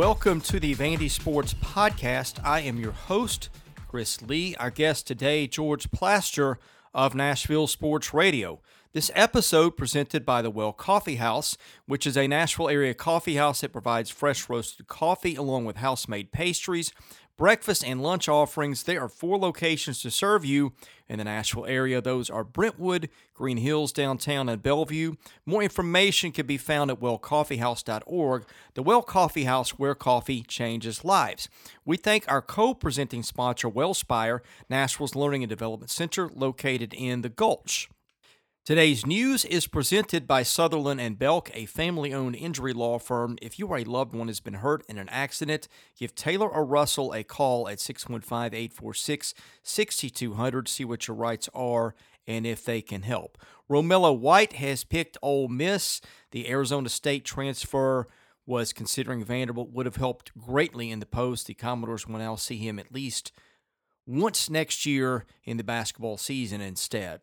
Welcome 0.00 0.40
to 0.40 0.58
the 0.58 0.74
Vandy 0.74 1.10
Sports 1.10 1.52
Podcast. 1.52 2.42
I 2.42 2.60
am 2.60 2.80
your 2.80 2.92
host, 2.92 3.50
Chris 3.86 4.22
Lee. 4.22 4.56
Our 4.56 4.70
guest 4.70 5.06
today, 5.06 5.46
George 5.46 5.90
Plaster 5.90 6.58
of 6.94 7.14
Nashville 7.14 7.66
Sports 7.66 8.14
Radio. 8.14 8.62
This 8.94 9.10
episode 9.14 9.76
presented 9.76 10.24
by 10.24 10.40
the 10.40 10.48
Well 10.50 10.72
Coffee 10.72 11.16
House, 11.16 11.58
which 11.84 12.06
is 12.06 12.16
a 12.16 12.26
Nashville 12.26 12.70
area 12.70 12.94
coffee 12.94 13.36
house 13.36 13.60
that 13.60 13.74
provides 13.74 14.08
fresh 14.08 14.48
roasted 14.48 14.88
coffee 14.88 15.36
along 15.36 15.66
with 15.66 15.76
house 15.76 16.08
made 16.08 16.32
pastries, 16.32 16.94
breakfast, 17.40 17.82
and 17.82 18.02
lunch 18.02 18.28
offerings. 18.28 18.82
There 18.82 19.00
are 19.00 19.08
four 19.08 19.38
locations 19.38 20.02
to 20.02 20.10
serve 20.10 20.44
you 20.44 20.74
in 21.08 21.16
the 21.16 21.24
Nashville 21.24 21.64
area. 21.64 22.02
Those 22.02 22.28
are 22.28 22.44
Brentwood, 22.44 23.08
Green 23.32 23.56
Hills 23.56 23.92
downtown, 23.92 24.50
and 24.50 24.62
Bellevue. 24.62 25.14
More 25.46 25.62
information 25.62 26.32
can 26.32 26.46
be 26.46 26.58
found 26.58 26.90
at 26.90 27.00
wellcoffeehouse.org. 27.00 28.44
The 28.74 28.82
Well 28.82 29.00
Coffee 29.00 29.44
House, 29.44 29.70
where 29.70 29.94
coffee 29.94 30.42
changes 30.42 31.02
lives. 31.02 31.48
We 31.86 31.96
thank 31.96 32.30
our 32.30 32.42
co 32.42 32.74
presenting 32.74 33.22
sponsor, 33.22 33.70
Wellspire, 33.70 34.42
Nashville's 34.68 35.14
Learning 35.14 35.42
and 35.42 35.48
Development 35.48 35.90
Center, 35.90 36.28
located 36.28 36.92
in 36.92 37.22
the 37.22 37.30
Gulch. 37.30 37.88
Today's 38.70 39.02
news 39.04 39.44
is 39.44 39.66
presented 39.66 40.28
by 40.28 40.44
Sutherland 40.44 41.00
and 41.00 41.18
Belk, 41.18 41.50
a 41.54 41.66
family-owned 41.66 42.36
injury 42.36 42.72
law 42.72 43.00
firm. 43.00 43.36
If 43.42 43.58
you 43.58 43.66
or 43.66 43.78
a 43.78 43.82
loved 43.82 44.14
one 44.14 44.28
has 44.28 44.38
been 44.38 44.54
hurt 44.54 44.84
in 44.88 44.96
an 44.96 45.08
accident, 45.08 45.66
give 45.98 46.14
Taylor 46.14 46.48
or 46.48 46.64
Russell 46.64 47.12
a 47.12 47.24
call 47.24 47.68
at 47.68 47.78
615-846-6200. 47.78 50.68
See 50.68 50.84
what 50.84 51.08
your 51.08 51.16
rights 51.16 51.48
are 51.52 51.96
and 52.28 52.46
if 52.46 52.64
they 52.64 52.80
can 52.80 53.02
help. 53.02 53.38
Romello 53.68 54.16
White 54.16 54.52
has 54.52 54.84
picked 54.84 55.18
Ole 55.20 55.48
Miss. 55.48 56.00
The 56.30 56.48
Arizona 56.48 56.90
State 56.90 57.24
transfer 57.24 58.06
was 58.46 58.72
considering 58.72 59.24
Vanderbilt 59.24 59.72
would 59.72 59.86
have 59.86 59.96
helped 59.96 60.30
greatly 60.38 60.92
in 60.92 61.00
the 61.00 61.06
post. 61.06 61.48
The 61.48 61.54
Commodores 61.54 62.06
will 62.06 62.20
now 62.20 62.36
see 62.36 62.58
him 62.58 62.78
at 62.78 62.94
least 62.94 63.32
once 64.06 64.48
next 64.48 64.86
year 64.86 65.24
in 65.42 65.56
the 65.56 65.64
basketball 65.64 66.18
season 66.18 66.60
instead. 66.60 67.22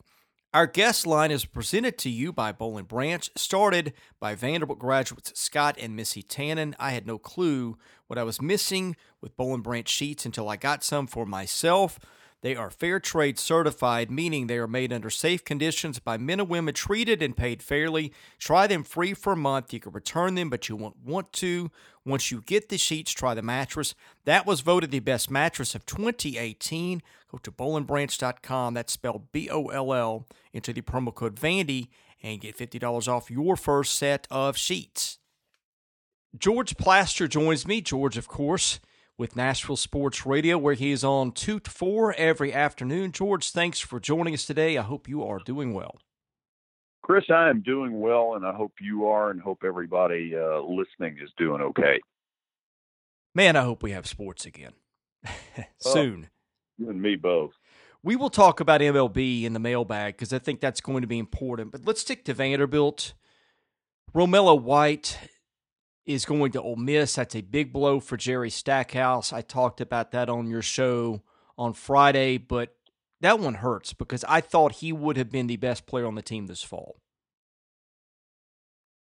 Our 0.53 0.65
guest 0.65 1.05
line 1.05 1.29
is 1.29 1.43
presented 1.43 1.97
to 1.99 2.09
you 2.09 2.31
by 2.31 2.53
Boll 2.53 2.77
and 2.77 2.87
Branch, 2.87 3.29
started 3.35 3.91
by 4.17 4.33
Vanderbilt 4.33 4.79
graduates 4.79 5.37
Scott 5.37 5.75
and 5.77 5.93
Missy 5.93 6.23
Tannen. 6.23 6.73
I 6.79 6.91
had 6.91 7.05
no 7.05 7.17
clue 7.17 7.77
what 8.07 8.17
I 8.17 8.23
was 8.23 8.41
missing 8.41 8.95
with 9.19 9.35
Boll 9.35 9.53
and 9.53 9.61
Branch 9.63 9.87
sheets 9.89 10.25
until 10.25 10.47
I 10.47 10.55
got 10.55 10.85
some 10.85 11.05
for 11.05 11.25
myself. 11.25 11.99
They 12.41 12.55
are 12.55 12.69
fair 12.69 13.01
trade 13.01 13.37
certified, 13.37 14.09
meaning 14.09 14.47
they 14.47 14.57
are 14.57 14.67
made 14.67 14.93
under 14.93 15.09
safe 15.09 15.43
conditions 15.43 15.99
by 15.99 16.17
men 16.17 16.39
and 16.39 16.47
women 16.47 16.73
treated 16.73 17.21
and 17.21 17.35
paid 17.35 17.61
fairly. 17.61 18.13
Try 18.39 18.67
them 18.67 18.83
free 18.83 19.13
for 19.13 19.33
a 19.33 19.37
month. 19.37 19.73
You 19.73 19.81
can 19.81 19.91
return 19.91 20.35
them, 20.35 20.49
but 20.49 20.69
you 20.69 20.77
won't 20.77 21.03
want 21.03 21.33
to. 21.33 21.71
Once 22.07 22.31
you 22.31 22.41
get 22.41 22.69
the 22.69 22.77
sheets, 22.77 23.11
try 23.11 23.33
the 23.33 23.41
mattress. 23.41 23.93
That 24.23 24.45
was 24.45 24.61
voted 24.61 24.91
the 24.91 24.99
best 24.99 25.29
mattress 25.29 25.75
of 25.75 25.85
2018. 25.85 27.01
Go 27.29 27.37
to 27.39 27.51
bollandbranch.com. 27.51 28.73
That's 28.73 28.93
spelled 28.93 29.31
B 29.31 29.49
O 29.49 29.67
L 29.67 29.93
L. 29.93 30.25
Enter 30.53 30.71
the 30.71 30.81
promo 30.81 31.13
code 31.13 31.35
Vandy 31.35 31.89
and 32.23 32.39
get 32.39 32.57
$50 32.57 33.07
off 33.07 33.29
your 33.29 33.55
first 33.57 33.95
set 33.95 34.25
of 34.31 34.55
sheets. 34.57 35.19
George 36.37 36.77
Plaster 36.77 37.27
joins 37.27 37.67
me. 37.67 37.81
George, 37.81 38.17
of 38.17 38.27
course 38.27 38.79
with 39.17 39.35
Nashville 39.35 39.75
Sports 39.75 40.25
Radio, 40.25 40.57
where 40.57 40.75
he 40.75 40.91
is 40.91 41.03
on 41.03 41.31
2 41.31 41.59
to 41.59 41.71
4 41.71 42.13
every 42.13 42.53
afternoon. 42.53 43.11
George, 43.11 43.49
thanks 43.49 43.79
for 43.79 43.99
joining 43.99 44.33
us 44.33 44.45
today. 44.45 44.77
I 44.77 44.83
hope 44.83 45.09
you 45.09 45.23
are 45.23 45.39
doing 45.39 45.73
well. 45.73 45.97
Chris, 47.07 47.23
I 47.33 47.49
am 47.49 47.61
doing 47.61 48.01
well, 48.01 48.33
and 48.35 48.45
I 48.45 48.51
hope 48.51 48.73
you 48.81 49.07
are, 49.07 49.31
and 49.31 49.39
hope 49.39 49.59
everybody 49.63 50.33
uh, 50.35 50.59
listening 50.59 51.17
is 51.23 51.29
doing 51.37 51.61
okay. 51.61 52.01
Man, 53.33 53.55
I 53.55 53.61
hope 53.61 53.81
we 53.81 53.91
have 53.91 54.05
sports 54.05 54.45
again 54.45 54.73
soon. 55.79 56.27
you 56.77 56.89
and 56.89 57.01
me 57.01 57.15
both. 57.15 57.51
We 58.03 58.17
will 58.17 58.29
talk 58.29 58.59
about 58.59 58.81
MLB 58.81 59.45
in 59.45 59.53
the 59.53 59.59
mailbag 59.59 60.17
because 60.17 60.33
I 60.33 60.39
think 60.39 60.59
that's 60.59 60.81
going 60.81 60.99
to 60.99 61.07
be 61.07 61.17
important. 61.17 61.71
But 61.71 61.85
let's 61.85 62.01
stick 62.01 62.25
to 62.25 62.33
Vanderbilt. 62.33 63.13
Romello 64.13 64.61
White 64.61 65.17
is 66.05 66.25
going 66.25 66.51
to 66.51 66.61
Ole 66.61 66.75
Miss. 66.75 67.15
That's 67.15 67.37
a 67.37 67.41
big 67.41 67.71
blow 67.71 68.01
for 68.01 68.17
Jerry 68.17 68.49
Stackhouse. 68.49 69.31
I 69.31 69.39
talked 69.39 69.79
about 69.79 70.11
that 70.11 70.27
on 70.27 70.49
your 70.49 70.61
show 70.61 71.21
on 71.57 71.71
Friday, 71.71 72.37
but 72.37 72.75
that 73.21 73.39
one 73.39 73.55
hurts 73.55 73.93
because 73.93 74.23
I 74.27 74.41
thought 74.41 74.73
he 74.73 74.91
would 74.91 75.17
have 75.17 75.31
been 75.31 75.47
the 75.47 75.57
best 75.57 75.85
player 75.85 76.05
on 76.05 76.15
the 76.15 76.21
team 76.21 76.47
this 76.47 76.63
fall. 76.63 76.97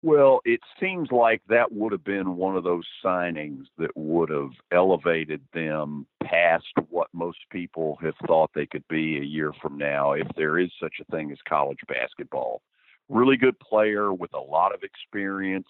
Well, 0.03 0.41
it 0.47 0.61
seems 0.81 1.13
like 1.13 1.43
that 1.49 1.73
would 1.73 1.93
have 1.93 2.05
been 2.05 2.37
one 2.37 2.57
of 2.57 2.65
those 2.65 2.87
signings 3.05 3.65
that 3.77 3.95
would 3.95 4.31
have 4.31 4.53
elevated 4.73 5.43
them 5.53 6.07
past 6.23 6.65
what 6.89 7.09
most 7.13 7.39
people 7.51 7.99
have 8.01 8.15
thought 8.27 8.51
they 8.55 8.65
could 8.65 8.85
be 8.89 9.19
a 9.19 9.25
year 9.25 9.53
from 9.61 9.77
now, 9.77 10.13
if 10.13 10.27
there 10.37 10.59
is 10.59 10.71
such 10.81 10.95
a 11.03 11.05
thing 11.13 11.31
as 11.31 11.39
college 11.47 11.81
basketball. 11.87 12.63
Really 13.11 13.37
good 13.37 13.59
player 13.61 14.11
with 14.15 14.33
a 14.33 14.41
lot 14.41 14.75
of 14.75 14.83
experience 14.83 15.69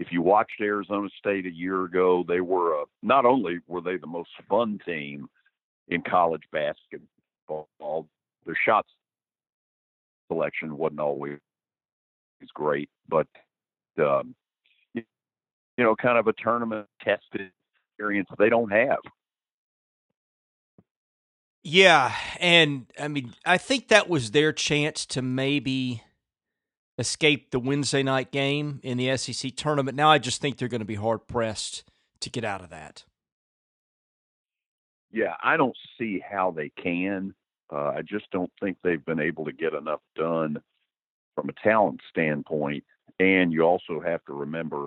if 0.00 0.10
you 0.10 0.22
watched 0.22 0.62
Arizona 0.62 1.08
State 1.18 1.44
a 1.44 1.52
year 1.52 1.84
ago, 1.84 2.24
they 2.26 2.40
were 2.40 2.72
a, 2.72 2.84
not 3.02 3.26
only 3.26 3.58
were 3.68 3.82
they 3.82 3.98
the 3.98 4.06
most 4.06 4.30
fun 4.48 4.80
team 4.86 5.28
in 5.88 6.00
college 6.00 6.44
basketball, 6.50 7.06
their 8.46 8.56
shots 8.64 8.88
selection 10.28 10.76
wasn't 10.76 11.00
always 11.00 11.38
great, 12.54 12.88
but 13.08 13.26
um, 13.98 14.34
you 14.94 15.04
know, 15.78 15.94
kind 15.96 16.18
of 16.18 16.26
a 16.26 16.32
tournament 16.32 16.86
tested 17.02 17.50
experience 17.92 18.28
they 18.38 18.48
don't 18.48 18.70
have. 18.70 18.98
Yeah, 21.62 22.14
and 22.38 22.86
I 22.98 23.08
mean, 23.08 23.34
I 23.44 23.58
think 23.58 23.88
that 23.88 24.08
was 24.08 24.30
their 24.30 24.52
chance 24.52 25.04
to 25.06 25.20
maybe 25.20 26.02
escape 26.98 27.50
the 27.50 27.58
Wednesday 27.58 28.02
night 28.02 28.30
game 28.30 28.80
in 28.82 28.96
the 28.98 29.16
SEC 29.16 29.56
tournament. 29.56 29.96
Now 29.96 30.10
I 30.10 30.18
just 30.18 30.40
think 30.40 30.56
they're 30.56 30.68
going 30.68 30.80
to 30.80 30.86
be 30.86 30.94
hard 30.94 31.26
pressed 31.26 31.84
to 32.20 32.30
get 32.30 32.44
out 32.44 32.62
of 32.62 32.70
that. 32.70 33.04
Yeah, 35.12 35.34
I 35.42 35.56
don't 35.56 35.76
see 35.98 36.20
how 36.20 36.52
they 36.52 36.70
can. 36.70 37.34
Uh, 37.72 37.92
I 37.96 38.02
just 38.02 38.30
don't 38.30 38.50
think 38.60 38.78
they've 38.82 39.04
been 39.04 39.20
able 39.20 39.44
to 39.44 39.52
get 39.52 39.74
enough 39.74 40.00
done 40.16 40.60
from 41.34 41.48
a 41.48 41.52
talent 41.62 42.00
standpoint. 42.10 42.84
And 43.18 43.52
you 43.52 43.62
also 43.62 44.00
have 44.04 44.24
to 44.24 44.32
remember, 44.32 44.86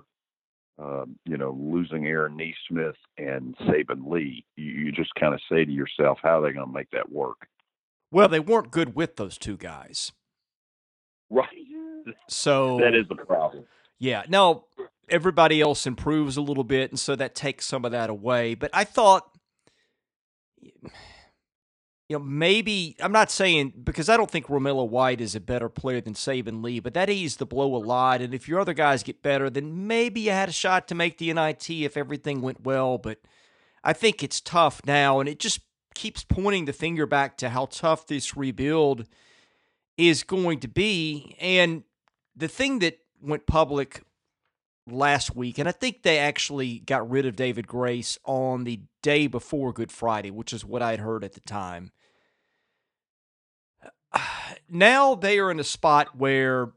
um, 0.79 1.17
you 1.25 1.37
know, 1.37 1.57
losing 1.57 2.07
Aaron 2.07 2.35
Nesmith 2.35 2.95
and 3.17 3.55
Saben 3.59 4.09
Lee. 4.09 4.45
You, 4.55 4.71
you 4.71 4.91
just 4.91 5.13
kind 5.15 5.33
of 5.33 5.39
say 5.49 5.63
to 5.65 5.71
yourself, 5.71 6.19
how 6.21 6.39
are 6.39 6.41
they 6.41 6.53
going 6.53 6.67
to 6.67 6.73
make 6.73 6.89
that 6.91 7.11
work? 7.11 7.47
Well, 8.11 8.27
they 8.27 8.39
weren't 8.39 8.71
good 8.71 8.95
with 8.95 9.15
those 9.15 9.37
two 9.37 9.57
guys. 9.57 10.11
Right. 11.29 11.47
So 12.27 12.77
that 12.79 12.93
is 12.93 13.07
the 13.07 13.15
problem. 13.15 13.65
Yeah. 13.97 14.23
Now 14.27 14.65
everybody 15.09 15.61
else 15.61 15.87
improves 15.87 16.37
a 16.37 16.41
little 16.41 16.63
bit, 16.63 16.91
and 16.91 16.99
so 16.99 17.15
that 17.15 17.35
takes 17.35 17.65
some 17.65 17.85
of 17.85 17.91
that 17.91 18.09
away. 18.09 18.55
But 18.55 18.71
I 18.73 18.83
thought, 18.83 19.29
you 22.09 22.17
know, 22.17 22.23
maybe 22.23 22.95
I'm 22.99 23.11
not 23.11 23.31
saying 23.31 23.73
because 23.83 24.09
I 24.09 24.17
don't 24.17 24.29
think 24.29 24.47
Romello 24.47 24.87
White 24.87 25.21
is 25.21 25.35
a 25.35 25.39
better 25.39 25.69
player 25.69 26.01
than 26.01 26.13
Saben 26.13 26.63
Lee, 26.63 26.79
but 26.79 26.93
that 26.93 27.09
eased 27.09 27.39
the 27.39 27.45
blow 27.45 27.75
a 27.75 27.77
lot. 27.77 28.21
And 28.21 28.33
if 28.33 28.47
your 28.47 28.59
other 28.59 28.73
guys 28.73 29.03
get 29.03 29.23
better, 29.23 29.49
then 29.49 29.87
maybe 29.87 30.21
you 30.21 30.31
had 30.31 30.49
a 30.49 30.53
shot 30.53 30.87
to 30.89 30.95
make 30.95 31.17
the 31.17 31.33
NIT 31.33 31.69
if 31.69 31.95
everything 31.95 32.41
went 32.41 32.63
well. 32.63 32.97
But 32.97 33.19
I 33.83 33.93
think 33.93 34.21
it's 34.21 34.41
tough 34.41 34.81
now, 34.85 35.19
and 35.19 35.29
it 35.29 35.39
just 35.39 35.61
keeps 35.95 36.23
pointing 36.23 36.65
the 36.65 36.73
finger 36.73 37.05
back 37.05 37.37
to 37.37 37.49
how 37.49 37.67
tough 37.67 38.07
this 38.07 38.35
rebuild 38.35 39.07
is 39.97 40.23
going 40.23 40.59
to 40.59 40.67
be. 40.67 41.37
And 41.39 41.83
the 42.35 42.47
thing 42.47 42.79
that 42.79 42.99
went 43.21 43.47
public 43.47 44.03
last 44.87 45.35
week, 45.35 45.57
and 45.57 45.67
I 45.67 45.71
think 45.71 46.03
they 46.03 46.19
actually 46.19 46.79
got 46.79 47.09
rid 47.09 47.25
of 47.25 47.35
David 47.35 47.67
Grace 47.67 48.17
on 48.25 48.63
the 48.63 48.81
day 49.01 49.27
before 49.27 49.73
Good 49.73 49.91
Friday, 49.91 50.31
which 50.31 50.53
is 50.53 50.65
what 50.65 50.81
I'd 50.81 50.99
heard 50.99 51.23
at 51.23 51.33
the 51.33 51.41
time. 51.41 51.91
Now 54.69 55.13
they 55.13 55.37
are 55.37 55.51
in 55.51 55.59
a 55.59 55.63
spot 55.63 56.15
where 56.15 56.71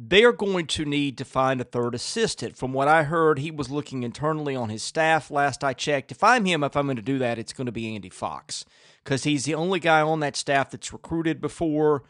they 0.00 0.22
are 0.22 0.32
going 0.32 0.66
to 0.68 0.84
need 0.84 1.18
to 1.18 1.24
find 1.24 1.60
a 1.60 1.64
third 1.64 1.94
assistant. 1.94 2.56
From 2.56 2.72
what 2.72 2.86
I 2.86 3.02
heard, 3.02 3.40
he 3.40 3.50
was 3.50 3.68
looking 3.68 4.04
internally 4.04 4.54
on 4.54 4.68
his 4.68 4.82
staff 4.82 5.30
last 5.30 5.64
I 5.64 5.72
checked. 5.72 6.12
If 6.12 6.22
I'm 6.22 6.44
him, 6.44 6.62
if 6.62 6.76
I'm 6.76 6.86
going 6.86 6.96
to 6.96 7.02
do 7.02 7.18
that, 7.18 7.38
it's 7.38 7.52
going 7.52 7.66
to 7.66 7.72
be 7.72 7.94
Andy 7.94 8.08
Fox 8.08 8.64
because 9.02 9.24
he's 9.24 9.44
the 9.44 9.54
only 9.54 9.80
guy 9.80 10.00
on 10.00 10.20
that 10.20 10.36
staff 10.36 10.70
that's 10.70 10.92
recruited 10.92 11.40
before. 11.40 12.04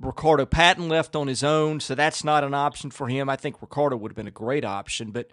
Ricardo 0.00 0.44
Patton 0.44 0.88
left 0.88 1.16
on 1.16 1.26
his 1.26 1.42
own, 1.42 1.80
so 1.80 1.94
that's 1.94 2.22
not 2.22 2.44
an 2.44 2.54
option 2.54 2.90
for 2.90 3.08
him. 3.08 3.28
I 3.28 3.36
think 3.36 3.62
Ricardo 3.62 3.96
would 3.96 4.10
have 4.10 4.16
been 4.16 4.26
a 4.26 4.30
great 4.30 4.64
option, 4.64 5.10
but 5.10 5.30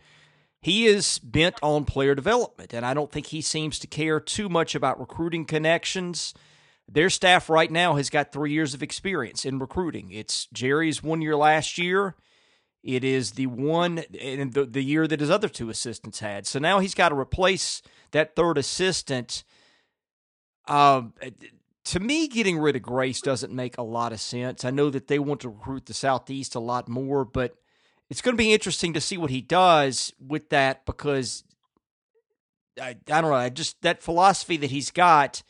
he 0.62 0.86
is 0.86 1.19
bent 1.19 1.56
on 1.62 1.83
player 1.83 2.15
development, 2.15 2.74
and 2.74 2.86
I 2.86 2.94
don't 2.94 3.12
think 3.12 3.27
he 3.27 3.42
seems 3.42 3.77
to 3.80 3.88
care 3.88 4.21
too 4.21 4.48
much 4.48 4.75
about 4.75 5.00
recruiting 5.00 5.44
connections. 5.44 6.33
Their 6.88 7.10
staff 7.10 7.50
right 7.50 7.69
now 7.69 7.95
has 7.95 8.10
got 8.10 8.31
three 8.31 8.51
years 8.54 8.74
of 8.74 8.81
experience 8.81 9.44
in 9.44 9.60
recruiting. 9.60 10.12
It's 10.12 10.48
Jerry's 10.54 11.04
one 11.04 11.21
year 11.21 11.36
last 11.36 11.77
year. 11.77 12.15
It 12.81 13.04
is 13.04 13.31
the 13.31 13.48
one 13.48 14.00
in 14.13 14.51
the, 14.51 14.65
the 14.65 14.83
year 14.83 15.07
that 15.07 15.21
his 15.21 15.30
other 15.30 15.50
two 15.50 15.69
assistants 15.69 16.19
had. 16.19 16.45
So 16.45 16.60
now 16.60 16.80
he's 16.80 16.94
got 16.94 17.10
to 17.10 17.15
replace 17.15 17.81
that 18.12 18.36
third 18.36 18.57
assistant. 18.57 19.44
Um, 20.68 21.13
to 21.86 22.00
me, 22.00 22.28
getting 22.28 22.58
rid 22.58 22.76
of 22.76 22.82
Grace 22.82 23.22
doesn't 23.22 23.54
make 23.54 23.78
a 23.78 23.84
lot 23.84 24.14
of 24.14 24.22
sense. 24.22 24.64
I 24.64 24.72
know 24.72 24.90
that 24.90 25.08
they 25.08 25.20
want 25.20 25.42
to 25.42 25.50
recruit 25.50 25.86
the 25.86 25.94
Southeast 25.94 26.56
a 26.56 26.60
lot 26.60 26.88
more, 26.88 27.26
but 27.26 27.56
it's 28.10 28.22
going 28.22 28.36
to 28.36 28.42
be 28.42 28.54
interesting 28.54 28.94
to 28.94 29.02
see 29.02 29.18
what 29.18 29.32
he 29.32 29.42
does 29.42 30.14
with 30.20 30.50
that 30.50 30.86
because 30.86 31.44
I, 32.80 32.90
I 32.90 33.22
don't 33.22 33.32
know. 33.32 33.34
I 33.34 33.50
just 33.50 33.82
that 33.82 34.02
philosophy 34.02 34.58
that 34.58 34.72
he's 34.72 34.92
got, 34.92 35.44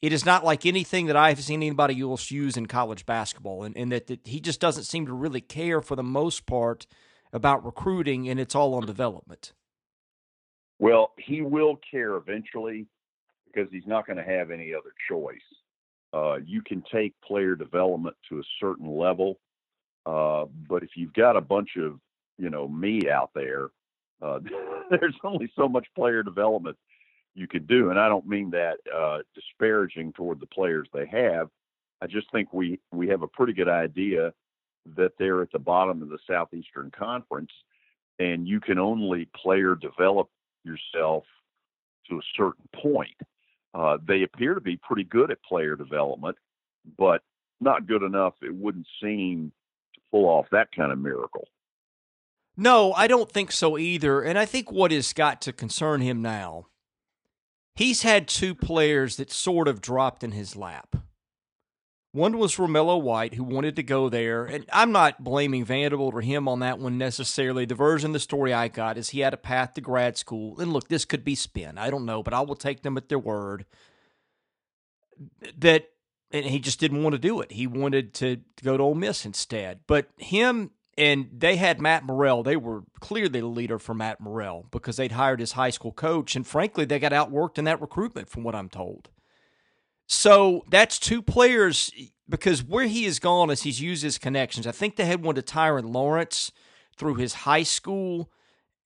it 0.00 0.12
is 0.12 0.24
not 0.24 0.44
like 0.44 0.64
anything 0.64 1.06
that 1.06 1.16
I've 1.16 1.42
seen 1.42 1.62
anybody 1.62 2.00
else 2.00 2.30
use 2.30 2.56
in 2.56 2.66
college 2.66 3.04
basketball, 3.04 3.64
and, 3.64 3.76
and 3.76 3.90
that, 3.92 4.06
that 4.06 4.26
he 4.26 4.40
just 4.40 4.60
doesn't 4.60 4.84
seem 4.84 5.06
to 5.06 5.12
really 5.12 5.40
care 5.40 5.80
for 5.80 5.96
the 5.96 6.02
most 6.02 6.46
part 6.46 6.86
about 7.32 7.64
recruiting, 7.64 8.28
and 8.28 8.38
it's 8.38 8.54
all 8.54 8.74
on 8.74 8.86
development. 8.86 9.52
Well, 10.78 11.12
he 11.18 11.42
will 11.42 11.78
care 11.90 12.16
eventually 12.16 12.86
because 13.46 13.70
he's 13.70 13.86
not 13.86 14.06
going 14.06 14.16
to 14.16 14.24
have 14.24 14.50
any 14.50 14.72
other 14.72 14.92
choice. 15.08 15.36
Uh, 16.12 16.36
you 16.44 16.62
can 16.62 16.82
take 16.92 17.14
player 17.24 17.54
development 17.54 18.16
to 18.28 18.38
a 18.38 18.42
certain 18.60 18.90
level, 18.96 19.38
uh, 20.06 20.44
but 20.68 20.82
if 20.82 20.90
you've 20.96 21.12
got 21.12 21.36
a 21.36 21.40
bunch 21.40 21.76
of 21.76 22.00
you 22.38 22.50
know 22.50 22.68
me 22.68 23.08
out 23.08 23.30
there, 23.34 23.68
uh, 24.22 24.40
there's 24.90 25.16
only 25.24 25.50
so 25.54 25.68
much 25.68 25.86
player 25.94 26.22
development 26.22 26.76
you 27.34 27.46
could 27.46 27.68
do, 27.68 27.90
and 27.90 27.98
I 27.98 28.08
don't 28.08 28.26
mean 28.26 28.50
that 28.50 28.78
uh, 28.92 29.18
disparaging 29.34 30.12
toward 30.14 30.40
the 30.40 30.46
players 30.46 30.88
they 30.92 31.06
have. 31.06 31.48
I 32.02 32.06
just 32.06 32.30
think 32.32 32.52
we 32.52 32.80
we 32.92 33.08
have 33.08 33.22
a 33.22 33.28
pretty 33.28 33.52
good 33.52 33.68
idea 33.68 34.32
that 34.96 35.12
they're 35.18 35.42
at 35.42 35.52
the 35.52 35.58
bottom 35.58 36.02
of 36.02 36.08
the 36.08 36.18
Southeastern 36.26 36.90
Conference, 36.90 37.52
and 38.18 38.48
you 38.48 38.60
can 38.60 38.78
only 38.78 39.28
player 39.36 39.74
develop 39.74 40.28
yourself 40.64 41.24
to 42.08 42.16
a 42.16 42.22
certain 42.36 42.68
point. 42.74 43.16
Uh, 43.74 43.98
they 44.06 44.22
appear 44.22 44.54
to 44.54 44.60
be 44.60 44.76
pretty 44.76 45.04
good 45.04 45.30
at 45.30 45.42
player 45.42 45.76
development, 45.76 46.36
but 46.98 47.22
not 47.60 47.86
good 47.86 48.02
enough. 48.02 48.34
It 48.42 48.54
wouldn't 48.54 48.86
seem 49.02 49.52
to 49.94 50.00
pull 50.10 50.26
off 50.26 50.46
that 50.50 50.72
kind 50.74 50.90
of 50.92 50.98
miracle. 50.98 51.46
No, 52.56 52.92
I 52.92 53.06
don't 53.06 53.30
think 53.30 53.52
so 53.52 53.78
either. 53.78 54.22
And 54.22 54.38
I 54.38 54.44
think 54.44 54.70
what 54.72 54.90
has 54.90 55.12
got 55.12 55.40
to 55.42 55.52
concern 55.52 56.00
him 56.00 56.20
now, 56.20 56.66
he's 57.74 58.02
had 58.02 58.28
two 58.28 58.54
players 58.54 59.16
that 59.16 59.30
sort 59.30 59.68
of 59.68 59.80
dropped 59.80 60.24
in 60.24 60.32
his 60.32 60.56
lap. 60.56 60.96
One 62.12 62.38
was 62.38 62.56
Romello 62.56 63.00
White, 63.00 63.34
who 63.34 63.44
wanted 63.44 63.76
to 63.76 63.84
go 63.84 64.08
there. 64.08 64.44
And 64.44 64.66
I'm 64.72 64.90
not 64.90 65.22
blaming 65.22 65.64
Vanderbilt 65.64 66.14
or 66.14 66.22
him 66.22 66.48
on 66.48 66.58
that 66.58 66.80
one 66.80 66.98
necessarily. 66.98 67.66
The 67.66 67.76
version 67.76 68.10
of 68.10 68.14
the 68.14 68.20
story 68.20 68.52
I 68.52 68.66
got 68.66 68.98
is 68.98 69.10
he 69.10 69.20
had 69.20 69.32
a 69.32 69.36
path 69.36 69.74
to 69.74 69.80
grad 69.80 70.18
school. 70.18 70.58
And 70.58 70.72
look, 70.72 70.88
this 70.88 71.04
could 71.04 71.24
be 71.24 71.36
spin. 71.36 71.78
I 71.78 71.88
don't 71.88 72.06
know, 72.06 72.22
but 72.22 72.34
I 72.34 72.40
will 72.40 72.56
take 72.56 72.82
them 72.82 72.96
at 72.96 73.08
their 73.08 73.18
word 73.18 73.64
that 75.58 75.90
and 76.32 76.46
he 76.46 76.60
just 76.60 76.80
didn't 76.80 77.02
want 77.02 77.14
to 77.14 77.18
do 77.18 77.40
it. 77.40 77.52
He 77.52 77.66
wanted 77.66 78.14
to, 78.14 78.36
to 78.36 78.64
go 78.64 78.76
to 78.76 78.82
Ole 78.82 78.94
Miss 78.94 79.26
instead. 79.26 79.80
But 79.86 80.08
him 80.16 80.70
and 80.96 81.28
they 81.32 81.56
had 81.56 81.80
Matt 81.80 82.04
Murrell. 82.04 82.42
They 82.42 82.56
were 82.56 82.82
clearly 83.00 83.40
the 83.40 83.46
leader 83.46 83.78
for 83.78 83.94
Matt 83.94 84.20
Murrell 84.20 84.66
because 84.70 84.96
they'd 84.96 85.12
hired 85.12 85.40
his 85.40 85.52
high 85.52 85.70
school 85.70 85.92
coach. 85.92 86.36
And 86.36 86.46
frankly, 86.46 86.84
they 86.84 86.98
got 86.98 87.12
outworked 87.12 87.58
in 87.58 87.64
that 87.64 87.80
recruitment, 87.80 88.28
from 88.28 88.42
what 88.42 88.54
I'm 88.54 88.68
told. 88.68 89.08
So 90.12 90.64
that's 90.68 90.98
two 90.98 91.22
players 91.22 91.92
because 92.28 92.64
where 92.64 92.86
he 92.86 93.04
has 93.04 93.20
gone 93.20 93.48
is 93.48 93.62
he's 93.62 93.80
used 93.80 94.02
his 94.02 94.18
connections. 94.18 94.66
I 94.66 94.72
think 94.72 94.96
they 94.96 95.04
had 95.04 95.22
one 95.22 95.36
to 95.36 95.42
Tyrin 95.42 95.94
Lawrence 95.94 96.50
through 96.96 97.14
his 97.14 97.32
high 97.32 97.62
school. 97.62 98.28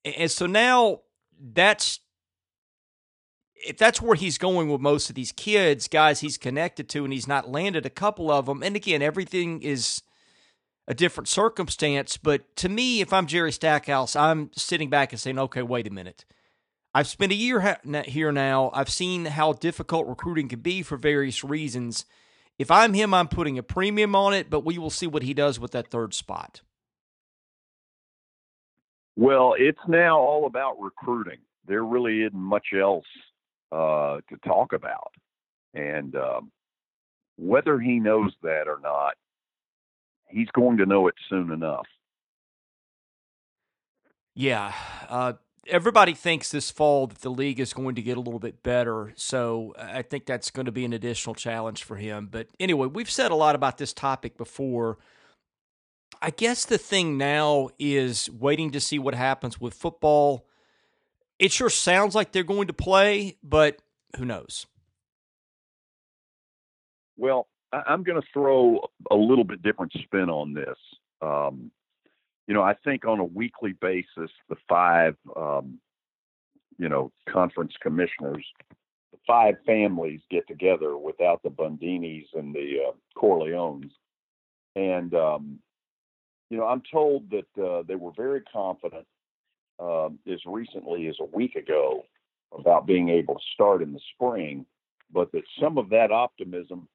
And 0.05 0.31
so 0.31 0.44
now 0.44 1.00
that's 1.41 2.00
if 3.55 3.79
that's 3.79 4.03
where 4.03 4.17
he's 4.17 4.37
going 4.37 4.69
with 4.69 4.82
most 4.82 5.09
of 5.09 5.17
these 5.17 5.32
kids, 5.32 5.88
guys 5.88 6.21
he's 6.21 6.37
connected 6.37 6.91
to, 6.91 7.05
and 7.05 7.12
he's 7.15 7.27
not 7.27 7.49
landed 7.50 7.87
a 7.87 7.91
couple 7.91 8.31
of 8.31 8.44
them. 8.44 8.62
And 8.62 8.77
again, 8.77 9.00
everything 9.00 9.62
is 9.62 10.03
a 10.87 10.93
different 10.93 11.29
circumstance. 11.29 12.19
But 12.19 12.55
to 12.56 12.69
me, 12.69 13.00
if 13.00 13.15
I'm 13.15 13.27
Jerry 13.27 13.50
Stackhouse, 13.50 14.15
I'm 14.15 14.50
sitting 14.55 14.91
back 14.91 15.12
and 15.12 15.19
saying, 15.19 15.38
okay, 15.38 15.62
wait 15.62 15.87
a 15.87 15.91
minute. 15.91 16.27
I've 16.94 17.08
spent 17.08 17.32
a 17.32 17.35
year 17.35 17.61
ha- 17.61 18.02
here 18.05 18.31
now. 18.31 18.70
I've 18.73 18.88
seen 18.88 19.25
how 19.25 19.52
difficult 19.52 20.06
recruiting 20.06 20.49
can 20.49 20.61
be 20.61 20.82
for 20.82 20.96
various 20.96 21.43
reasons. 21.43 22.05
If 22.56 22.70
I'm 22.70 22.94
him, 22.94 23.12
I'm 23.12 23.26
putting 23.26 23.58
a 23.58 23.64
premium 23.64 24.14
on 24.14 24.32
it, 24.32 24.49
but 24.49 24.64
we 24.64 24.79
will 24.79 24.91
see 24.91 25.08
what 25.08 25.25
he 25.25 25.35
does 25.35 25.58
with 25.58 25.73
that 25.73 25.88
third 25.88 26.14
spot. 26.14 26.62
Well, 29.17 29.55
it's 29.58 29.81
now 29.88 30.19
all 30.20 30.46
about 30.46 30.81
recruiting. 30.81 31.38
There 31.67 31.85
really 31.85 32.23
isn't 32.23 32.38
much 32.38 32.69
else 32.79 33.06
uh, 33.73 34.19
to 34.29 34.37
talk 34.46 34.73
about. 34.73 35.12
And 35.73 36.14
um, 36.14 36.52
whether 37.37 37.81
he 37.81 37.99
knows 37.99 38.32
that 38.43 38.69
or 38.69 38.79
not, 38.81 39.14
he's 40.29 40.49
going 40.55 40.76
to 40.76 40.87
know 40.87 41.08
it 41.08 41.14
soon 41.29 41.50
enough. 41.50 41.87
Yeah. 44.37 44.73
Uh, 45.08 45.35
everybody 45.69 46.14
thinks 46.14 46.50
this 46.50 46.70
fall 46.70 47.06
that 47.06 47.20
the 47.20 47.31
league 47.31 47.61
is 47.61 47.72
going 47.72 47.94
to 47.94 48.02
get 48.02 48.16
a 48.16 48.20
little 48.20 48.40
bit 48.40 48.62
better. 48.62 49.12
So 49.16 49.75
I 49.78 50.02
think 50.02 50.26
that's 50.26 50.50
going 50.50 50.66
to 50.66 50.72
be 50.72 50.84
an 50.84 50.93
additional 50.93 51.34
challenge 51.34 51.82
for 51.82 51.96
him. 51.96 52.28
But 52.31 52.49
anyway, 52.61 52.87
we've 52.87 53.11
said 53.11 53.31
a 53.31 53.34
lot 53.34 53.55
about 53.55 53.78
this 53.78 53.93
topic 53.93 54.37
before. 54.37 54.99
I 56.22 56.31
guess 56.31 56.64
the 56.64 56.78
thing 56.78 57.19
now 57.19 57.70
is 57.78 58.31
waiting 58.31 58.70
to 58.72 58.81
see 58.81 58.99
what 58.99 59.14
happens 59.14 59.61
with 59.61 59.75
football. 59.75 60.46
It 61.38 61.52
sure 61.52 61.70
sounds 61.70 62.14
like 62.14 62.32
they're 62.32 62.43
going 62.44 62.69
to 62.69 62.72
play, 62.72 63.37
but 63.43 63.78
who 64.17 64.25
knows? 64.25 64.67
Well, 67.17 67.49
I'm 67.72 68.02
going 68.05 68.20
to 68.20 68.26
throw 68.32 68.88
a 69.10 69.17
little 69.17 69.44
bit 69.44 69.62
different 69.62 69.93
spin 69.93 70.31
on 70.31 70.55
this. 70.55 70.78
Um, 71.20 71.70
you 72.46 72.55
know, 72.55 72.62
I 72.62 72.75
think 72.85 73.06
on 73.06 73.20
a 73.20 73.25
weekly 73.25 73.73
basis, 73.81 74.31
the 74.49 74.56
five, 74.69 75.17
um, 75.37 75.79
you 76.79 76.88
know, 76.88 77.11
conference 77.29 77.73
commissioners, 77.81 78.44
the 79.12 79.19
five 79.26 79.55
families 79.65 80.20
get 80.31 80.46
together 80.46 80.96
without 80.98 81.43
the 81.43 81.51
Barzinis 81.51 82.27
and 82.34 82.55
the 82.55 82.89
uh, 82.89 82.93
Corleones. 83.17 83.91
And, 84.77 85.15
um, 85.15 85.58
you 86.51 86.58
know, 86.58 86.67
I'm 86.67 86.82
told 86.93 87.31
that 87.31 87.65
uh, 87.65 87.82
they 87.86 87.94
were 87.94 88.13
very 88.17 88.43
confident 88.43 89.06
uh, 89.79 90.08
as 90.31 90.41
recently 90.44 91.08
as 91.08 91.17
a 91.20 91.36
week 91.36 91.55
ago 91.55 92.05
about 92.56 92.86
being 92.86 93.08
able 93.08 93.34
to 93.34 93.44
start 93.55 93.82
in 93.82 93.93
the 93.93 94.01
spring, 94.15 94.67
but 95.13 95.32
that 95.32 95.43
some 95.60 95.79
of 95.79 95.89
that 95.91 96.10
optimism 96.13 96.89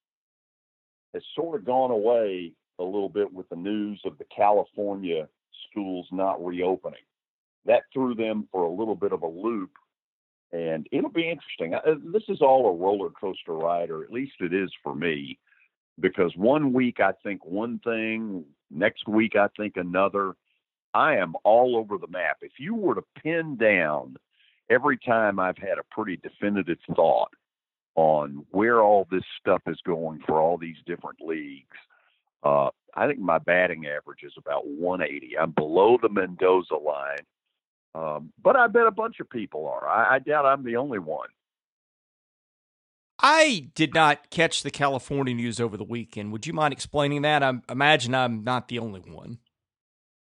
has 1.14 1.24
sort 1.36 1.60
of 1.60 1.66
gone 1.66 1.92
away 1.92 2.54
a 2.78 2.84
little 2.84 3.10
bit 3.10 3.34
with 3.34 3.50
the 3.50 3.56
news 3.56 4.00
of 4.06 4.18
the 4.20 4.26
California 4.36 5.28
schools 5.70 6.08
not 6.12 6.44
reopening. 6.44 7.00
That 7.66 7.84
threw 7.94 8.16
them 8.16 8.48
for 8.52 8.64
a 8.64 8.72
little 8.72 8.96
bit 8.96 9.12
of 9.12 9.22
a 9.22 9.28
loop, 9.28 9.72
and 10.52 10.88
it'll 10.92 11.12
be 11.12 11.30
interesting. 11.30 11.74
This 12.12 12.24
is 12.30 12.42
all 12.42 12.70
a 12.70 12.76
roller 12.76 13.10
coaster 13.10 13.54
ride, 13.54 13.90
or 13.90 14.04
at 14.04 14.12
least 14.12 14.34
it 14.40 14.54
is 14.54 14.72
for 14.82 14.96
me, 14.96 15.38
because 16.00 16.32
one 16.36 16.74
week 16.74 17.00
I 17.00 17.12
think 17.24 17.46
one 17.46 17.80
thing, 17.84 18.46
next 18.72 19.08
week 19.08 19.36
I 19.36 19.48
think 19.58 19.78
another. 19.78 20.36
I 20.94 21.18
am 21.18 21.36
all 21.44 21.76
over 21.76 21.98
the 22.00 22.08
map. 22.08 22.38
If 22.42 22.54
you 22.58 22.74
were 22.74 22.96
to 22.96 23.04
pin 23.22 23.58
down 23.58 24.16
every 24.72 24.98
time 24.98 25.40
I've 25.40 25.58
had 25.58 25.78
a 25.78 25.84
pretty 25.92 26.18
definitive 26.18 26.80
thought 26.96 27.30
on 27.96 28.46
where 28.52 28.82
all 28.82 29.08
this 29.12 29.24
stuff 29.40 29.62
is 29.68 29.80
going 29.86 30.22
for 30.26 30.40
all 30.40 30.58
these 30.58 30.78
different 30.88 31.20
leagues, 31.22 31.78
uh, 32.44 32.70
I 32.96 33.08
think 33.08 33.20
my 33.20 33.38
batting 33.40 33.86
average 33.86 34.24
is 34.24 34.34
about 34.38 34.68
180. 34.68 35.38
I'm 35.38 35.52
below 35.52 35.98
the 36.02 36.10
Mendoza 36.10 36.76
line, 36.76 37.26
um, 37.96 38.32
but 38.42 38.56
I 38.56 38.68
bet 38.68 38.88
a 38.88 38.92
bunch 38.92 39.20
of 39.20 39.30
people 39.30 39.68
are. 39.68 39.88
I, 39.88 40.16
I 40.16 40.20
doubt 40.20 40.46
I'm 40.46 40.64
the 40.64 40.78
only 40.78 41.00
one. 41.00 41.30
I 43.22 43.70
did 43.76 43.94
not 43.94 44.30
catch 44.30 44.64
the 44.64 44.72
California 44.72 45.34
news 45.34 45.60
over 45.60 45.76
the 45.76 45.84
weekend. 45.84 46.32
Would 46.32 46.48
you 46.48 46.54
mind 46.54 46.72
explaining 46.72 47.24
that? 47.24 47.44
I 47.44 47.54
imagine 47.70 48.16
I'm 48.16 48.44
not 48.44 48.70
the 48.70 48.80
only 48.80 49.02
one. 49.02 49.40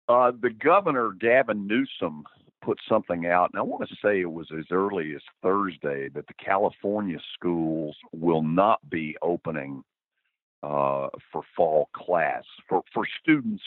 Uh, 0.08 0.32
the 0.32 0.50
governor, 0.50 1.12
Gavin 1.12 1.68
Newsom, 1.68 2.24
put 2.64 2.80
something 2.90 3.28
out, 3.28 3.52
and 3.54 3.60
I 3.60 3.64
want 3.64 3.88
to 3.88 3.96
say 4.04 4.22
it 4.22 4.32
was 4.32 4.48
as 4.58 4.66
early 4.72 5.14
as 5.16 5.22
Thursday 5.44 6.10
that 6.10 6.26
the 6.28 6.34
California 6.44 7.20
schools 7.36 7.96
will 8.12 8.42
not 8.42 8.80
be 8.90 9.16
opening 9.22 9.84
uh, 10.64 11.08
for 11.32 11.44
fall 11.56 11.90
class 11.94 12.44
for, 12.68 12.84
for 12.94 13.06
students 13.22 13.64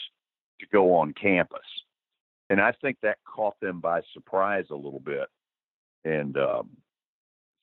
to 0.59 0.67
go 0.71 0.95
on 0.95 1.13
campus. 1.13 1.59
And 2.49 2.61
I 2.61 2.71
think 2.81 2.97
that 3.01 3.17
caught 3.25 3.59
them 3.59 3.79
by 3.79 4.01
surprise 4.13 4.65
a 4.69 4.75
little 4.75 4.99
bit. 4.99 5.27
And 6.05 6.37
um, 6.37 6.69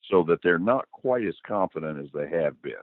so 0.09 0.23
that 0.23 0.39
they're 0.43 0.59
not 0.59 0.85
quite 0.91 1.25
as 1.25 1.35
confident 1.47 1.99
as 1.99 2.09
they 2.13 2.29
have 2.29 2.61
been. 2.61 2.73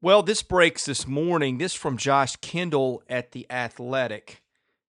Well, 0.00 0.22
this 0.22 0.42
breaks 0.42 0.86
this 0.86 1.06
morning. 1.06 1.58
This 1.58 1.74
from 1.74 1.96
Josh 1.96 2.36
Kendall 2.36 3.02
at 3.08 3.32
The 3.32 3.46
Athletic. 3.50 4.42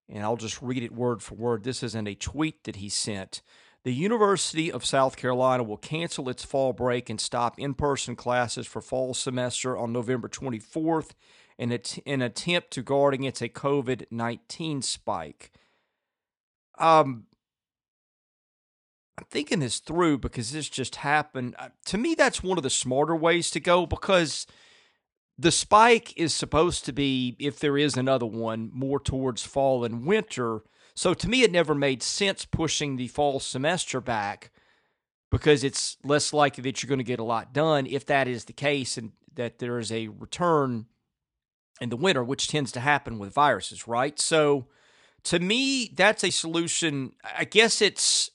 and 0.08 0.22
I'll 0.22 0.36
just 0.36 0.60
read 0.62 0.82
it 0.82 0.92
word 0.92 1.22
for 1.22 1.34
word. 1.34 1.64
This 1.64 1.82
isn't 1.82 2.06
a 2.06 2.14
tweet 2.14 2.64
that 2.64 2.76
he 2.76 2.88
sent. 2.88 3.42
The 3.84 3.94
University 3.94 4.70
of 4.72 4.84
South 4.84 5.16
Carolina 5.16 5.62
will 5.62 5.76
cancel 5.76 6.28
its 6.28 6.44
fall 6.44 6.72
break 6.72 7.08
and 7.08 7.20
stop 7.20 7.58
in 7.58 7.74
person 7.74 8.16
classes 8.16 8.66
for 8.66 8.80
fall 8.80 9.14
semester 9.14 9.76
on 9.76 9.92
November 9.92 10.28
24th 10.28 11.10
in 11.58 11.78
an 12.06 12.22
attempt 12.22 12.70
to 12.72 12.82
guard 12.82 13.14
against 13.14 13.42
a 13.42 13.48
COVID 13.48 14.06
19 14.10 14.82
spike. 14.82 15.52
Um, 16.78 17.26
I'm 19.18 19.24
thinking 19.30 19.60
this 19.60 19.78
through 19.78 20.18
because 20.18 20.52
this 20.52 20.68
just 20.68 20.96
happened. 20.96 21.56
Uh, 21.58 21.70
to 21.86 21.98
me, 21.98 22.14
that's 22.14 22.42
one 22.42 22.56
of 22.56 22.62
the 22.62 22.70
smarter 22.70 23.16
ways 23.16 23.50
to 23.50 23.60
go 23.60 23.84
because 23.84 24.46
the 25.36 25.50
spike 25.50 26.12
is 26.16 26.32
supposed 26.32 26.84
to 26.84 26.92
be, 26.92 27.36
if 27.40 27.58
there 27.58 27.76
is 27.76 27.96
another 27.96 28.26
one, 28.26 28.70
more 28.72 29.00
towards 29.00 29.44
fall 29.44 29.84
and 29.84 30.06
winter. 30.06 30.60
So 30.98 31.14
to 31.14 31.28
me, 31.28 31.44
it 31.44 31.52
never 31.52 31.76
made 31.76 32.02
sense 32.02 32.44
pushing 32.44 32.96
the 32.96 33.06
fall 33.06 33.38
semester 33.38 34.00
back 34.00 34.50
because 35.30 35.62
it's 35.62 35.96
less 36.02 36.32
likely 36.32 36.62
that 36.62 36.82
you're 36.82 36.88
going 36.88 36.98
to 36.98 37.04
get 37.04 37.20
a 37.20 37.24
lot 37.24 37.52
done 37.54 37.86
if 37.86 38.04
that 38.06 38.26
is 38.26 38.46
the 38.46 38.52
case 38.52 38.98
and 38.98 39.12
that 39.34 39.60
there 39.60 39.78
is 39.78 39.92
a 39.92 40.08
return 40.08 40.86
in 41.80 41.90
the 41.90 41.96
winter, 41.96 42.24
which 42.24 42.48
tends 42.48 42.72
to 42.72 42.80
happen 42.80 43.20
with 43.20 43.32
viruses, 43.32 43.86
right? 43.86 44.18
So 44.18 44.66
to 45.22 45.38
me, 45.38 45.92
that's 45.94 46.24
a 46.24 46.30
solution. 46.30 47.12
I 47.22 47.44
guess 47.44 47.80
it's, 47.80 48.32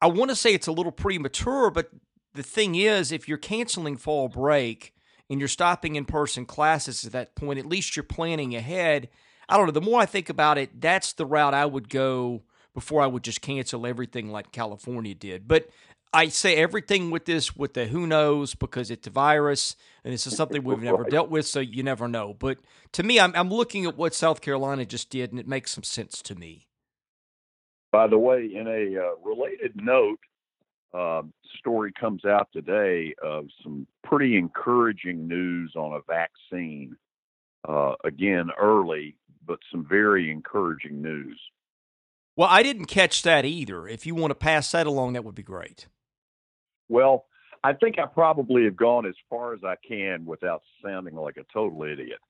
I 0.00 0.06
want 0.06 0.30
to 0.30 0.36
say 0.36 0.54
it's 0.54 0.68
a 0.68 0.72
little 0.72 0.92
premature, 0.92 1.72
but 1.72 1.90
the 2.34 2.44
thing 2.44 2.76
is, 2.76 3.10
if 3.10 3.26
you're 3.26 3.36
canceling 3.36 3.96
fall 3.96 4.28
break 4.28 4.94
and 5.28 5.40
you're 5.40 5.48
stopping 5.48 5.96
in 5.96 6.04
person 6.04 6.46
classes 6.46 7.04
at 7.04 7.10
that 7.10 7.34
point, 7.34 7.58
at 7.58 7.66
least 7.66 7.96
you're 7.96 8.04
planning 8.04 8.54
ahead. 8.54 9.08
I 9.48 9.56
don't 9.56 9.66
know. 9.66 9.72
The 9.72 9.80
more 9.80 10.00
I 10.00 10.06
think 10.06 10.28
about 10.28 10.58
it, 10.58 10.80
that's 10.80 11.12
the 11.12 11.26
route 11.26 11.54
I 11.54 11.66
would 11.66 11.88
go 11.88 12.42
before 12.74 13.00
I 13.00 13.06
would 13.06 13.22
just 13.22 13.40
cancel 13.40 13.86
everything 13.86 14.30
like 14.30 14.52
California 14.52 15.14
did. 15.14 15.48
But 15.48 15.68
I 16.12 16.28
say 16.28 16.56
everything 16.56 17.10
with 17.10 17.24
this 17.24 17.56
with 17.56 17.74
the 17.74 17.86
who 17.86 18.06
knows 18.06 18.54
because 18.54 18.90
it's 18.90 19.06
a 19.06 19.10
virus 19.10 19.76
and 20.04 20.12
this 20.12 20.26
is 20.26 20.36
something 20.36 20.62
we've 20.64 20.82
never 20.82 21.04
dealt 21.04 21.30
with, 21.30 21.46
so 21.46 21.60
you 21.60 21.82
never 21.82 22.08
know. 22.08 22.34
But 22.34 22.58
to 22.92 23.02
me, 23.02 23.20
I'm, 23.20 23.34
I'm 23.34 23.50
looking 23.50 23.86
at 23.86 23.96
what 23.96 24.14
South 24.14 24.40
Carolina 24.40 24.84
just 24.84 25.10
did, 25.10 25.30
and 25.30 25.40
it 25.40 25.48
makes 25.48 25.72
some 25.72 25.84
sense 25.84 26.22
to 26.22 26.34
me. 26.34 26.66
By 27.92 28.08
the 28.08 28.18
way, 28.18 28.44
in 28.44 28.66
a 28.66 29.00
uh, 29.00 29.14
related 29.22 29.72
note, 29.76 30.18
uh, 30.92 31.22
story 31.58 31.92
comes 31.98 32.24
out 32.24 32.48
today 32.52 33.14
of 33.22 33.46
some 33.62 33.86
pretty 34.04 34.36
encouraging 34.36 35.28
news 35.28 35.72
on 35.76 35.92
a 35.92 36.00
vaccine. 36.06 36.96
Uh, 37.68 37.94
again, 38.04 38.50
early, 38.60 39.16
but 39.46 39.58
some 39.70 39.86
very 39.88 40.30
encouraging 40.30 41.02
news. 41.02 41.40
Well, 42.36 42.48
I 42.50 42.62
didn't 42.62 42.86
catch 42.86 43.22
that 43.22 43.44
either. 43.44 43.88
If 43.88 44.06
you 44.06 44.14
want 44.14 44.30
to 44.30 44.34
pass 44.34 44.70
that 44.72 44.86
along, 44.86 45.14
that 45.14 45.24
would 45.24 45.34
be 45.34 45.42
great. 45.42 45.86
Well, 46.88 47.26
I 47.64 47.72
think 47.72 47.98
I 47.98 48.06
probably 48.06 48.64
have 48.64 48.76
gone 48.76 49.06
as 49.06 49.14
far 49.30 49.54
as 49.54 49.60
I 49.64 49.74
can 49.86 50.24
without 50.24 50.62
sounding 50.84 51.14
like 51.14 51.36
a 51.36 51.44
total 51.52 51.82
idiot. 51.82 52.20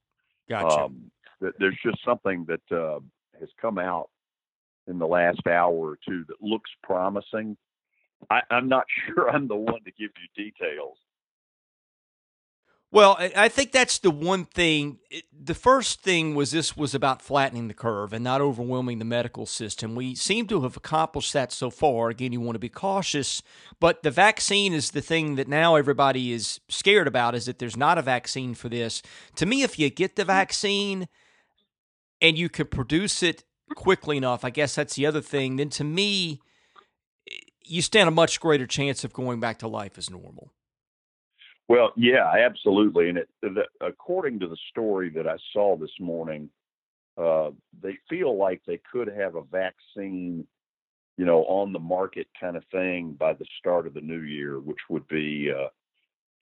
Gotcha. 0.49 0.85
Um, 0.85 1.11
there's 1.41 1.79
just 1.85 1.99
something 2.05 2.47
that 2.47 2.77
uh, 2.77 3.01
has 3.39 3.49
come 3.61 3.79
out 3.79 4.11
in 4.87 4.99
the 4.99 5.07
last 5.07 5.47
hour 5.47 5.75
or 5.75 5.99
two 6.09 6.25
that 6.29 6.37
looks 6.41 6.71
promising. 6.83 7.57
I, 8.31 8.41
I'm 8.51 8.69
not 8.69 8.87
sure 9.07 9.29
I'm 9.29 9.49
the 9.49 9.57
one 9.57 9.83
to 9.85 9.91
give 9.91 10.11
you 10.17 10.45
details. 10.45 10.97
Well, 12.93 13.17
I 13.19 13.49
think 13.49 13.73
that's 13.73 13.99
the 13.99 14.13
one 14.13 14.45
thing. 14.45 14.99
The 15.37 15.55
first 15.55 16.03
thing 16.03 16.37
was 16.37 16.53
this 16.53 16.77
was 16.77 16.95
about 16.95 17.21
flattening 17.21 17.67
the 17.67 17.75
curve 17.75 18.13
and 18.13 18.23
not 18.23 18.41
overwhelming 18.41 19.01
the 19.01 19.05
medical 19.05 19.45
system. 19.45 19.97
We 19.97 20.15
seem 20.15 20.47
to 20.47 20.63
have 20.63 20.77
accomplished 20.77 21.33
that 21.33 21.51
so 21.51 21.69
far. 21.69 22.11
Again, 22.11 22.33
you 22.33 22.41
want 22.41 22.55
to 22.55 22.61
be 22.61 22.69
cautious, 22.69 23.43
but 23.81 24.05
the 24.05 24.13
vaccine 24.13 24.73
is 24.73 24.93
the 24.93 25.03
thing 25.03 25.35
that 25.35 25.49
now 25.49 25.75
everybody 25.75 26.33
is 26.33 26.61
scared 26.69 27.09
about 27.09 27.35
is 27.35 27.47
that 27.47 27.59
there's 27.59 27.77
not 27.77 27.99
a 27.99 28.03
vaccine 28.03 28.55
for 28.55 28.69
this. 28.69 29.03
To 29.35 29.47
me, 29.47 29.63
if 29.63 29.81
you 29.81 29.91
get 29.91 30.15
the 30.15 30.23
mm-hmm. 30.23 30.29
vaccine 30.29 31.09
and 32.23 32.39
you 32.39 32.49
can 32.49 32.69
produce 32.69 33.21
it 33.21 33.43
quickly 33.75 34.17
enough, 34.17 34.45
I 34.45 34.51
guess 34.51 34.77
that's 34.77 34.95
the 34.95 35.07
other 35.07 35.21
thing, 35.21 35.57
then 35.57 35.71
to 35.71 35.85
me, 35.85 36.41
eh, 37.29 37.35
you 37.65 37.83
stand 37.83 38.09
a 38.09 38.13
much 38.13 38.39
greater 38.39 38.67
chance 38.67 39.03
of 39.03 39.13
going 39.13 39.41
back 39.41 39.59
to 39.59 39.69
life 39.69 39.99
as 39.99 40.09
normal. 40.09 40.53
Well, 41.69 41.93
yeah, 41.97 42.33
absolutely. 42.39 43.09
And 43.09 43.19
it, 43.19 43.29
the, 43.43 43.65
according 43.81 44.39
to 44.41 44.49
the 44.49 44.57
story 44.71 45.11
that 45.11 45.27
I 45.27 45.37
saw 45.53 45.77
this 45.77 45.91
morning, 45.99 46.49
uh, 47.19 47.51
they 47.83 47.99
feel 48.09 48.37
like 48.37 48.63
they 48.67 48.81
could 48.91 49.09
have 49.09 49.35
a 49.35 49.43
vaccine, 49.43 50.47
you 51.17 51.25
know, 51.25 51.45
on 51.45 51.73
the 51.73 51.79
market 51.79 52.29
kind 52.39 52.57
of 52.57 52.63
thing 52.71 53.17
by 53.19 53.33
the 53.33 53.47
start 53.59 53.87
of 53.87 53.95
the 53.95 54.01
new 54.01 54.21
year, 54.21 54.61
which 54.61 54.79
would 54.89 55.07
be 55.09 55.51
uh, 55.51 55.69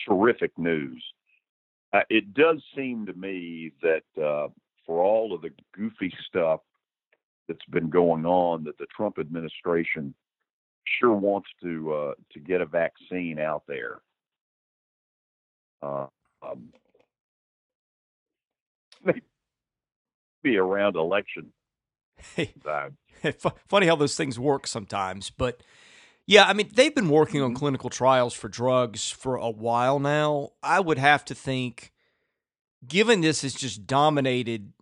terrific 0.07 0.57
news. 0.59 1.03
Uh, 1.93 2.01
it 2.11 2.35
does 2.35 2.63
seem 2.77 3.07
to 3.07 3.13
me 3.15 3.73
that 3.81 4.03
uh, 4.23 4.49
for 4.85 5.03
all 5.03 5.33
of 5.33 5.41
the 5.43 5.53
goofy 5.73 6.13
stuff 6.29 6.61
that's 7.47 7.65
been 7.71 7.89
going 7.89 8.27
on, 8.27 8.65
that 8.65 8.77
the 8.79 8.87
Trump 8.95 9.19
administration 9.19 10.13
sure 11.01 11.15
wants 11.15 11.49
to 11.63 11.93
uh, 11.93 12.15
to 12.33 12.41
get 12.41 12.61
a 12.61 12.67
vaccine 12.67 13.39
out 13.39 13.63
there. 13.67 14.01
Uh, 15.85 16.07
um, 16.43 16.73
maybe 19.05 20.57
around 20.57 20.97
election 20.97 21.53
time. 22.65 22.97
Funny 23.69 23.87
how 23.87 23.97
those 23.97 24.17
things 24.17 24.39
work 24.39 24.67
sometimes, 24.67 25.31
but 25.31 25.63
yeah, 26.27 26.45
I 26.45 26.55
mean 26.55 26.71
they've 26.75 26.95
been 26.95 27.11
working 27.11 27.43
on 27.43 27.51
mm-hmm. 27.51 27.59
clinical 27.59 27.91
trials 27.91 28.33
for 28.33 28.49
drugs 28.49 29.11
for 29.11 29.37
a 29.37 29.51
while 29.51 29.99
now. 29.99 30.53
I 30.63 30.81
would 30.81 30.99
have 30.99 31.25
to 31.27 31.35
think, 31.35 31.93
given 32.87 33.21
this 33.21 33.43
has 33.43 33.55
just 33.55 33.87
dominated 33.87 34.73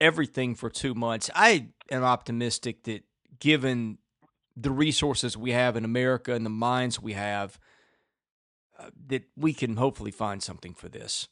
everything 0.00 0.54
for 0.54 0.70
two 0.70 0.94
months, 0.94 1.30
I 1.34 1.68
am 1.90 2.04
optimistic 2.04 2.84
that 2.84 3.04
given 3.38 3.98
the 4.56 4.70
resources 4.70 5.36
we 5.36 5.52
have 5.52 5.76
in 5.76 5.84
America 5.84 6.32
and 6.32 6.44
the 6.44 6.50
minds 6.50 7.00
we 7.00 7.12
have, 7.12 7.58
uh, 8.78 8.90
that 9.08 9.24
we 9.36 9.52
can 9.52 9.76
hopefully 9.76 10.10
find 10.10 10.42
something 10.42 10.74
for 10.74 10.88
this. 10.88 11.28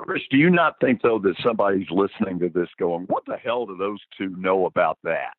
Chris, 0.00 0.22
do 0.30 0.36
you 0.36 0.50
not 0.50 0.74
think 0.80 1.02
though 1.02 1.18
that 1.20 1.34
somebody's 1.44 1.86
listening 1.90 2.38
to 2.40 2.48
this 2.48 2.68
going, 2.78 3.04
"What 3.04 3.24
the 3.26 3.36
hell 3.36 3.66
do 3.66 3.76
those 3.76 4.00
two 4.18 4.34
know 4.36 4.66
about 4.66 4.98
that?" 5.04 5.34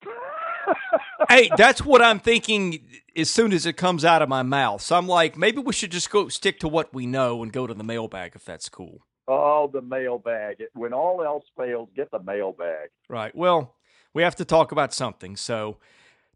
hey, 1.29 1.49
that's 1.57 1.83
what 1.83 2.01
I'm 2.01 2.19
thinking 2.19 2.85
as 3.15 3.29
soon 3.29 3.51
as 3.51 3.65
it 3.65 3.73
comes 3.73 4.05
out 4.05 4.21
of 4.21 4.29
my 4.29 4.43
mouth. 4.43 4.81
So 4.81 4.95
I'm 4.95 5.07
like, 5.07 5.37
maybe 5.37 5.59
we 5.59 5.73
should 5.73 5.91
just 5.91 6.09
go 6.09 6.29
stick 6.29 6.59
to 6.61 6.67
what 6.67 6.93
we 6.93 7.05
know 7.05 7.43
and 7.43 7.51
go 7.51 7.67
to 7.67 7.73
the 7.73 7.83
mailbag 7.83 8.33
if 8.35 8.45
that's 8.45 8.69
cool. 8.69 9.05
Oh, 9.27 9.69
the 9.71 9.81
mailbag. 9.81 10.63
When 10.73 10.93
all 10.93 11.23
else 11.23 11.45
fails, 11.57 11.89
get 11.95 12.11
the 12.11 12.21
mailbag. 12.21 12.89
Right. 13.09 13.35
Well, 13.35 13.75
we 14.13 14.23
have 14.23 14.35
to 14.37 14.45
talk 14.45 14.71
about 14.71 14.93
something. 14.93 15.35
So 15.35 15.77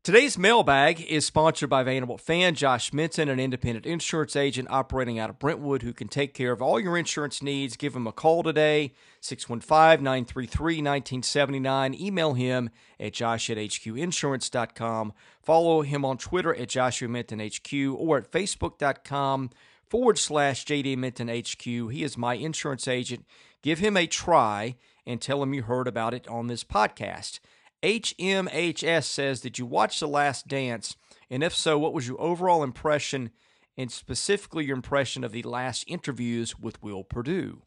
Today's 0.07 0.37
mailbag 0.37 1.01
is 1.01 1.25
sponsored 1.25 1.69
by 1.69 1.83
Vanderbilt 1.83 2.21
fan 2.21 2.55
Josh 2.55 2.93
Minton, 2.93 3.27
an 3.27 3.41
independent 3.41 3.85
insurance 3.85 4.37
agent 4.37 4.69
operating 4.71 5.19
out 5.19 5.29
of 5.29 5.37
Brentwood 5.37 5.81
who 5.81 5.91
can 5.91 6.07
take 6.07 6.33
care 6.33 6.53
of 6.53 6.61
all 6.61 6.79
your 6.79 6.97
insurance 6.97 7.43
needs. 7.43 7.75
Give 7.75 7.93
him 7.93 8.07
a 8.07 8.13
call 8.13 8.41
today, 8.41 8.93
615 9.19 10.01
933 10.01 10.75
1979. 10.75 11.93
Email 11.93 12.35
him 12.35 12.69
at 12.97 13.11
josh 13.11 13.49
at 13.49 13.57
hqinsurance.com. 13.57 15.11
Follow 15.41 15.81
him 15.81 16.05
on 16.05 16.17
Twitter 16.17 16.55
at 16.55 16.69
Joshua 16.69 17.09
Minton 17.09 17.41
HQ 17.41 17.73
or 17.93 18.19
at 18.19 18.31
facebook.com 18.31 19.49
forward 19.89 20.17
slash 20.17 20.63
JD 20.63 20.95
Minton 20.95 21.27
HQ. 21.27 21.65
He 21.65 22.03
is 22.05 22.17
my 22.17 22.35
insurance 22.35 22.87
agent. 22.87 23.25
Give 23.61 23.79
him 23.79 23.97
a 23.97 24.07
try 24.07 24.77
and 25.05 25.19
tell 25.19 25.43
him 25.43 25.53
you 25.53 25.63
heard 25.63 25.85
about 25.85 26.13
it 26.13 26.25
on 26.29 26.47
this 26.47 26.63
podcast. 26.63 27.41
HMHS 27.83 29.03
says, 29.03 29.41
Did 29.41 29.59
you 29.59 29.65
watch 29.65 29.99
The 29.99 30.07
Last 30.07 30.47
Dance? 30.47 30.95
And 31.29 31.43
if 31.43 31.53
so, 31.53 31.77
what 31.77 31.93
was 31.93 32.07
your 32.07 32.19
overall 32.19 32.63
impression, 32.63 33.31
and 33.77 33.91
specifically 33.91 34.65
your 34.65 34.75
impression 34.75 35.23
of 35.23 35.31
the 35.31 35.43
last 35.43 35.83
interviews 35.87 36.57
with 36.57 36.81
Will 36.81 37.03
Perdue? 37.03 37.61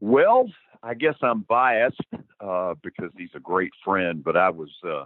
Well, 0.00 0.46
I 0.82 0.94
guess 0.94 1.16
I'm 1.22 1.40
biased 1.40 2.00
uh, 2.40 2.74
because 2.82 3.10
he's 3.16 3.34
a 3.34 3.40
great 3.40 3.72
friend, 3.84 4.22
but 4.22 4.36
I 4.36 4.50
was 4.50 4.70
uh, 4.86 5.04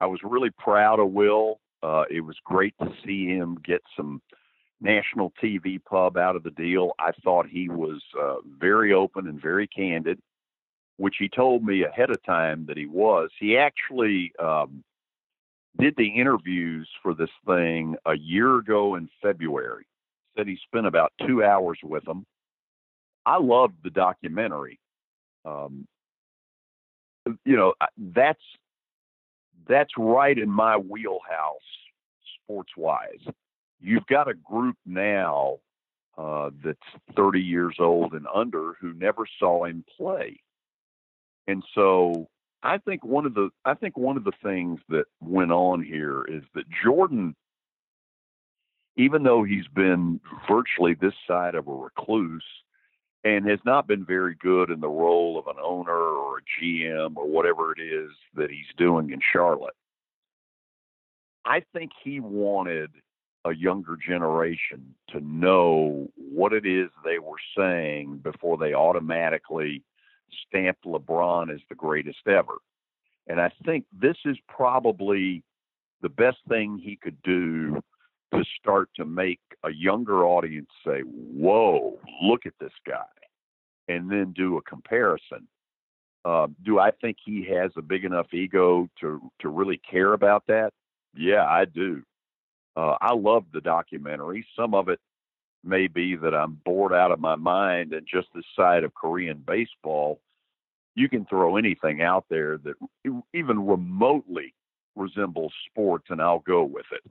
I 0.00 0.06
was 0.06 0.20
really 0.22 0.50
proud 0.58 0.98
of 0.98 1.12
Will. 1.12 1.60
Uh, 1.82 2.04
it 2.10 2.20
was 2.20 2.36
great 2.44 2.74
to 2.80 2.90
see 3.06 3.26
him 3.26 3.58
get 3.64 3.82
some 3.96 4.20
national 4.80 5.32
TV 5.42 5.82
pub 5.82 6.16
out 6.16 6.36
of 6.36 6.42
the 6.42 6.50
deal. 6.50 6.92
I 6.98 7.12
thought 7.22 7.46
he 7.46 7.68
was 7.68 8.02
uh, 8.20 8.36
very 8.58 8.92
open 8.92 9.28
and 9.28 9.40
very 9.40 9.68
candid 9.68 10.18
which 10.96 11.16
he 11.18 11.28
told 11.28 11.64
me 11.64 11.84
ahead 11.84 12.10
of 12.10 12.22
time 12.24 12.66
that 12.66 12.76
he 12.76 12.86
was. 12.86 13.30
He 13.38 13.56
actually 13.56 14.32
um, 14.42 14.84
did 15.78 15.94
the 15.96 16.08
interviews 16.08 16.88
for 17.02 17.14
this 17.14 17.30
thing 17.46 17.96
a 18.06 18.16
year 18.16 18.58
ago 18.58 18.94
in 18.94 19.08
February. 19.22 19.86
Said 20.36 20.46
he 20.46 20.58
spent 20.66 20.86
about 20.86 21.12
two 21.26 21.44
hours 21.44 21.78
with 21.82 22.04
them. 22.04 22.24
I 23.26 23.38
loved 23.38 23.74
the 23.82 23.90
documentary. 23.90 24.78
Um, 25.44 25.86
you 27.44 27.56
know, 27.56 27.74
that's 28.14 28.42
that's 29.66 29.92
right 29.96 30.36
in 30.36 30.50
my 30.50 30.76
wheelhouse, 30.76 31.56
sports 32.42 32.72
wise. 32.76 33.20
You've 33.80 34.06
got 34.06 34.28
a 34.28 34.34
group 34.34 34.76
now 34.84 35.58
uh, 36.18 36.50
that's 36.64 36.78
30 37.16 37.40
years 37.40 37.76
old 37.78 38.12
and 38.12 38.26
under 38.32 38.74
who 38.80 38.92
never 38.94 39.24
saw 39.38 39.64
him 39.64 39.84
play, 39.96 40.40
and 41.46 41.62
so 41.74 42.28
I 42.62 42.78
think 42.78 43.04
one 43.04 43.26
of 43.26 43.34
the 43.34 43.50
I 43.64 43.74
think 43.74 43.96
one 43.96 44.16
of 44.16 44.24
the 44.24 44.32
things 44.42 44.80
that 44.88 45.04
went 45.20 45.52
on 45.52 45.82
here 45.82 46.24
is 46.24 46.42
that 46.54 46.64
Jordan, 46.82 47.36
even 48.96 49.22
though 49.22 49.44
he's 49.44 49.68
been 49.68 50.20
virtually 50.48 50.94
this 50.94 51.14
side 51.28 51.54
of 51.54 51.68
a 51.68 51.72
recluse 51.72 52.44
and 53.22 53.48
has 53.48 53.58
not 53.64 53.86
been 53.86 54.04
very 54.04 54.34
good 54.34 54.70
in 54.70 54.80
the 54.80 54.88
role 54.88 55.38
of 55.38 55.46
an 55.46 55.60
owner 55.62 55.92
or 55.92 56.38
a 56.38 56.64
GM 56.64 57.16
or 57.16 57.26
whatever 57.26 57.72
it 57.72 57.80
is 57.80 58.10
that 58.34 58.50
he's 58.50 58.66
doing 58.76 59.10
in 59.10 59.20
Charlotte. 59.32 59.74
I 61.44 61.62
think 61.74 61.92
he 62.02 62.20
wanted 62.20 62.90
a 63.44 63.54
younger 63.54 63.96
generation 63.96 64.94
to 65.08 65.20
know 65.20 66.08
what 66.16 66.54
it 66.54 66.64
is 66.64 66.88
they 67.04 67.18
were 67.18 67.36
saying 67.56 68.18
before 68.22 68.56
they 68.56 68.72
automatically 68.72 69.82
stamped 70.46 70.84
LeBron 70.84 71.52
as 71.52 71.60
the 71.68 71.74
greatest 71.74 72.26
ever. 72.26 72.58
And 73.26 73.40
I 73.40 73.50
think 73.64 73.86
this 73.92 74.16
is 74.24 74.36
probably 74.48 75.42
the 76.02 76.08
best 76.08 76.38
thing 76.48 76.78
he 76.78 76.96
could 76.96 77.20
do 77.22 77.80
to 78.34 78.44
start 78.60 78.90
to 78.96 79.04
make 79.04 79.40
a 79.62 79.70
younger 79.72 80.24
audience 80.24 80.68
say, 80.86 81.00
Whoa, 81.00 81.98
look 82.22 82.46
at 82.46 82.52
this 82.60 82.72
guy, 82.86 83.04
and 83.88 84.10
then 84.10 84.32
do 84.32 84.56
a 84.56 84.62
comparison. 84.62 85.48
Uh, 86.24 86.48
do 86.64 86.78
I 86.78 86.90
think 86.90 87.18
he 87.24 87.46
has 87.54 87.70
a 87.76 87.82
big 87.82 88.04
enough 88.04 88.32
ego 88.32 88.88
to 89.00 89.20
to 89.40 89.48
really 89.48 89.78
care 89.78 90.14
about 90.14 90.44
that? 90.48 90.72
Yeah, 91.14 91.44
I 91.44 91.64
do. 91.66 92.02
Uh, 92.76 92.96
I 93.00 93.14
love 93.14 93.44
the 93.52 93.60
documentary. 93.60 94.46
Some 94.56 94.74
of 94.74 94.88
it 94.88 95.00
may 95.64 95.86
be 95.86 96.16
that 96.16 96.34
I'm 96.34 96.60
bored 96.64 96.92
out 96.92 97.12
of 97.12 97.20
my 97.20 97.36
mind 97.36 97.92
and 97.92 98.06
just 98.06 98.28
the 98.34 98.42
side 98.56 98.84
of 98.84 98.94
Korean 98.94 99.42
baseball. 99.46 100.20
You 100.94 101.08
can 101.08 101.24
throw 101.26 101.56
anything 101.56 102.02
out 102.02 102.26
there 102.30 102.58
that 102.58 102.74
even 103.32 103.66
remotely 103.66 104.54
resembles 104.96 105.52
sports, 105.70 106.06
and 106.10 106.20
I'll 106.20 106.38
go 106.38 106.64
with 106.64 106.86
it. 106.92 107.02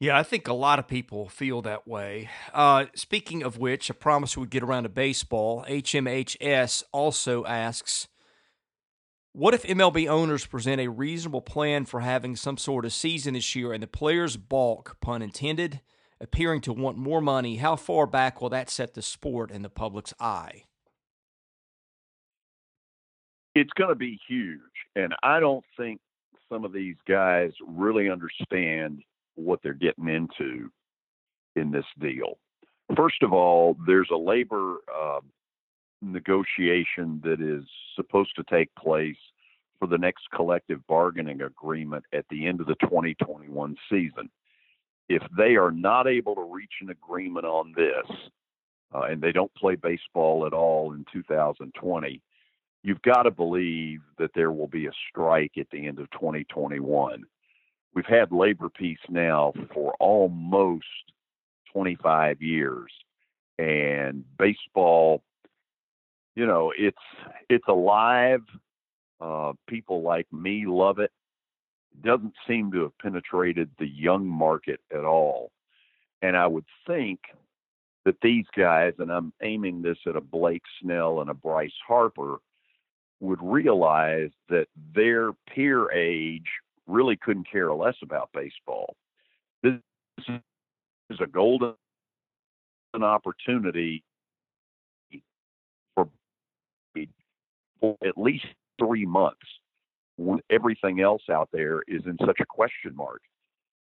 Yeah, 0.00 0.18
I 0.18 0.22
think 0.22 0.48
a 0.48 0.52
lot 0.52 0.78
of 0.78 0.88
people 0.88 1.28
feel 1.28 1.62
that 1.62 1.86
way. 1.86 2.28
Uh, 2.52 2.86
speaking 2.94 3.42
of 3.42 3.58
which, 3.58 3.90
I 3.90 3.94
promise 3.94 4.36
we'd 4.36 4.50
get 4.50 4.62
around 4.62 4.82
to 4.82 4.88
baseball. 4.88 5.64
HMHS 5.68 6.82
also 6.92 7.44
asks 7.44 8.08
What 9.32 9.54
if 9.54 9.62
MLB 9.62 10.08
owners 10.08 10.46
present 10.46 10.80
a 10.80 10.88
reasonable 10.88 11.42
plan 11.42 11.84
for 11.84 12.00
having 12.00 12.34
some 12.34 12.58
sort 12.58 12.84
of 12.84 12.92
season 12.92 13.34
this 13.34 13.54
year 13.54 13.72
and 13.72 13.82
the 13.82 13.86
players 13.86 14.36
balk, 14.36 14.96
pun 15.00 15.22
intended, 15.22 15.80
appearing 16.24 16.60
to 16.62 16.72
want 16.72 16.96
more 16.96 17.20
money? 17.20 17.56
How 17.56 17.76
far 17.76 18.06
back 18.06 18.40
will 18.40 18.50
that 18.50 18.70
set 18.70 18.94
the 18.94 19.02
sport 19.02 19.50
in 19.50 19.62
the 19.62 19.70
public's 19.70 20.12
eye? 20.18 20.64
It's 23.54 23.72
going 23.74 23.90
to 23.90 23.94
be 23.94 24.18
huge. 24.28 24.60
And 24.96 25.14
I 25.22 25.38
don't 25.38 25.64
think 25.76 26.00
some 26.48 26.64
of 26.64 26.72
these 26.72 26.96
guys 27.06 27.52
really 27.66 28.10
understand 28.10 29.02
what 29.36 29.60
they're 29.62 29.74
getting 29.74 30.08
into 30.08 30.70
in 31.54 31.70
this 31.70 31.84
deal. 32.00 32.38
First 32.96 33.22
of 33.22 33.32
all, 33.32 33.76
there's 33.86 34.10
a 34.12 34.16
labor 34.16 34.78
uh, 34.92 35.20
negotiation 36.02 37.20
that 37.24 37.40
is 37.40 37.64
supposed 37.96 38.34
to 38.36 38.44
take 38.50 38.74
place 38.74 39.16
for 39.78 39.88
the 39.88 39.98
next 39.98 40.24
collective 40.34 40.86
bargaining 40.86 41.42
agreement 41.42 42.04
at 42.12 42.24
the 42.30 42.46
end 42.46 42.60
of 42.60 42.66
the 42.66 42.76
2021 42.82 43.76
season. 43.90 44.30
If 45.08 45.22
they 45.36 45.56
are 45.56 45.70
not 45.70 46.06
able 46.06 46.34
to 46.34 46.50
reach 46.50 46.74
an 46.80 46.90
agreement 46.90 47.46
on 47.46 47.72
this, 47.76 48.16
uh, 48.94 49.02
and 49.02 49.20
they 49.20 49.32
don't 49.32 49.54
play 49.54 49.74
baseball 49.74 50.46
at 50.46 50.52
all 50.52 50.92
in 50.92 51.04
2020, 51.12 52.22
you've 52.82 53.02
got 53.02 53.24
to 53.24 53.30
believe 53.30 54.00
that 54.18 54.30
there 54.34 54.52
will 54.52 54.68
be 54.68 54.86
a 54.86 54.92
strike 55.10 55.52
at 55.58 55.66
the 55.70 55.86
end 55.86 55.98
of 55.98 56.10
2021 56.12 57.24
we've 57.94 58.04
had 58.06 58.32
labor 58.32 58.68
peace 58.68 58.98
now 59.08 59.52
for 59.72 59.94
almost 60.00 60.84
25 61.72 62.42
years 62.42 62.90
and 63.58 64.24
baseball 64.38 65.22
you 66.34 66.46
know 66.46 66.72
it's 66.76 66.96
it's 67.48 67.66
alive 67.68 68.42
uh, 69.20 69.52
people 69.68 70.02
like 70.02 70.26
me 70.32 70.64
love 70.66 70.98
it. 70.98 71.10
Doesn't 72.02 72.34
seem 72.46 72.72
to 72.72 72.82
have 72.82 72.98
penetrated 72.98 73.70
the 73.78 73.88
young 73.88 74.26
market 74.26 74.80
at 74.92 75.04
all 75.04 75.50
and 76.22 76.36
i 76.36 76.46
would 76.46 76.66
think 76.86 77.20
that 78.04 78.16
these 78.22 78.46
guys 78.56 78.92
and 78.98 79.10
i'm 79.10 79.32
aiming 79.42 79.82
this 79.82 79.98
at 80.06 80.16
a 80.16 80.20
blake 80.20 80.62
snell 80.80 81.20
and 81.20 81.30
a 81.30 81.34
bryce 81.34 81.72
harper 81.86 82.38
would 83.20 83.42
realize 83.42 84.30
that 84.48 84.66
their 84.94 85.32
peer 85.48 85.90
age 85.92 86.48
really 86.86 87.16
couldn't 87.16 87.50
care 87.50 87.72
less 87.72 87.96
about 88.02 88.30
baseball. 88.34 88.96
This 89.62 89.74
is 90.28 91.18
a 91.20 91.26
golden 91.26 91.74
opportunity 92.94 94.04
for, 95.94 96.08
at 97.82 98.16
least 98.16 98.46
three 98.78 99.06
months 99.06 99.46
everything 100.50 101.00
else 101.00 101.22
out 101.30 101.48
there 101.52 101.82
is 101.88 102.02
in 102.06 102.16
such 102.24 102.40
a 102.40 102.46
question 102.46 102.94
mark. 102.94 103.22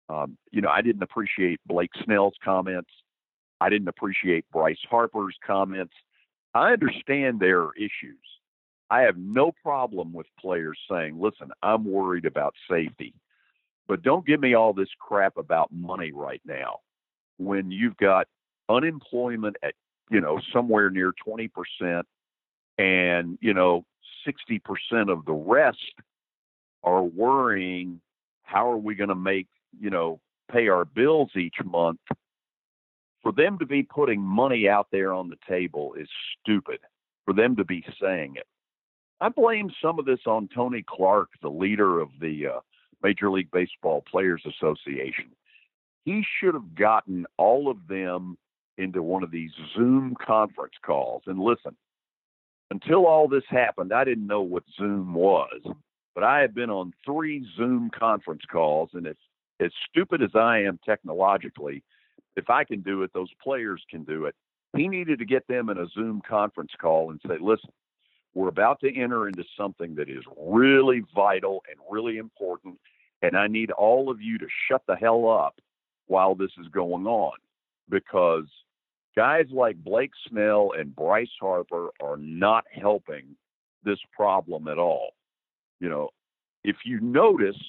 Um, 0.10 0.38
you 0.52 0.62
know, 0.62 0.70
I 0.70 0.82
didn't 0.82 1.04
appreciate 1.04 1.60
Blake 1.66 1.92
Snell's 2.04 2.36
comments. 2.44 2.90
I 3.62 3.70
didn't 3.70 3.88
appreciate 3.88 4.46
Bryce 4.52 4.78
Harper's 4.90 5.38
comments. 5.46 5.94
I 6.54 6.74
understand 6.74 7.40
their 7.40 7.72
issues. 7.78 8.20
I 8.90 9.02
have 9.02 9.18
no 9.18 9.52
problem 9.64 10.14
with 10.14 10.28
players 10.40 10.78
saying, 10.92 11.20
listen, 11.20 11.50
I'm 11.64 11.86
worried 11.86 12.26
about 12.26 12.54
safety, 12.70 13.14
but 13.88 14.04
don't 14.04 14.26
give 14.26 14.40
me 14.40 14.54
all 14.54 14.74
this 14.74 14.90
crap 15.00 15.38
about 15.38 15.72
money 15.72 16.12
right 16.12 16.42
now 16.46 16.80
when 17.38 17.72
you've 17.72 17.98
got 17.98 18.28
unemployment 18.70 19.56
at, 19.64 19.74
you 20.12 20.22
know, 20.22 20.40
somewhere 20.52 20.90
near 20.90 21.14
20% 21.28 22.04
and, 22.78 23.38
you 23.42 23.54
know, 23.54 23.86
60% 24.28 25.12
of 25.12 25.26
the 25.26 25.34
rest 25.34 25.94
are 26.84 27.04
worrying, 27.04 28.02
how 28.44 28.70
are 28.70 28.78
we 28.78 28.96
going 28.96 29.10
to 29.10 29.16
make, 29.16 29.48
you 29.80 29.90
know, 29.90 30.20
pay 30.52 30.68
our 30.68 30.86
bills 30.86 31.32
each 31.36 31.56
month? 31.64 32.00
For 33.22 33.32
them 33.32 33.58
to 33.60 33.66
be 33.66 33.84
putting 33.84 34.22
money 34.22 34.68
out 34.68 34.88
there 34.92 35.14
on 35.14 35.30
the 35.30 35.38
table 35.48 35.94
is 35.98 36.10
stupid. 36.42 36.80
For 37.26 37.34
them 37.34 37.56
to 37.56 37.64
be 37.64 37.86
saying 38.02 38.36
it. 38.36 38.46
I 39.22 39.30
blame 39.30 39.72
some 39.82 39.98
of 39.98 40.06
this 40.06 40.20
on 40.26 40.50
Tony 40.54 40.84
Clark, 40.86 41.30
the 41.42 41.50
leader 41.50 42.02
of 42.02 42.10
the 42.20 42.48
uh, 42.48 42.60
Major 43.02 43.32
League 43.32 43.52
Baseball 43.52 44.04
Players 44.10 44.44
Association. 44.46 45.32
He 46.04 46.26
should 46.40 46.54
have 46.54 46.76
gotten 46.76 47.26
all 47.38 47.70
of 47.72 47.78
them 47.88 48.38
into 48.78 49.02
one 49.02 49.24
of 49.24 49.32
these 49.32 49.52
Zoom 49.74 50.16
conference 50.26 50.74
calls. 50.86 51.24
And 51.28 51.40
listen, 51.40 51.78
until 52.72 53.06
all 53.06 53.30
this 53.30 53.44
happened, 53.48 53.94
I 53.94 54.04
didn't 54.04 54.28
know 54.28 54.42
what 54.42 54.64
Zoom 54.78 55.14
was, 55.14 55.62
but 56.16 56.24
I 56.24 56.42
have 56.42 56.54
been 56.54 56.70
on 56.70 56.94
three 57.06 57.46
Zoom 57.58 57.90
conference 57.90 58.44
calls, 58.52 58.90
and 58.94 59.06
it's 59.06 59.22
as 59.60 59.72
stupid 59.90 60.22
as 60.22 60.36
I 60.36 60.60
am 60.60 60.80
technologically. 60.86 61.84
If 62.36 62.50
I 62.50 62.64
can 62.64 62.82
do 62.82 63.04
it, 63.04 63.12
those 63.14 63.32
players 63.44 63.84
can 63.90 64.04
do 64.04 64.26
it. 64.26 64.36
He 64.76 64.88
needed 64.88 65.20
to 65.20 65.26
get 65.26 65.48
them 65.48 65.70
in 65.70 65.78
a 65.78 65.88
Zoom 65.88 66.22
conference 66.28 66.72
call 66.80 67.12
and 67.12 67.22
say, 67.28 67.38
listen, 67.40 67.70
we're 68.34 68.48
about 68.48 68.80
to 68.82 68.96
enter 68.96 69.28
into 69.28 69.44
something 69.56 69.96
that 69.96 70.10
is 70.10 70.24
really 70.38 71.04
vital 71.14 71.64
and 71.70 71.80
really 71.92 72.18
important. 72.18 72.80
And 73.22 73.38
I 73.38 73.48
need 73.48 73.72
all 73.72 74.10
of 74.10 74.22
you 74.22 74.38
to 74.40 74.48
shut 74.68 74.82
the 74.88 74.96
hell 74.96 75.30
up 75.30 75.60
while 76.08 76.36
this 76.36 76.52
is 76.60 76.68
going 76.70 77.06
on 77.06 77.34
because 77.90 78.46
guys 79.16 79.46
like 79.52 79.84
Blake 79.84 80.12
Snell 80.28 80.72
and 80.78 80.96
Bryce 80.96 81.30
Harper 81.40 81.90
are 82.02 82.18
not 82.18 82.66
helping 82.72 83.36
this 83.84 84.00
problem 84.12 84.68
at 84.68 84.80
all. 84.80 85.12
You 85.84 85.90
know, 85.90 86.12
if 86.64 86.78
you 86.86 87.02
notice, 87.02 87.62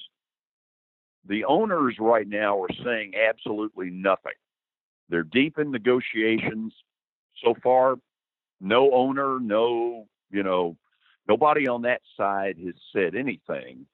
the 1.27 1.43
owners 1.43 1.97
right 1.99 2.25
now 2.25 2.63
are 2.63 2.69
saying 2.81 3.11
absolutely 3.29 3.89
nothing. 3.89 4.39
They're 5.09 5.23
deep 5.23 5.59
in 5.59 5.69
negotiations. 5.69 6.73
So 7.43 7.55
far, 7.61 7.97
no 8.61 8.89
owner, 8.93 9.41
no 9.41 10.07
you 10.31 10.43
know, 10.43 10.77
nobody 11.27 11.67
on 11.67 11.81
that 11.81 12.03
side 12.15 12.55
has 12.63 12.75
said 12.93 13.15
anything. 13.15 13.85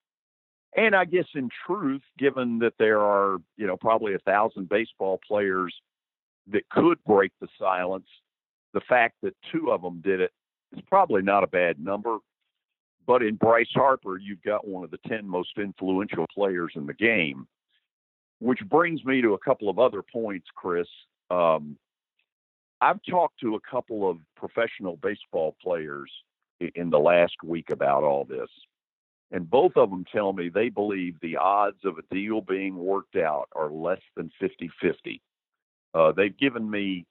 And 0.78 0.96
I 0.96 1.06
guess 1.06 1.26
in 1.34 1.50
truth, 1.66 2.04
given 2.20 2.60
that 2.60 2.74
there 2.78 3.00
are, 3.00 3.38
you 3.58 3.66
know, 3.66 3.76
probably 3.76 4.14
a 4.14 4.20
thousand 4.20 4.70
baseball 4.70 5.20
players 5.28 5.74
that 6.52 6.70
could 6.70 7.04
break 7.08 7.32
the 7.42 7.48
silence, 7.58 8.08
the 8.76 8.82
fact 8.82 9.16
that 9.24 9.36
two 9.52 9.72
of 9.72 9.82
them 9.82 10.00
did 10.02 10.22
it 10.22 10.32
is 10.74 10.84
probably 10.88 11.24
not 11.24 11.44
a 11.44 11.48
bad 11.48 11.80
number. 11.80 12.20
But 13.08 13.24
in 13.24 13.36
Bryce 13.36 13.72
Harper, 13.74 14.18
you've 14.18 14.44
got 14.44 14.68
one 14.68 14.84
of 14.84 14.92
the 14.92 15.00
10 15.08 15.28
most 15.28 15.58
influential 15.58 16.26
players 16.34 16.74
in 16.76 16.86
the 16.86 16.94
game, 16.94 17.48
which 18.40 18.60
brings 18.70 19.04
me 19.04 19.22
to 19.22 19.34
a 19.34 19.40
couple 19.40 19.70
of 19.70 19.80
other 19.80 20.02
points, 20.02 20.48
Chris. 20.56 20.88
Um, 21.30 21.78
I've 22.80 23.00
talked 23.10 23.40
to 23.42 23.56
a 23.56 23.60
couple 23.60 24.10
of 24.10 24.18
professional 24.36 24.98
baseball 24.98 25.56
players 25.62 26.12
in 26.76 26.90
the 26.90 27.00
last 27.00 27.36
week 27.44 27.70
about 27.72 28.04
all 28.04 28.26
this. 28.26 28.50
And 29.32 29.50
both 29.50 29.74
of 29.78 29.90
them 29.90 30.06
tell 30.12 30.34
me 30.34 30.50
they 30.50 30.70
believe 30.70 31.16
the 31.22 31.38
odds 31.38 31.80
of 31.86 31.98
a 31.98 32.14
deal 32.14 32.42
being 32.42 32.76
worked 32.76 33.16
out 33.16 33.48
are 33.56 33.72
less 33.72 34.02
than 34.16 34.30
50 34.40 34.70
50. 34.82 35.22
Uh, 35.94 36.12
they've 36.12 36.38
given 36.38 36.70
me 36.70 37.06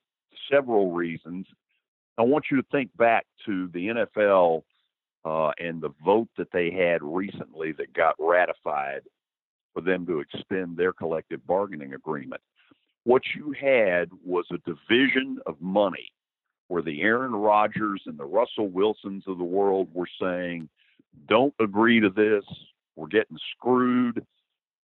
several 0.51 0.91
reasons. 0.91 1.47
I 2.17 2.23
want 2.23 2.45
you 2.51 2.57
to 2.57 2.67
think 2.71 2.95
back 2.95 3.25
to 3.45 3.69
the 3.73 3.87
NFL 3.87 4.63
uh, 5.25 5.51
and 5.59 5.81
the 5.81 5.93
vote 6.03 6.29
that 6.37 6.51
they 6.51 6.71
had 6.71 7.01
recently 7.03 7.71
that 7.73 7.93
got 7.93 8.15
ratified 8.19 9.01
for 9.73 9.81
them 9.81 10.05
to 10.05 10.19
extend 10.19 10.75
their 10.75 10.93
collective 10.93 11.45
bargaining 11.45 11.93
agreement. 11.93 12.41
What 13.03 13.21
you 13.35 13.53
had 13.59 14.09
was 14.25 14.45
a 14.51 14.57
division 14.69 15.39
of 15.45 15.55
money 15.59 16.11
where 16.67 16.81
the 16.81 17.01
Aaron 17.01 17.33
Rodgers 17.33 18.01
and 18.05 18.17
the 18.17 18.25
Russell 18.25 18.69
Wilsons 18.69 19.23
of 19.27 19.37
the 19.37 19.43
world 19.43 19.89
were 19.93 20.07
saying, 20.21 20.69
don't 21.27 21.53
agree 21.59 21.99
to 21.99 22.09
this, 22.09 22.45
we're 22.95 23.07
getting 23.07 23.37
screwed. 23.51 24.25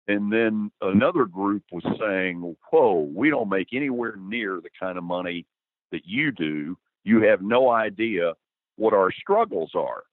And 0.08 0.32
then 0.32 0.72
another 0.82 1.26
group 1.26 1.64
was 1.72 1.84
saying, 2.00 2.56
whoa, 2.72 3.10
we 3.14 3.30
don't 3.30 3.50
make 3.50 3.70
anywhere 3.74 4.16
near 4.18 4.62
the 4.62 4.70
kind 4.80 4.98
of 4.98 5.04
money 5.04 5.46
that 5.92 6.06
you 6.06 6.32
do. 6.32 6.78
You 7.04 7.22
have 7.24 7.42
no 7.42 7.70
idea 7.70 8.34
what 8.78 8.94
our 8.94 9.12
struggles 9.12 9.72
are. 9.76 10.04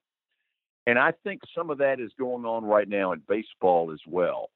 And 0.85 0.99
I 0.99 1.13
think 1.23 1.41
some 1.55 1.69
of 1.69 1.77
that 1.77 1.99
is 1.99 2.11
going 2.19 2.45
on 2.45 2.65
right 2.65 2.87
now 2.87 3.13
in 3.13 3.21
baseball 3.27 3.91
as 3.91 4.01
well, 4.05 4.49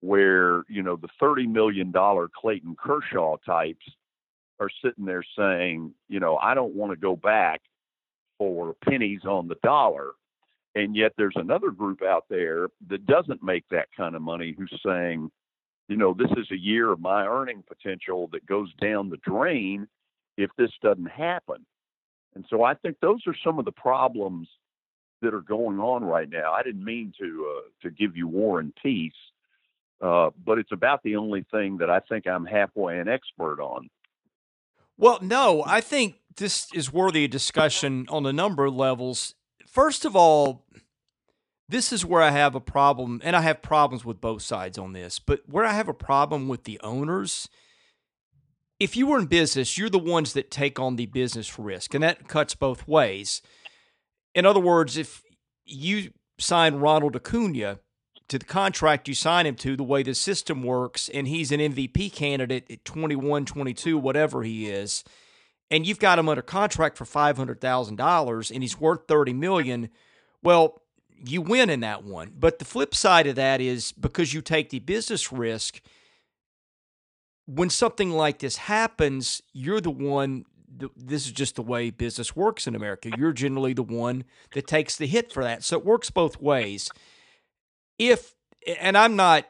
where, 0.00 0.62
you 0.68 0.82
know, 0.82 0.96
the 0.96 1.08
$30 1.20 1.48
million 1.48 1.92
Clayton 1.92 2.76
Kershaw 2.78 3.36
types 3.38 3.86
are 4.60 4.70
sitting 4.84 5.06
there 5.06 5.24
saying, 5.36 5.92
you 6.08 6.20
know, 6.20 6.36
I 6.36 6.54
don't 6.54 6.74
want 6.74 6.92
to 6.92 6.96
go 6.96 7.16
back 7.16 7.62
for 8.38 8.74
pennies 8.84 9.24
on 9.24 9.48
the 9.48 9.56
dollar. 9.62 10.10
And 10.74 10.96
yet 10.96 11.12
there's 11.16 11.36
another 11.36 11.70
group 11.70 12.02
out 12.02 12.24
there 12.28 12.68
that 12.88 13.06
doesn't 13.06 13.42
make 13.42 13.64
that 13.70 13.88
kind 13.96 14.14
of 14.14 14.22
money 14.22 14.54
who's 14.56 14.80
saying, 14.84 15.30
you 15.88 15.96
know, 15.96 16.14
this 16.14 16.30
is 16.36 16.50
a 16.50 16.58
year 16.58 16.90
of 16.90 17.00
my 17.00 17.26
earning 17.26 17.62
potential 17.66 18.28
that 18.32 18.46
goes 18.46 18.72
down 18.80 19.08
the 19.08 19.18
drain 19.18 19.86
if 20.36 20.50
this 20.58 20.72
doesn't 20.82 21.10
happen. 21.10 21.64
And 22.34 22.44
so 22.50 22.64
I 22.64 22.74
think 22.74 22.96
those 23.00 23.20
are 23.26 23.36
some 23.44 23.58
of 23.58 23.64
the 23.64 23.72
problems 23.72 24.48
that 25.24 25.34
are 25.34 25.40
going 25.40 25.78
on 25.78 26.04
right 26.04 26.28
now. 26.28 26.52
I 26.52 26.62
didn't 26.62 26.84
mean 26.84 27.12
to 27.18 27.56
uh, 27.56 27.68
to 27.82 27.90
give 27.90 28.16
you 28.16 28.28
war 28.28 28.60
and 28.60 28.72
peace, 28.82 29.12
uh, 30.00 30.30
but 30.44 30.58
it's 30.58 30.72
about 30.72 31.02
the 31.02 31.16
only 31.16 31.44
thing 31.50 31.78
that 31.78 31.90
I 31.90 32.00
think 32.00 32.26
I'm 32.26 32.46
halfway 32.46 32.98
an 32.98 33.08
expert 33.08 33.60
on. 33.60 33.90
Well, 34.96 35.18
no, 35.20 35.64
I 35.66 35.80
think 35.80 36.16
this 36.36 36.68
is 36.72 36.92
worthy 36.92 37.24
of 37.24 37.30
discussion 37.30 38.06
on 38.08 38.24
a 38.26 38.32
number 38.32 38.66
of 38.66 38.74
levels. 38.74 39.34
First 39.66 40.04
of 40.04 40.14
all, 40.14 40.64
this 41.68 41.92
is 41.92 42.04
where 42.04 42.22
I 42.22 42.30
have 42.30 42.54
a 42.54 42.60
problem, 42.60 43.20
and 43.24 43.34
I 43.34 43.40
have 43.40 43.62
problems 43.62 44.04
with 44.04 44.20
both 44.20 44.42
sides 44.42 44.78
on 44.78 44.92
this, 44.92 45.18
but 45.18 45.40
where 45.48 45.64
I 45.64 45.72
have 45.72 45.88
a 45.88 45.94
problem 45.94 46.46
with 46.46 46.64
the 46.64 46.78
owners. 46.82 47.48
If 48.78 48.96
you 48.96 49.06
were 49.06 49.18
in 49.18 49.26
business, 49.26 49.78
you're 49.78 49.90
the 49.90 49.98
ones 49.98 50.34
that 50.34 50.50
take 50.50 50.78
on 50.78 50.96
the 50.96 51.06
business 51.06 51.58
risk, 51.58 51.94
and 51.94 52.04
that 52.04 52.28
cuts 52.28 52.54
both 52.54 52.86
ways. 52.86 53.40
In 54.34 54.46
other 54.46 54.60
words, 54.60 54.96
if 54.96 55.22
you 55.64 56.10
sign 56.38 56.76
Ronald 56.76 57.16
Acuna 57.16 57.78
to 58.28 58.38
the 58.38 58.44
contract 58.44 59.06
you 59.06 59.14
sign 59.14 59.46
him 59.46 59.54
to, 59.56 59.76
the 59.76 59.82
way 59.82 60.02
the 60.02 60.14
system 60.14 60.62
works, 60.62 61.08
and 61.08 61.28
he's 61.28 61.52
an 61.52 61.60
MVP 61.60 62.12
candidate 62.12 62.70
at 62.70 62.84
21, 62.84 63.44
22, 63.44 63.98
whatever 63.98 64.42
he 64.42 64.68
is, 64.68 65.04
and 65.70 65.86
you've 65.86 65.98
got 65.98 66.18
him 66.18 66.28
under 66.28 66.42
contract 66.42 66.96
for 66.96 67.04
$500,000 67.04 68.50
and 68.50 68.62
he's 68.62 68.80
worth 68.80 69.06
30 69.08 69.32
million, 69.32 69.88
well, 70.42 70.80
you 71.08 71.40
win 71.40 71.70
in 71.70 71.80
that 71.80 72.04
one. 72.04 72.32
But 72.38 72.58
the 72.58 72.64
flip 72.64 72.94
side 72.94 73.26
of 73.26 73.36
that 73.36 73.60
is 73.60 73.92
because 73.92 74.34
you 74.34 74.42
take 74.42 74.70
the 74.70 74.78
business 74.80 75.32
risk, 75.32 75.80
when 77.46 77.70
something 77.70 78.10
like 78.10 78.38
this 78.38 78.56
happens, 78.56 79.42
you're 79.52 79.80
the 79.80 79.90
one 79.90 80.44
this 80.96 81.26
is 81.26 81.32
just 81.32 81.56
the 81.56 81.62
way 81.62 81.90
business 81.90 82.34
works 82.34 82.66
in 82.66 82.74
America. 82.74 83.10
You're 83.16 83.32
generally 83.32 83.72
the 83.72 83.82
one 83.82 84.24
that 84.52 84.66
takes 84.66 84.96
the 84.96 85.06
hit 85.06 85.32
for 85.32 85.42
that. 85.42 85.62
So 85.62 85.78
it 85.78 85.84
works 85.84 86.10
both 86.10 86.40
ways. 86.40 86.90
If, 87.98 88.34
and 88.80 88.96
I'm 88.96 89.16
not 89.16 89.46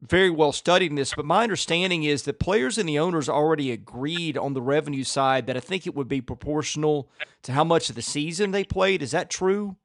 very 0.00 0.30
well 0.30 0.52
studying 0.52 0.94
this, 0.94 1.14
but 1.14 1.24
my 1.24 1.42
understanding 1.42 2.02
is 2.04 2.24
that 2.24 2.40
players 2.40 2.76
and 2.78 2.88
the 2.88 2.98
owners 2.98 3.28
already 3.28 3.70
agreed 3.70 4.36
on 4.36 4.54
the 4.54 4.62
revenue 4.62 5.04
side 5.04 5.46
that 5.46 5.56
I 5.56 5.60
think 5.60 5.86
it 5.86 5.94
would 5.94 6.08
be 6.08 6.20
proportional 6.20 7.08
to 7.42 7.52
how 7.52 7.64
much 7.64 7.88
of 7.88 7.94
the 7.94 8.02
season 8.02 8.50
they 8.50 8.64
played. 8.64 9.02
Is 9.02 9.12
that 9.12 9.30
true? 9.30 9.76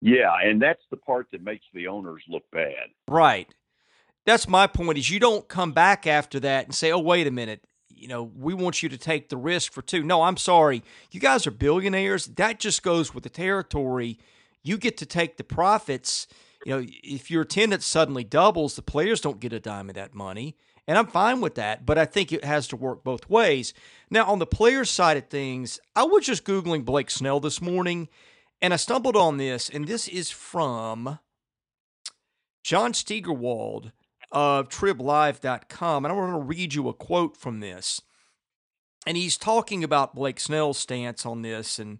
Yeah, 0.00 0.32
and 0.44 0.62
that's 0.62 0.84
the 0.90 0.96
part 0.96 1.26
that 1.32 1.42
makes 1.42 1.66
the 1.74 1.88
owners 1.88 2.22
look 2.28 2.44
bad. 2.52 2.90
Right. 3.08 3.52
That's 4.24 4.46
my 4.46 4.68
point 4.68 4.98
is 4.98 5.10
you 5.10 5.18
don't 5.18 5.48
come 5.48 5.72
back 5.72 6.06
after 6.06 6.38
that 6.40 6.66
and 6.66 6.74
say, 6.74 6.92
"Oh, 6.92 7.00
wait 7.00 7.26
a 7.26 7.32
minute 7.32 7.64
you 7.98 8.08
know, 8.08 8.22
we 8.22 8.54
want 8.54 8.82
you 8.82 8.88
to 8.88 8.98
take 8.98 9.28
the 9.28 9.36
risk 9.36 9.72
for 9.72 9.82
two. 9.82 10.02
No, 10.02 10.22
I'm 10.22 10.36
sorry. 10.36 10.82
You 11.10 11.20
guys 11.20 11.46
are 11.46 11.50
billionaires. 11.50 12.26
That 12.26 12.60
just 12.60 12.82
goes 12.82 13.14
with 13.14 13.24
the 13.24 13.30
territory. 13.30 14.18
You 14.62 14.78
get 14.78 14.96
to 14.98 15.06
take 15.06 15.36
the 15.36 15.44
profits. 15.44 16.26
You 16.64 16.76
know, 16.76 16.86
if 17.02 17.30
your 17.30 17.42
attendance 17.42 17.86
suddenly 17.86 18.24
doubles, 18.24 18.76
the 18.76 18.82
players 18.82 19.20
don't 19.20 19.40
get 19.40 19.52
a 19.52 19.60
dime 19.60 19.88
of 19.88 19.94
that 19.96 20.14
money. 20.14 20.56
And 20.86 20.96
I'm 20.96 21.06
fine 21.06 21.42
with 21.42 21.56
that, 21.56 21.84
but 21.84 21.98
I 21.98 22.06
think 22.06 22.32
it 22.32 22.44
has 22.44 22.66
to 22.68 22.76
work 22.76 23.04
both 23.04 23.28
ways. 23.28 23.74
Now, 24.10 24.24
on 24.24 24.38
the 24.38 24.46
players' 24.46 24.90
side 24.90 25.18
of 25.18 25.28
things, 25.28 25.78
I 25.94 26.04
was 26.04 26.24
just 26.24 26.44
Googling 26.44 26.84
Blake 26.84 27.10
Snell 27.10 27.40
this 27.40 27.60
morning 27.60 28.08
and 28.60 28.72
I 28.72 28.76
stumbled 28.76 29.16
on 29.16 29.36
this, 29.36 29.68
and 29.68 29.86
this 29.86 30.08
is 30.08 30.30
from 30.30 31.18
John 32.64 32.92
Steigerwald 32.92 33.92
of 34.30 34.68
triblive.com. 34.68 36.04
And 36.04 36.12
I 36.12 36.16
want 36.16 36.34
to 36.34 36.46
read 36.46 36.74
you 36.74 36.88
a 36.88 36.94
quote 36.94 37.36
from 37.36 37.60
this. 37.60 38.02
And 39.06 39.16
he's 39.16 39.36
talking 39.36 39.82
about 39.82 40.14
Blake 40.14 40.40
Snell's 40.40 40.78
stance 40.78 41.24
on 41.24 41.42
this. 41.42 41.78
And 41.78 41.98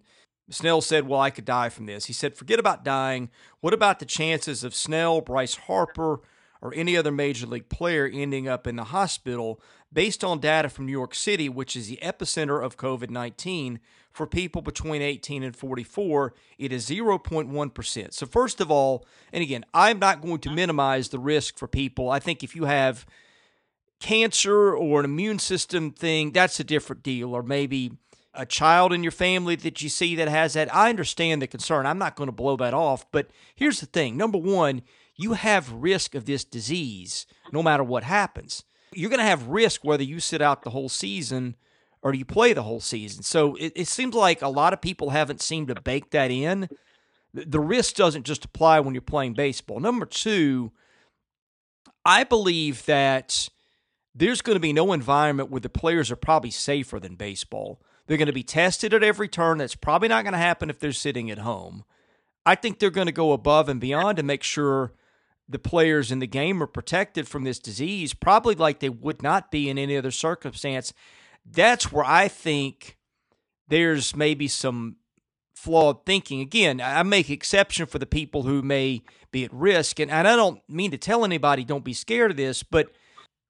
Snell 0.49 0.81
said, 0.81 1.07
Well, 1.07 1.19
I 1.19 1.29
could 1.29 1.45
die 1.45 1.69
from 1.69 1.85
this. 1.85 2.05
He 2.05 2.13
said, 2.13 2.35
Forget 2.35 2.59
about 2.59 2.83
dying. 2.83 3.29
What 3.61 3.73
about 3.73 3.99
the 3.99 4.05
chances 4.05 4.63
of 4.63 4.75
Snell, 4.75 5.21
Bryce 5.21 5.55
Harper, 5.55 6.19
or 6.61 6.73
any 6.73 6.97
other 6.97 7.11
major 7.11 7.45
league 7.45 7.69
player 7.69 8.09
ending 8.11 8.47
up 8.47 8.67
in 8.67 8.75
the 8.75 8.85
hospital 8.85 9.61
based 9.91 10.23
on 10.23 10.39
data 10.39 10.69
from 10.69 10.85
New 10.85 10.91
York 10.91 11.15
City, 11.15 11.49
which 11.49 11.75
is 11.75 11.87
the 11.87 11.99
epicenter 12.01 12.63
of 12.63 12.77
COVID 12.77 13.09
19? 13.09 13.79
For 14.11 14.25
people 14.25 14.63
between 14.63 15.03
18 15.03 15.43
and 15.43 15.55
44, 15.55 16.33
it 16.57 16.73
is 16.73 16.89
0.1%. 16.89 18.13
So, 18.13 18.25
first 18.25 18.59
of 18.59 18.71
all, 18.71 19.05
and 19.31 19.43
again, 19.43 19.63
I'm 19.73 19.99
not 19.99 20.21
going 20.21 20.39
to 20.39 20.51
minimize 20.51 21.09
the 21.09 21.19
risk 21.19 21.57
for 21.57 21.67
people. 21.67 22.09
I 22.09 22.19
think 22.19 22.43
if 22.43 22.55
you 22.55 22.65
have 22.65 23.05
cancer 23.99 24.75
or 24.75 24.99
an 24.99 25.05
immune 25.05 25.39
system 25.39 25.91
thing, 25.91 26.31
that's 26.31 26.59
a 26.59 26.63
different 26.63 27.03
deal. 27.03 27.35
Or 27.35 27.43
maybe 27.43 27.91
a 28.33 28.45
child 28.45 28.93
in 28.93 29.03
your 29.03 29.11
family 29.11 29.55
that 29.57 29.81
you 29.81 29.89
see 29.89 30.15
that 30.15 30.27
has 30.27 30.53
that. 30.53 30.73
I 30.73 30.89
understand 30.89 31.41
the 31.41 31.47
concern. 31.47 31.85
I'm 31.85 31.97
not 31.97 32.15
going 32.15 32.27
to 32.27 32.35
blow 32.35 32.55
that 32.57 32.73
off. 32.73 33.09
But 33.11 33.29
here's 33.55 33.79
the 33.79 33.85
thing 33.85 34.17
number 34.17 34.37
one, 34.37 34.81
you 35.19 35.33
have 35.33 35.71
risk 35.73 36.15
of 36.15 36.25
this 36.25 36.45
disease 36.45 37.25
no 37.51 37.61
matter 37.61 37.83
what 37.83 38.03
happens. 38.03 38.63
You're 38.93 39.09
going 39.09 39.19
to 39.19 39.25
have 39.25 39.47
risk 39.47 39.83
whether 39.83 40.03
you 40.03 40.21
sit 40.21 40.41
out 40.41 40.63
the 40.63 40.69
whole 40.69 40.87
season 40.87 41.57
or 42.01 42.13
you 42.13 42.23
play 42.23 42.53
the 42.53 42.63
whole 42.63 42.79
season? 42.79 43.23
So 43.23 43.55
it, 43.55 43.73
it 43.75 43.87
seems 43.89 44.15
like 44.15 44.41
a 44.41 44.47
lot 44.47 44.71
of 44.71 44.81
people 44.81 45.09
haven't 45.09 45.41
seemed 45.41 45.67
to 45.67 45.81
bake 45.81 46.11
that 46.11 46.31
in. 46.31 46.69
The 47.33 47.59
risk 47.59 47.95
doesn't 47.95 48.25
just 48.25 48.45
apply 48.45 48.79
when 48.79 48.95
you're 48.95 49.01
playing 49.01 49.33
baseball. 49.33 49.81
Number 49.81 50.05
two, 50.05 50.71
I 52.05 52.23
believe 52.23 52.85
that 52.85 53.49
there's 54.15 54.41
going 54.41 54.55
to 54.55 54.61
be 54.61 54.73
no 54.73 54.93
environment 54.93 55.51
where 55.51 55.59
the 55.59 55.69
players 55.69 56.09
are 56.09 56.15
probably 56.15 56.51
safer 56.51 56.97
than 56.97 57.15
baseball. 57.15 57.81
They're 58.07 58.17
going 58.17 58.27
to 58.27 58.33
be 58.33 58.41
tested 58.41 58.93
at 58.93 59.03
every 59.03 59.27
turn. 59.27 59.57
That's 59.57 59.75
probably 59.75 60.07
not 60.07 60.23
going 60.23 60.33
to 60.33 60.39
happen 60.39 60.69
if 60.69 60.79
they're 60.79 60.93
sitting 60.93 61.29
at 61.29 61.39
home. 61.39 61.83
I 62.45 62.55
think 62.55 62.79
they're 62.79 62.89
going 62.89 63.07
to 63.07 63.11
go 63.11 63.33
above 63.33 63.67
and 63.67 63.81
beyond 63.81 64.15
to 64.15 64.23
make 64.23 64.43
sure 64.43 64.93
the 65.49 65.59
players 65.59 66.11
in 66.11 66.19
the 66.19 66.27
game 66.27 66.61
are 66.61 66.67
protected 66.67 67.27
from 67.27 67.43
this 67.43 67.59
disease, 67.59 68.13
probably 68.13 68.55
like 68.55 68.79
they 68.79 68.89
would 68.89 69.23
not 69.23 69.51
be 69.51 69.69
in 69.69 69.77
any 69.77 69.97
other 69.97 70.11
circumstance 70.11 70.93
that's 71.45 71.91
where 71.91 72.05
I 72.05 72.27
think 72.27 72.97
there's 73.67 74.15
maybe 74.15 74.47
some 74.47 74.97
flawed 75.55 76.05
thinking. 76.05 76.41
Again, 76.41 76.81
I 76.81 77.03
make 77.03 77.29
exception 77.29 77.85
for 77.85 77.99
the 77.99 78.05
people 78.05 78.43
who 78.43 78.61
may 78.61 79.01
be 79.31 79.45
at 79.45 79.53
risk, 79.53 79.99
and, 79.99 80.11
I 80.11 80.23
don't 80.23 80.61
mean 80.69 80.91
to 80.91 80.97
tell 80.97 81.25
anybody 81.25 81.63
don't 81.63 81.83
be 81.83 81.93
scared 81.93 82.31
of 82.31 82.37
this, 82.37 82.63
but 82.63 82.91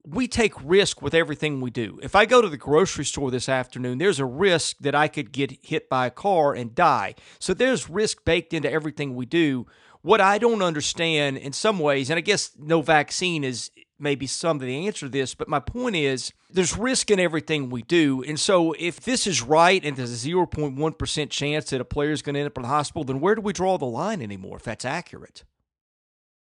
we 0.06 0.28
take 0.28 0.54
risk 0.64 1.02
with 1.02 1.14
everything 1.14 1.62
we 1.62 1.70
do. 1.70 2.00
If 2.02 2.16
I 2.16 2.26
go 2.26 2.42
to 2.42 2.50
the 2.50 2.58
grocery 2.58 3.06
store 3.06 3.32
this 3.32 3.50
afternoon, 3.50 3.98
there's 3.98 4.20
a 4.20 4.26
risk 4.26 4.78
that 4.80 4.96
I 4.96 5.08
could 5.08 5.32
get 5.32 5.52
hit 5.62 5.90
by 5.90 6.08
a 6.08 6.12
car 6.12 6.54
and 6.54 6.74
die. 6.74 7.16
So 7.38 7.54
there's 7.54 7.90
risk 7.90 8.24
baked 8.26 8.54
into 8.54 8.72
everything 8.72 9.14
we 9.14 9.26
do. 9.26 9.68
What 10.02 10.22
I 10.22 10.38
don't 10.38 10.62
understand 10.62 11.38
in 11.38 11.52
some 11.52 11.80
ways, 11.80 12.10
and 12.10 12.18
I 12.18 12.22
guess 12.22 12.52
no 12.58 12.82
vaccine 12.82 13.44
is 13.44 13.70
maybe 14.00 14.26
some 14.26 14.58
of 14.58 14.62
the 14.62 14.88
answer 14.88 15.08
to 15.08 15.12
this, 15.12 15.36
but 15.36 15.50
my 15.50 15.60
point 15.60 15.96
is 15.96 16.32
there's 16.50 16.78
risk 16.78 17.12
in 17.12 17.20
everything 17.20 17.70
we 17.70 17.82
do. 17.82 18.24
And 18.24 18.40
so 18.40 18.74
if 18.80 19.02
this 19.02 19.28
is 19.28 19.42
right 19.42 19.84
and 19.84 19.98
there's 19.98 20.26
a 20.26 20.30
0.1% 20.30 21.30
chance 21.30 21.70
that 21.70 21.82
a 21.82 21.86
player 21.86 22.12
is 22.12 22.22
going 22.22 22.36
to 22.36 22.40
end 22.40 22.48
up 22.48 22.58
in 22.58 22.64
the 22.64 22.70
hospital, 22.70 23.04
then 23.04 23.20
where 23.20 23.36
do 23.36 23.42
we 23.42 23.52
draw 23.52 23.78
the 23.78 23.86
line 23.86 24.22
anymore 24.22 24.58
if 24.58 24.64
that's 24.64 24.86
accurate? 24.86 25.44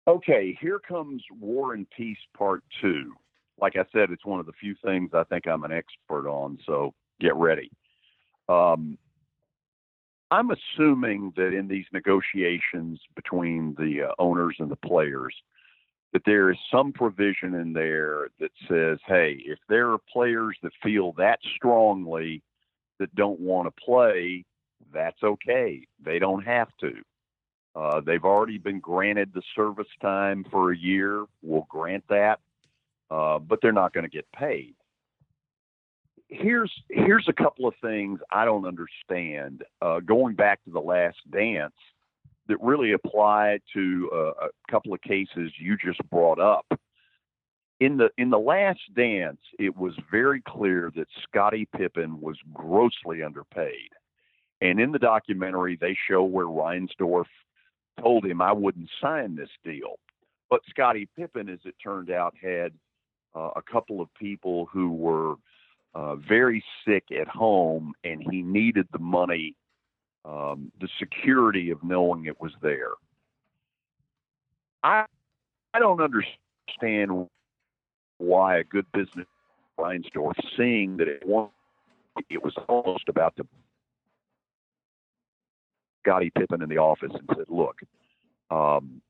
Okay, 0.07 0.57
here 0.61 0.81
comes 0.81 1.23
War 1.39 1.75
and 1.75 1.87
Peace 1.97 2.19
Part 2.37 2.65
Two. 2.81 3.13
Like 3.61 3.77
I 3.77 3.85
said, 3.93 4.11
it's 4.11 4.25
one 4.25 4.41
of 4.41 4.47
the 4.47 4.53
few 4.53 4.75
things 4.85 5.11
I 5.15 5.23
think 5.25 5.47
I'm 5.47 5.63
an 5.63 5.71
expert 5.71 6.29
on, 6.29 6.59
so 6.67 6.93
get 7.21 7.37
ready. 7.37 7.71
Um, 8.49 8.99
I'm 10.33 10.51
assuming 10.51 11.35
that 11.37 11.53
in 11.53 11.69
these 11.69 11.85
negotiations 11.93 12.99
between 13.15 13.75
the 13.79 14.09
uh, 14.09 14.15
owners 14.19 14.57
and 14.61 14.71
the 14.71 14.77
players, 14.77 15.35
that 16.15 16.23
there 16.25 16.51
is 16.51 16.57
some 16.71 16.91
provision 16.91 17.53
in 17.55 17.75
there 17.75 18.29
that 18.41 18.51
says, 18.67 18.99
hey, 19.07 19.43
if 19.45 19.59
there 19.69 19.91
are 19.91 19.99
players 20.11 20.57
that 20.63 20.73
feel 20.83 21.13
that 21.19 21.39
strongly 21.57 22.43
that 22.99 23.15
don't 23.15 23.41
want 23.41 23.67
to 23.69 23.85
play, 23.85 24.47
that's 24.91 25.23
okay. 25.23 25.87
They 26.03 26.19
don't 26.19 26.45
have 26.47 26.69
to. 26.81 26.93
Uh, 27.77 28.01
they've 28.01 28.25
already 28.25 28.57
been 28.57 28.81
granted 28.81 29.33
the 29.35 29.43
service 29.55 29.87
time 30.01 30.47
for 30.51 30.73
a 30.73 30.79
year. 30.79 31.27
We'll 31.43 31.67
grant 31.69 32.05
that, 32.09 32.41
uh, 33.11 33.39
but 33.39 33.59
they're 33.61 33.73
not 33.73 33.93
going 33.93 34.05
to 34.05 34.11
get 34.11 34.33
paid. 34.33 34.77
Here's 36.35 36.73
here's 36.89 37.29
a 37.29 37.33
couple 37.35 37.69
of 37.69 37.75
things 37.83 38.19
I 38.31 38.47
don't 38.47 38.67
understand. 38.67 39.65
Uh, 39.83 40.01
going 40.01 40.35
back 40.35 40.65
to 40.65 40.71
the 40.71 40.81
Last 40.81 41.19
Dance, 41.31 41.75
that 42.49 42.57
really 42.63 42.93
apply 42.93 43.59
to 43.75 44.11
uh, 44.15 44.47
a 44.47 44.71
couple 44.71 44.95
of 44.95 45.03
cases 45.03 45.53
you 45.59 45.77
just 45.77 46.01
brought 46.11 46.41
up. 46.41 46.67
In 47.81 47.99
the 47.99 48.09
in 48.17 48.31
the 48.31 48.39
Last 48.39 48.81
Dance, 48.97 49.41
it 49.59 49.77
was 49.77 49.93
very 50.11 50.41
clear 50.41 50.91
that 50.97 51.07
Scottie 51.23 51.69
Pippen 51.77 52.19
was 52.19 52.37
grossly 52.55 53.23
underpaid, 53.23 53.91
and 54.63 54.81
in 54.81 54.91
the 54.91 54.99
documentary, 54.99 55.77
they 55.79 55.97
show 56.09 56.25
where 56.25 56.47
Reinsdorf 56.47 57.27
told 58.01 58.25
him 58.25 58.41
I 58.41 58.53
wouldn't 58.53 58.89
sign 59.03 59.37
this 59.37 59.51
deal. 59.65 59.99
But 60.49 60.63
Scottie 60.71 61.09
Pippen, 61.15 61.51
as 61.51 61.61
it 61.67 61.75
turned 61.83 62.11
out, 62.11 62.35
had 62.41 62.73
uh, 63.35 63.51
a 63.55 63.63
couple 63.63 64.01
of 64.01 64.09
people 64.15 64.67
who 64.73 64.93
were 64.93 65.35
uh, 65.95 66.17
very 66.17 66.65
sick 66.87 67.05
at 67.19 67.29
home, 67.29 67.93
and 68.05 68.23
he 68.31 68.43
needed 68.43 68.89
the 68.93 68.99
money, 68.99 69.55
um, 70.25 70.73
the 70.81 70.89
security 70.99 71.71
of 71.71 71.83
knowing 71.83 72.27
it 72.27 72.41
was 72.41 72.53
there. 72.63 72.93
I 74.83 75.05
I 75.75 75.79
don't 75.79 76.01
understand 76.01 77.29
why 78.19 78.59
a 78.59 78.65
good 78.65 78.87
business 78.93 79.27
Reinsdorf, 79.79 80.35
seeing 80.57 80.97
that 80.99 81.09
it, 81.09 81.23
it 82.29 82.43
was 82.43 82.55
almost 82.69 83.09
about 83.09 83.37
to 83.37 83.47
Scottie 86.05 86.31
Pippen 86.37 86.63
in 86.63 86.69
the 86.69 86.79
office 86.79 87.13
and 87.13 87.29
said, 87.37 87.47
"Look, 87.49 87.81
um, 88.51 89.01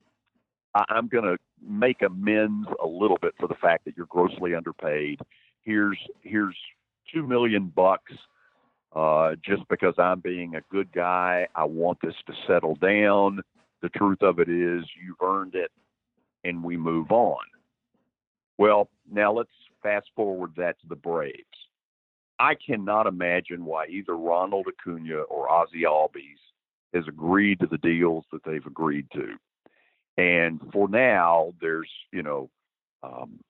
I, 0.75 0.85
I'm 0.89 1.09
going 1.09 1.25
to 1.25 1.37
make 1.61 2.03
amends 2.03 2.69
a 2.83 2.87
little 2.87 3.19
bit 3.21 3.35
for 3.39 3.49
the 3.49 3.55
fact 3.55 3.85
that 3.85 3.97
you're 3.97 4.07
grossly 4.07 4.55
underpaid. 4.55 5.21
Here's 5.63 5.99
here's 6.21 6.57
two 7.13 7.27
million 7.27 7.73
bucks." 7.75 8.13
Uh, 8.95 9.37
just 9.43 9.63
because 9.71 9.95
I'm 9.97 10.21
being 10.21 10.55
a 10.55 10.61
good 10.71 10.93
guy, 10.93 11.49
I 11.55 11.65
want 11.65 11.99
this 12.03 12.15
to 12.27 12.35
settle 12.47 12.75
down. 12.75 13.41
The 13.81 13.89
truth 13.89 14.23
of 14.23 14.39
it 14.39 14.51
is, 14.51 14.85
you've 15.03 15.23
earned 15.23 15.55
it, 15.55 15.71
and 16.45 16.63
we 16.63 16.77
move 16.77 17.11
on. 17.11 17.43
Well, 18.59 18.91
now 19.11 19.33
let's 19.33 19.51
fast 19.83 20.09
forward 20.15 20.53
that 20.57 20.79
to 20.81 20.89
the 20.89 20.97
Braves. 20.97 21.39
I 22.39 22.55
cannot 22.55 23.07
imagine 23.07 23.65
why 23.65 23.87
either 23.87 24.17
Ronald 24.17 24.67
Acuna 24.69 25.23
or 25.23 25.51
Ozzie 25.51 25.85
Albies 25.87 26.41
has 26.93 27.09
agreed 27.09 27.61
to 27.61 27.67
the 27.67 27.79
deals 27.79 28.25
that 28.33 28.45
they've 28.45 28.67
agreed 28.67 29.07
to. 29.13 29.37
And 30.19 30.61
for 30.73 30.89
now, 30.89 31.55
there's, 31.61 31.89
you 32.13 32.23
know, 32.23 32.51
um, 33.03 33.41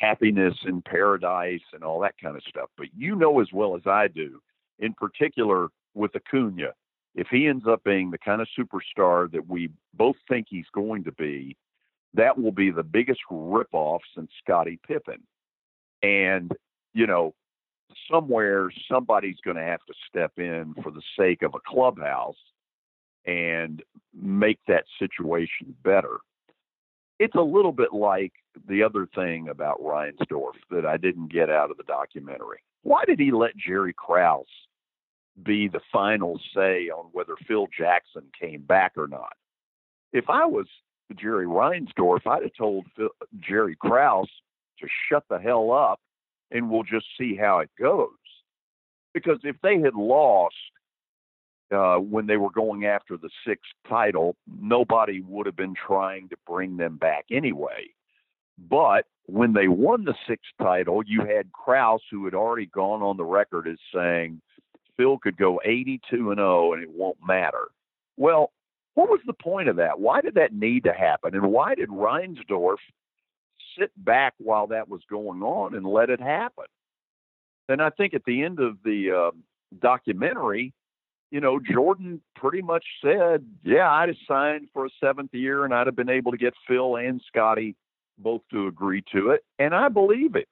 happiness 0.00 0.54
in 0.66 0.82
paradise 0.82 1.62
and 1.72 1.82
all 1.82 2.00
that 2.00 2.14
kind 2.22 2.36
of 2.36 2.42
stuff. 2.48 2.68
But 2.76 2.88
you 2.96 3.14
know 3.16 3.40
as 3.40 3.48
well 3.52 3.76
as 3.76 3.82
I 3.86 4.08
do, 4.08 4.40
in 4.78 4.92
particular 4.94 5.68
with 5.94 6.14
Acuna, 6.14 6.72
if 7.14 7.28
he 7.30 7.46
ends 7.46 7.64
up 7.66 7.82
being 7.84 8.10
the 8.10 8.18
kind 8.18 8.42
of 8.42 8.48
superstar 8.58 9.30
that 9.32 9.48
we 9.48 9.70
both 9.94 10.16
think 10.28 10.46
he's 10.50 10.66
going 10.74 11.04
to 11.04 11.12
be, 11.12 11.56
that 12.14 12.38
will 12.38 12.52
be 12.52 12.70
the 12.70 12.82
biggest 12.82 13.20
ripoff 13.30 14.00
since 14.14 14.30
Scottie 14.42 14.78
Pippen. 14.86 15.22
And, 16.02 16.52
you 16.92 17.06
know, 17.06 17.34
somewhere 18.10 18.70
somebody's 18.90 19.38
going 19.44 19.56
to 19.56 19.62
have 19.62 19.80
to 19.86 19.94
step 20.08 20.32
in 20.36 20.74
for 20.82 20.90
the 20.90 21.02
sake 21.18 21.42
of 21.42 21.54
a 21.54 21.60
clubhouse 21.66 22.36
and 23.24 23.82
make 24.14 24.58
that 24.68 24.84
situation 24.98 25.74
better. 25.82 26.18
It's 27.18 27.34
a 27.34 27.40
little 27.40 27.72
bit 27.72 27.92
like 27.92 28.32
the 28.68 28.82
other 28.82 29.06
thing 29.14 29.48
about 29.48 29.82
Reinsdorf 29.82 30.54
that 30.70 30.86
I 30.86 30.96
didn't 30.96 31.32
get 31.32 31.50
out 31.50 31.70
of 31.70 31.76
the 31.76 31.84
documentary. 31.84 32.58
Why 32.82 33.04
did 33.04 33.18
he 33.18 33.32
let 33.32 33.56
Jerry 33.56 33.92
Krause 33.92 34.44
be 35.42 35.68
the 35.68 35.80
final 35.92 36.40
say 36.54 36.88
on 36.88 37.06
whether 37.12 37.34
Phil 37.46 37.66
Jackson 37.76 38.24
came 38.38 38.62
back 38.62 38.92
or 38.96 39.08
not? 39.08 39.34
If 40.12 40.30
I 40.30 40.46
was 40.46 40.66
Jerry 41.14 41.46
Reinsdorf, 41.46 42.26
I'd 42.26 42.42
have 42.42 42.54
told 42.56 42.86
Phil, 42.96 43.08
Jerry 43.40 43.76
Krause 43.76 44.30
to 44.80 44.86
shut 45.08 45.24
the 45.28 45.38
hell 45.38 45.72
up 45.72 46.00
and 46.50 46.70
we'll 46.70 46.84
just 46.84 47.06
see 47.18 47.36
how 47.36 47.58
it 47.58 47.70
goes. 47.78 48.10
Because 49.14 49.38
if 49.44 49.56
they 49.62 49.80
had 49.80 49.94
lost 49.94 50.54
uh, 51.72 51.96
when 51.96 52.26
they 52.26 52.36
were 52.36 52.50
going 52.50 52.84
after 52.86 53.16
the 53.16 53.30
sixth 53.46 53.72
title, 53.88 54.36
nobody 54.46 55.20
would 55.20 55.46
have 55.46 55.56
been 55.56 55.74
trying 55.74 56.28
to 56.28 56.36
bring 56.46 56.76
them 56.76 56.96
back 56.96 57.24
anyway. 57.30 57.88
But 58.58 59.06
when 59.26 59.52
they 59.52 59.68
won 59.68 60.04
the 60.04 60.14
sixth 60.28 60.52
title, 60.60 61.02
you 61.04 61.20
had 61.20 61.52
Krause, 61.52 62.00
who 62.10 62.24
had 62.24 62.34
already 62.34 62.66
gone 62.66 63.02
on 63.02 63.16
the 63.16 63.24
record 63.24 63.68
as 63.68 63.78
saying 63.94 64.40
Phil 64.96 65.18
could 65.18 65.36
go 65.36 65.60
82 65.64 66.30
and 66.30 66.38
0 66.38 66.72
and 66.72 66.82
it 66.82 66.90
won't 66.90 67.18
matter. 67.26 67.68
Well, 68.16 68.52
what 68.94 69.10
was 69.10 69.20
the 69.26 69.34
point 69.34 69.68
of 69.68 69.76
that? 69.76 70.00
Why 70.00 70.20
did 70.20 70.34
that 70.34 70.54
need 70.54 70.84
to 70.84 70.92
happen? 70.92 71.34
And 71.34 71.52
why 71.52 71.74
did 71.74 71.90
Reinsdorf 71.90 72.76
sit 73.78 73.90
back 73.96 74.32
while 74.38 74.68
that 74.68 74.88
was 74.88 75.02
going 75.10 75.42
on 75.42 75.74
and 75.74 75.84
let 75.84 76.08
it 76.08 76.20
happen? 76.20 76.64
And 77.68 77.82
I 77.82 77.90
think 77.90 78.14
at 78.14 78.24
the 78.24 78.42
end 78.42 78.58
of 78.58 78.78
the 78.84 79.30
uh, 79.32 79.36
documentary, 79.80 80.72
you 81.30 81.40
know, 81.40 81.58
Jordan 81.60 82.22
pretty 82.36 82.62
much 82.62 82.84
said, 83.02 83.44
yeah, 83.64 83.90
I'd 83.90 84.08
have 84.08 84.16
signed 84.26 84.68
for 84.72 84.86
a 84.86 84.90
seventh 84.98 85.34
year 85.34 85.64
and 85.64 85.74
I'd 85.74 85.88
have 85.88 85.96
been 85.96 86.08
able 86.08 86.30
to 86.32 86.38
get 86.38 86.54
Phil 86.66 86.96
and 86.96 87.20
Scottie 87.26 87.74
both 88.18 88.42
to 88.52 88.66
agree 88.66 89.02
to 89.12 89.30
it. 89.30 89.44
And 89.58 89.74
I 89.74 89.88
believe 89.88 90.36
it. 90.36 90.48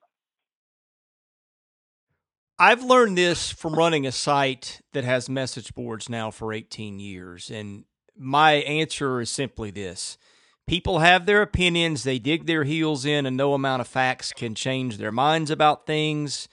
I've 2.59 2.85
learned 2.85 3.19
this 3.19 3.51
from 3.51 3.75
running 3.75 4.07
a 4.07 4.13
site 4.13 4.81
that 4.93 5.05
has 5.05 5.29
message 5.29 5.75
boards 5.75 6.09
now 6.09 6.31
for 6.31 6.53
18 6.53 7.01
years. 7.01 7.51
And 7.51 7.85
my 8.17 8.53
answer 8.53 9.21
is 9.21 9.31
simply 9.31 9.71
this 9.71 10.19
people 10.67 11.01
have 11.01 11.27
their 11.27 11.43
opinions, 11.43 12.05
they 12.05 12.19
dig 12.19 12.47
their 12.47 12.65
heels 12.65 13.05
in, 13.05 13.27
and 13.27 13.37
no 13.37 13.55
amount 13.55 13.81
of 13.81 13.89
facts 13.89 14.33
can 14.33 14.55
change 14.55 14.97
their 14.97 15.13
minds 15.13 15.51
about 15.51 15.87
things. 15.87 16.49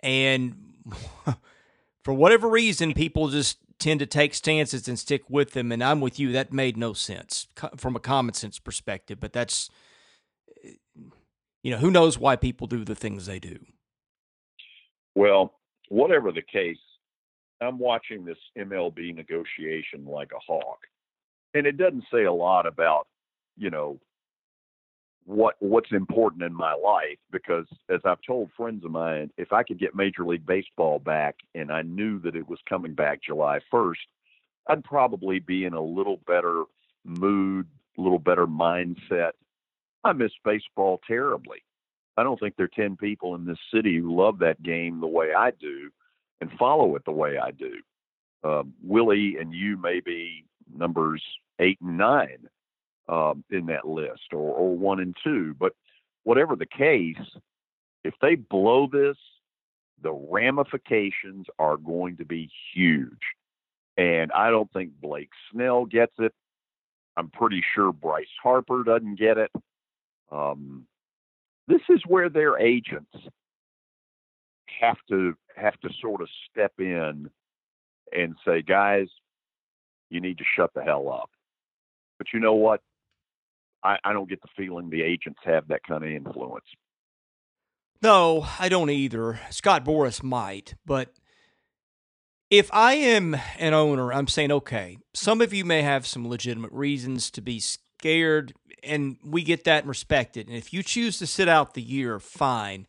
And 0.00 0.72
for 2.02 2.14
whatever 2.14 2.48
reason, 2.48 2.94
people 2.94 3.28
just 3.28 3.58
tend 3.78 4.00
to 4.00 4.06
take 4.06 4.34
stances 4.34 4.88
and 4.88 4.98
stick 4.98 5.28
with 5.28 5.52
them. 5.52 5.70
And 5.70 5.84
I'm 5.84 6.00
with 6.00 6.18
you. 6.18 6.32
That 6.32 6.52
made 6.52 6.76
no 6.76 6.92
sense 6.92 7.46
from 7.76 7.94
a 7.94 8.00
common 8.00 8.34
sense 8.34 8.58
perspective. 8.58 9.20
But 9.20 9.32
that's, 9.32 9.70
you 11.66 11.72
know, 11.72 11.78
who 11.78 11.90
knows 11.90 12.16
why 12.16 12.36
people 12.36 12.68
do 12.68 12.84
the 12.84 12.94
things 12.94 13.26
they 13.26 13.40
do. 13.40 13.58
Well, 15.16 15.54
whatever 15.88 16.30
the 16.30 16.40
case, 16.40 16.78
I'm 17.60 17.80
watching 17.80 18.24
this 18.24 18.38
MLB 18.56 19.12
negotiation 19.12 20.06
like 20.06 20.30
a 20.30 20.38
hawk. 20.38 20.78
And 21.54 21.66
it 21.66 21.76
doesn't 21.76 22.04
say 22.12 22.22
a 22.22 22.32
lot 22.32 22.68
about, 22.68 23.08
you 23.56 23.70
know, 23.70 23.98
what 25.24 25.56
what's 25.58 25.90
important 25.90 26.44
in 26.44 26.54
my 26.54 26.72
life 26.72 27.18
because 27.32 27.66
as 27.90 27.98
I've 28.04 28.22
told 28.24 28.52
friends 28.56 28.84
of 28.84 28.92
mine, 28.92 29.32
if 29.36 29.52
I 29.52 29.64
could 29.64 29.80
get 29.80 29.96
Major 29.96 30.24
League 30.24 30.46
Baseball 30.46 31.00
back 31.00 31.34
and 31.56 31.72
I 31.72 31.82
knew 31.82 32.20
that 32.20 32.36
it 32.36 32.48
was 32.48 32.60
coming 32.68 32.94
back 32.94 33.24
July 33.24 33.58
1st, 33.74 34.06
I'd 34.68 34.84
probably 34.84 35.40
be 35.40 35.64
in 35.64 35.72
a 35.72 35.82
little 35.82 36.20
better 36.28 36.62
mood, 37.04 37.66
a 37.98 38.00
little 38.00 38.20
better 38.20 38.46
mindset. 38.46 39.32
I 40.06 40.12
miss 40.12 40.32
baseball 40.44 41.00
terribly. 41.06 41.58
I 42.16 42.22
don't 42.22 42.38
think 42.38 42.56
there 42.56 42.66
are 42.66 42.82
10 42.82 42.96
people 42.96 43.34
in 43.34 43.44
this 43.44 43.58
city 43.74 43.98
who 43.98 44.16
love 44.16 44.38
that 44.38 44.62
game 44.62 45.00
the 45.00 45.06
way 45.06 45.34
I 45.36 45.50
do 45.50 45.90
and 46.40 46.50
follow 46.58 46.94
it 46.96 47.04
the 47.04 47.12
way 47.12 47.38
I 47.38 47.50
do. 47.50 47.74
Uh, 48.44 48.62
Willie 48.82 49.36
and 49.40 49.52
you 49.52 49.76
may 49.76 50.00
be 50.00 50.44
numbers 50.72 51.22
eight 51.58 51.78
and 51.80 51.98
nine 51.98 52.48
um, 53.08 53.44
in 53.50 53.66
that 53.66 53.86
list, 53.86 54.32
or, 54.32 54.54
or 54.54 54.76
one 54.76 55.00
and 55.00 55.16
two. 55.22 55.54
But 55.58 55.72
whatever 56.24 56.56
the 56.56 56.66
case, 56.66 57.16
if 58.04 58.14
they 58.22 58.36
blow 58.36 58.88
this, 58.90 59.16
the 60.02 60.12
ramifications 60.12 61.46
are 61.58 61.76
going 61.76 62.16
to 62.18 62.24
be 62.24 62.50
huge. 62.74 63.10
And 63.96 64.30
I 64.32 64.50
don't 64.50 64.70
think 64.72 64.92
Blake 65.00 65.30
Snell 65.50 65.86
gets 65.86 66.12
it. 66.18 66.32
I'm 67.16 67.30
pretty 67.30 67.62
sure 67.74 67.92
Bryce 67.92 68.26
Harper 68.42 68.84
doesn't 68.84 69.18
get 69.18 69.38
it. 69.38 69.50
Um, 70.30 70.86
this 71.68 71.82
is 71.88 72.00
where 72.06 72.28
their 72.28 72.58
agents 72.58 73.12
have 74.80 74.96
to 75.08 75.34
have 75.56 75.78
to 75.80 75.88
sort 76.00 76.20
of 76.20 76.28
step 76.50 76.72
in 76.78 77.30
and 78.12 78.36
say, 78.46 78.62
guys, 78.62 79.08
you 80.10 80.20
need 80.20 80.38
to 80.38 80.44
shut 80.56 80.70
the 80.74 80.82
hell 80.82 81.10
up. 81.10 81.30
But 82.18 82.28
you 82.32 82.40
know 82.40 82.54
what? 82.54 82.80
I, 83.82 83.96
I 84.04 84.12
don't 84.12 84.28
get 84.28 84.42
the 84.42 84.48
feeling 84.56 84.90
the 84.90 85.02
agents 85.02 85.40
have 85.44 85.68
that 85.68 85.82
kind 85.86 86.04
of 86.04 86.10
influence. 86.10 86.64
No, 88.02 88.46
I 88.58 88.68
don't 88.68 88.90
either. 88.90 89.40
Scott 89.50 89.84
Boras 89.84 90.22
might, 90.22 90.74
but 90.84 91.14
if 92.50 92.72
I 92.72 92.94
am 92.94 93.36
an 93.58 93.74
owner, 93.74 94.12
I'm 94.12 94.28
saying, 94.28 94.52
okay, 94.52 94.98
some 95.14 95.40
of 95.40 95.52
you 95.52 95.64
may 95.64 95.82
have 95.82 96.06
some 96.06 96.28
legitimate 96.28 96.72
reasons 96.72 97.30
to 97.32 97.40
be 97.40 97.60
scared, 97.98 98.52
and 98.82 99.16
we 99.24 99.42
get 99.42 99.64
that 99.64 99.80
and 99.80 99.88
respect 99.88 100.36
it. 100.36 100.46
And 100.46 100.56
if 100.56 100.72
you 100.72 100.82
choose 100.82 101.18
to 101.18 101.26
sit 101.26 101.48
out 101.48 101.74
the 101.74 101.82
year, 101.82 102.18
fine. 102.18 102.86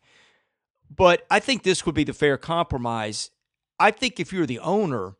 But 0.94 1.26
I 1.30 1.40
think 1.40 1.62
this 1.62 1.84
would 1.86 1.94
be 1.94 2.04
the 2.04 2.12
fair 2.12 2.36
compromise. 2.36 3.30
I 3.78 3.90
think 3.90 4.18
if 4.18 4.32
you're 4.32 4.46
the 4.46 4.58
owner, 4.60 5.14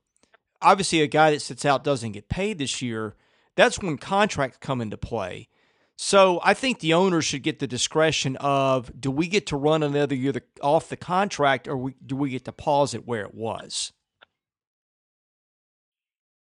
obviously 0.62 1.02
a 1.02 1.06
guy 1.06 1.30
that 1.30 1.40
sits 1.40 1.64
out 1.64 1.84
doesn't 1.84 2.12
get 2.12 2.28
paid 2.28 2.58
this 2.58 2.82
year. 2.82 3.16
That's 3.56 3.78
when 3.78 3.98
contracts 3.98 4.58
come 4.60 4.80
into 4.80 4.96
play. 4.96 5.48
So 5.96 6.40
I 6.44 6.54
think 6.54 6.78
the 6.78 6.94
owner 6.94 7.20
should 7.20 7.42
get 7.42 7.58
the 7.58 7.66
discretion 7.66 8.36
of 8.36 8.92
do 8.98 9.10
we 9.10 9.26
get 9.26 9.46
to 9.48 9.56
run 9.56 9.82
another 9.82 10.14
year 10.14 10.32
off 10.62 10.88
the 10.88 10.96
contract 10.96 11.66
or 11.66 11.92
do 12.04 12.14
we 12.14 12.30
get 12.30 12.44
to 12.44 12.52
pause 12.52 12.94
it 12.94 13.06
where 13.06 13.22
it 13.22 13.34
was? 13.34 13.92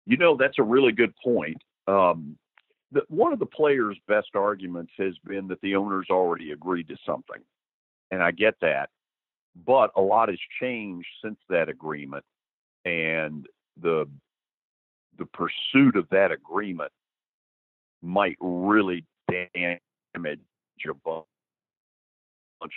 You 0.06 0.18
know, 0.18 0.38
that's 0.38 0.60
a 0.60 0.64
really 0.64 0.94
good 0.94 1.14
point. 1.22 1.58
Um, 1.88 2.38
the, 2.94 3.04
one 3.10 3.34
of 3.34 3.40
the 3.40 3.46
players' 3.46 3.98
best 4.08 4.36
arguments 4.36 4.94
has 4.98 5.14
been 5.26 5.48
that 5.48 5.60
the 5.62 5.76
owners 5.76 6.08
already 6.10 6.52
agreed 6.52 6.88
to 6.90 6.98
something. 7.06 7.42
And 8.12 8.22
I 8.22 8.32
get 8.32 8.56
that. 8.62 8.90
But 9.66 9.92
a 9.96 10.02
lot 10.02 10.30
has 10.30 10.40
changed 10.60 11.08
since 11.24 11.38
that 11.50 11.70
agreement. 11.70 12.24
And 12.86 13.48
the 13.82 14.08
the 15.18 15.26
pursuit 15.28 15.96
of 15.96 16.08
that 16.10 16.32
agreement 16.32 16.92
might 18.02 18.36
really 18.40 19.06
damage 19.30 19.80
a 20.90 20.94
bunch 20.94 21.26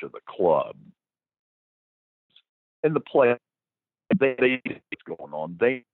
of 0.02 0.12
the 0.12 0.20
club. 0.28 0.76
And 2.84 2.94
the 2.94 3.00
play 3.00 3.36
they, 4.18 4.36
they 4.38 4.62
going 5.06 5.32
on. 5.32 5.56
They 5.58 5.84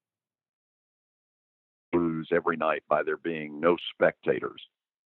lose 2.23 2.29
every 2.33 2.57
night 2.57 2.83
by 2.89 3.03
there 3.03 3.17
being 3.17 3.61
no 3.61 3.77
spectators. 3.95 4.61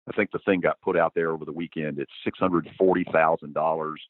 I 0.07 0.15
think 0.15 0.31
the 0.31 0.39
thing 0.39 0.59
got 0.59 0.79
put 0.81 0.97
out 0.97 1.13
there 1.15 1.31
over 1.31 1.45
the 1.45 1.51
weekend. 1.51 1.99
It's 1.99 2.11
six 2.23 2.37
hundred 2.37 2.69
forty 2.77 3.05
thousand 3.11 3.53
dollars 3.53 4.01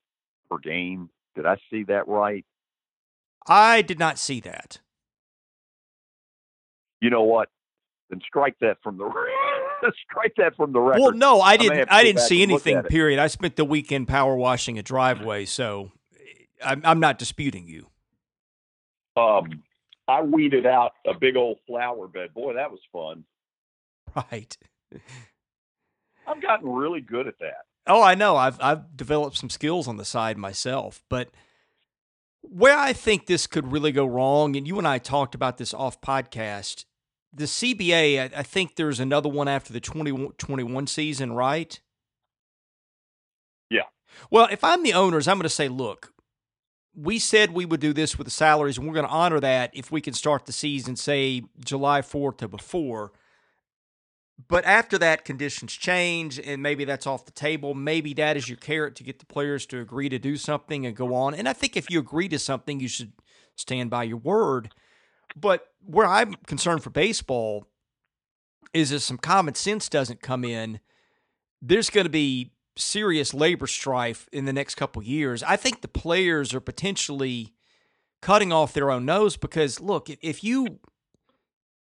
per 0.50 0.58
game. 0.58 1.10
Did 1.36 1.46
I 1.46 1.58
see 1.70 1.84
that 1.84 2.08
right? 2.08 2.46
I 3.48 3.82
did 3.82 4.00
not 4.00 4.18
see 4.18 4.40
that. 4.42 4.80
You 7.02 7.10
know 7.10 7.24
what? 7.24 7.50
Then 8.10 8.20
strike 8.28 8.56
that 8.62 8.78
from 8.84 8.98
the 8.98 9.06
strike 10.10 10.34
that 10.38 10.56
from 10.56 10.74
the 10.74 10.80
record. 10.80 11.02
Well, 11.02 11.12
no, 11.14 11.42
I 11.42 11.58
didn't. 11.58 11.90
I, 11.92 12.00
I 12.00 12.04
didn't 12.04 12.22
see 12.22 12.42
anything. 12.42 12.82
Period. 12.84 13.20
I 13.20 13.28
spent 13.28 13.56
the 13.56 13.66
weekend 13.66 14.08
power 14.08 14.36
washing 14.36 14.78
a 14.78 14.84
driveway, 14.84 15.46
so 15.46 15.92
I'm, 16.64 16.82
I'm 16.84 17.00
not 17.00 17.20
disputing 17.20 17.68
you. 17.68 17.88
Um, 19.18 19.64
I 20.08 20.22
weeded 20.22 20.66
out 20.66 20.94
a 21.06 21.14
big 21.14 21.36
old 21.36 21.58
flower 21.68 22.08
bed. 22.08 22.34
Boy, 22.34 22.54
that 22.54 22.72
was 22.72 22.82
fun. 22.92 23.24
Right. 24.16 24.56
I've 26.28 26.42
gotten 26.42 26.70
really 26.70 27.02
good 27.02 27.28
at 27.28 27.40
that. 27.40 27.66
Oh, 27.88 28.02
I 28.02 28.16
know. 28.16 28.36
I've 28.36 28.58
I've 28.62 28.96
developed 28.96 29.38
some 29.38 29.50
skills 29.50 29.88
on 29.88 29.98
the 29.98 30.06
side 30.06 30.38
myself, 30.38 31.04
but 31.10 31.30
where 32.42 32.78
I 32.78 32.94
think 32.94 33.26
this 33.26 33.48
could 33.48 33.72
really 33.72 33.92
go 33.92 34.06
wrong, 34.06 34.56
and 34.56 34.68
you 34.68 34.78
and 34.78 34.88
I 34.88 34.98
talked 34.98 35.36
about 35.36 35.58
this 35.58 35.74
off 35.74 36.02
podcast, 36.02 36.86
the 37.34 37.46
CBA, 37.46 38.20
I, 38.20 38.40
I 38.40 38.44
think 38.44 38.76
there's 38.76 39.00
another 39.00 39.30
one 39.30 39.48
after 39.48 39.74
the 39.74 39.80
2021 39.80 40.88
season, 40.88 41.34
right? 41.34 41.80
Yeah. 43.70 43.84
Well, 44.30 44.48
if 44.50 44.64
I'm 44.64 44.84
the 44.84 44.94
owners, 44.94 45.28
I'm 45.28 45.38
going 45.38 45.44
to 45.44 45.50
say, 45.50 45.68
look, 45.68 46.14
we 46.96 47.20
said 47.20 47.52
we 47.52 47.66
would 47.66 47.80
do 47.80 47.94
this 47.94 48.18
with 48.18 48.26
the 48.26 48.32
salaries, 48.32 48.78
and 48.78 48.88
we're 48.88 48.94
going 48.94 49.06
to 49.06 49.12
honor 49.12 49.40
that 49.40 49.72
if 49.74 49.92
we 49.92 50.02
can 50.02 50.14
start 50.14 50.46
the 50.46 50.54
season, 50.54 50.96
say, 50.96 51.44
July 51.64 52.02
4th 52.02 52.38
to 52.38 52.48
before. 52.48 53.12
But 54.48 54.66
after 54.66 54.98
that, 54.98 55.26
conditions 55.26 55.74
change, 55.74 56.40
and 56.40 56.62
maybe 56.62 56.86
that's 56.86 57.08
off 57.08 57.26
the 57.26 57.32
table. 57.32 57.74
Maybe 57.74 58.14
that 58.16 58.36
is 58.38 58.50
your 58.50 58.58
carrot 58.58 58.96
to 58.96 59.04
get 59.04 59.20
the 59.20 59.26
players 59.26 59.66
to 59.68 59.80
agree 59.80 60.10
to 60.10 60.20
do 60.20 60.36
something 60.36 60.86
and 60.86 60.96
go 60.96 61.14
on. 61.14 61.34
And 61.34 61.48
I 61.48 61.54
think 61.54 61.78
if 61.78 61.90
you 61.90 62.00
agree 62.00 62.28
to 62.30 62.40
something, 62.40 62.80
you 62.80 62.88
should 62.88 63.14
stand 63.56 63.90
by 63.90 64.04
your 64.04 64.18
word. 64.18 64.74
But 65.36 65.68
where 65.86 66.06
I'm 66.06 66.34
concerned 66.48 66.84
for 66.84 66.90
baseball 66.90 67.66
is 68.74 68.92
if 68.92 69.02
some 69.02 69.18
common 69.18 69.56
sense 69.56 69.88
doesn't 69.88 70.22
come 70.22 70.44
in, 70.44 70.80
there's 71.62 71.90
going 71.90 72.06
to 72.06 72.10
be 72.10 72.52
serious 72.78 73.34
labor 73.34 73.68
strife 73.68 74.28
in 74.32 74.46
the 74.46 74.54
next 74.54 74.76
couple 74.76 75.02
years. 75.04 75.44
I 75.44 75.56
think 75.56 75.82
the 75.82 75.88
players 75.88 76.54
are 76.54 76.60
potentially 76.60 77.54
cutting 78.22 78.52
off 78.52 78.74
their 78.74 78.92
own 78.92 79.06
nose 79.06 79.38
because 79.38 79.80
look, 79.80 80.10
if 80.22 80.44
you 80.44 80.80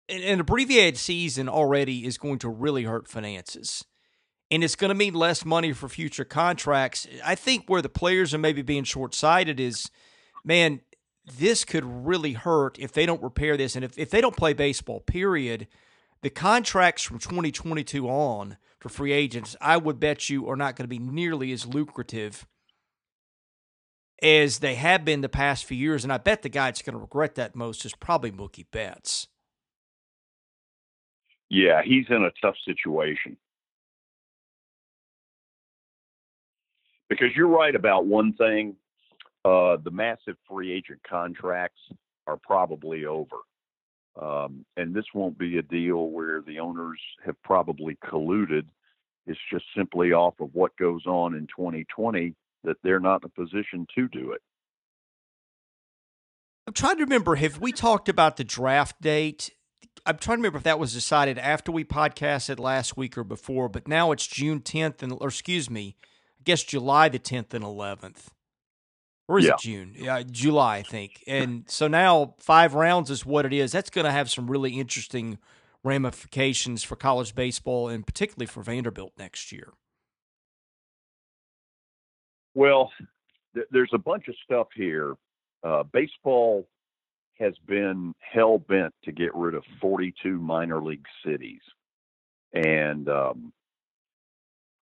an 0.09 0.39
abbreviated 0.39 0.97
season 0.97 1.47
already 1.47 2.05
is 2.05 2.17
going 2.17 2.39
to 2.39 2.49
really 2.49 2.83
hurt 2.83 3.07
finances. 3.07 3.85
And 4.51 4.63
it's 4.63 4.75
going 4.75 4.89
to 4.89 4.95
mean 4.95 5.13
less 5.13 5.45
money 5.45 5.73
for 5.73 5.89
future 5.89 6.25
contracts. 6.25 7.07
I 7.23 7.35
think 7.35 7.65
where 7.67 7.81
the 7.81 7.89
players 7.89 8.33
are 8.33 8.39
maybe 8.39 8.61
being 8.61 8.83
short 8.83 9.15
sighted 9.15 9.59
is, 9.59 9.89
man, 10.43 10.81
this 11.25 11.63
could 11.63 11.85
really 11.85 12.33
hurt 12.33 12.77
if 12.77 12.91
they 12.91 13.05
don't 13.05 13.23
repair 13.23 13.57
this. 13.57 13.75
And 13.75 13.85
if, 13.85 13.97
if 13.97 14.09
they 14.09 14.21
don't 14.21 14.35
play 14.35 14.53
baseball, 14.53 14.99
period, 14.99 15.67
the 16.21 16.29
contracts 16.29 17.03
from 17.03 17.19
2022 17.19 18.07
on 18.07 18.57
for 18.83 18.89
free 18.89 19.13
agents, 19.13 19.55
I 19.61 19.77
would 19.77 19.97
bet 19.97 20.29
you 20.29 20.49
are 20.49 20.57
not 20.57 20.75
going 20.75 20.83
to 20.83 20.89
be 20.89 20.99
nearly 20.99 21.53
as 21.53 21.65
lucrative 21.65 22.45
as 24.21 24.59
they 24.59 24.75
have 24.75 25.05
been 25.05 25.21
the 25.21 25.29
past 25.29 25.63
few 25.63 25.77
years. 25.77 26.03
And 26.03 26.11
I 26.11 26.17
bet 26.17 26.41
the 26.41 26.49
guy 26.49 26.65
that's 26.65 26.81
going 26.81 26.95
to 26.95 26.99
regret 26.99 27.35
that 27.35 27.55
most 27.55 27.85
is 27.85 27.95
probably 27.95 28.29
Mookie 28.29 28.65
Betts. 28.71 29.29
Yeah, 31.49 31.81
he's 31.81 32.05
in 32.09 32.23
a 32.23 32.31
tough 32.41 32.55
situation. 32.65 33.37
Because 37.09 37.29
you're 37.37 37.47
right 37.47 37.75
about 37.75 38.05
one 38.05 38.33
thing 38.33 38.75
uh, 39.45 39.77
the 39.81 39.91
massive 39.91 40.35
free 40.49 40.73
agent 40.73 40.99
contracts 41.09 41.79
are 42.27 42.37
probably 42.37 43.05
over. 43.05 43.37
Um, 44.21 44.65
and 44.75 44.93
this 44.93 45.05
won't 45.13 45.37
be 45.37 45.57
a 45.57 45.61
deal 45.61 46.09
where 46.09 46.41
the 46.41 46.59
owners 46.59 46.99
have 47.25 47.41
probably 47.43 47.97
colluded. 48.03 48.65
It's 49.25 49.39
just 49.51 49.65
simply 49.75 50.11
off 50.11 50.35
of 50.39 50.49
what 50.53 50.75
goes 50.77 51.05
on 51.05 51.33
in 51.35 51.47
2020 51.47 52.35
that 52.63 52.77
they're 52.83 52.99
not 52.99 53.23
in 53.23 53.29
a 53.29 53.41
position 53.41 53.87
to 53.95 54.07
do 54.07 54.31
it. 54.31 54.41
I'm 56.67 56.73
trying 56.73 56.97
to 56.97 57.03
remember, 57.03 57.35
have 57.35 57.59
we 57.59 57.71
talked 57.71 58.07
about 58.07 58.37
the 58.37 58.43
draft 58.43 59.01
date 59.01 59.51
I'm 60.05 60.17
trying 60.17 60.37
to 60.37 60.39
remember 60.39 60.57
if 60.57 60.63
that 60.63 60.79
was 60.79 60.93
decided 60.93 61.37
after 61.37 61.71
we 61.71 61.83
podcasted 61.83 62.59
last 62.59 62.97
week 62.97 63.17
or 63.17 63.23
before, 63.23 63.69
but 63.69 63.87
now 63.87 64.11
it's 64.11 64.27
June 64.27 64.59
10th 64.59 65.01
and 65.01 65.13
or 65.19 65.29
excuse 65.29 65.69
me, 65.69 65.95
I 66.39 66.43
guess 66.43 66.63
July 66.63 67.09
the 67.09 67.19
10th 67.19 67.53
and 67.53 67.63
11th. 67.63 68.27
Or 69.29 69.39
is 69.39 69.45
yeah. 69.45 69.53
it 69.53 69.59
June? 69.59 69.93
Yeah, 69.95 70.21
July, 70.29 70.77
I 70.77 70.81
think. 70.81 71.23
And 71.27 71.63
so 71.67 71.87
now 71.87 72.35
five 72.39 72.73
rounds 72.75 73.09
is 73.09 73.25
what 73.25 73.45
it 73.45 73.53
is. 73.53 73.71
That's 73.71 73.89
going 73.89 74.03
to 74.03 74.11
have 74.11 74.29
some 74.29 74.51
really 74.51 74.77
interesting 74.77 75.39
ramifications 75.83 76.83
for 76.83 76.95
college 76.95 77.35
baseball 77.35 77.89
and 77.89 78.05
particularly 78.05 78.45
for 78.45 78.63
Vanderbilt 78.63 79.13
next 79.17 79.51
year. 79.51 79.73
Well, 82.55 82.91
th- 83.55 83.67
there's 83.71 83.91
a 83.93 83.97
bunch 83.97 84.27
of 84.27 84.35
stuff 84.43 84.67
here. 84.75 85.15
Uh, 85.63 85.83
baseball 85.83 86.67
has 87.39 87.53
been 87.67 88.13
hell 88.19 88.59
bent 88.59 88.93
to 89.03 89.11
get 89.11 89.33
rid 89.35 89.55
of 89.55 89.63
42 89.81 90.39
minor 90.39 90.81
league 90.81 91.05
cities. 91.25 91.61
And 92.53 93.09
um, 93.09 93.53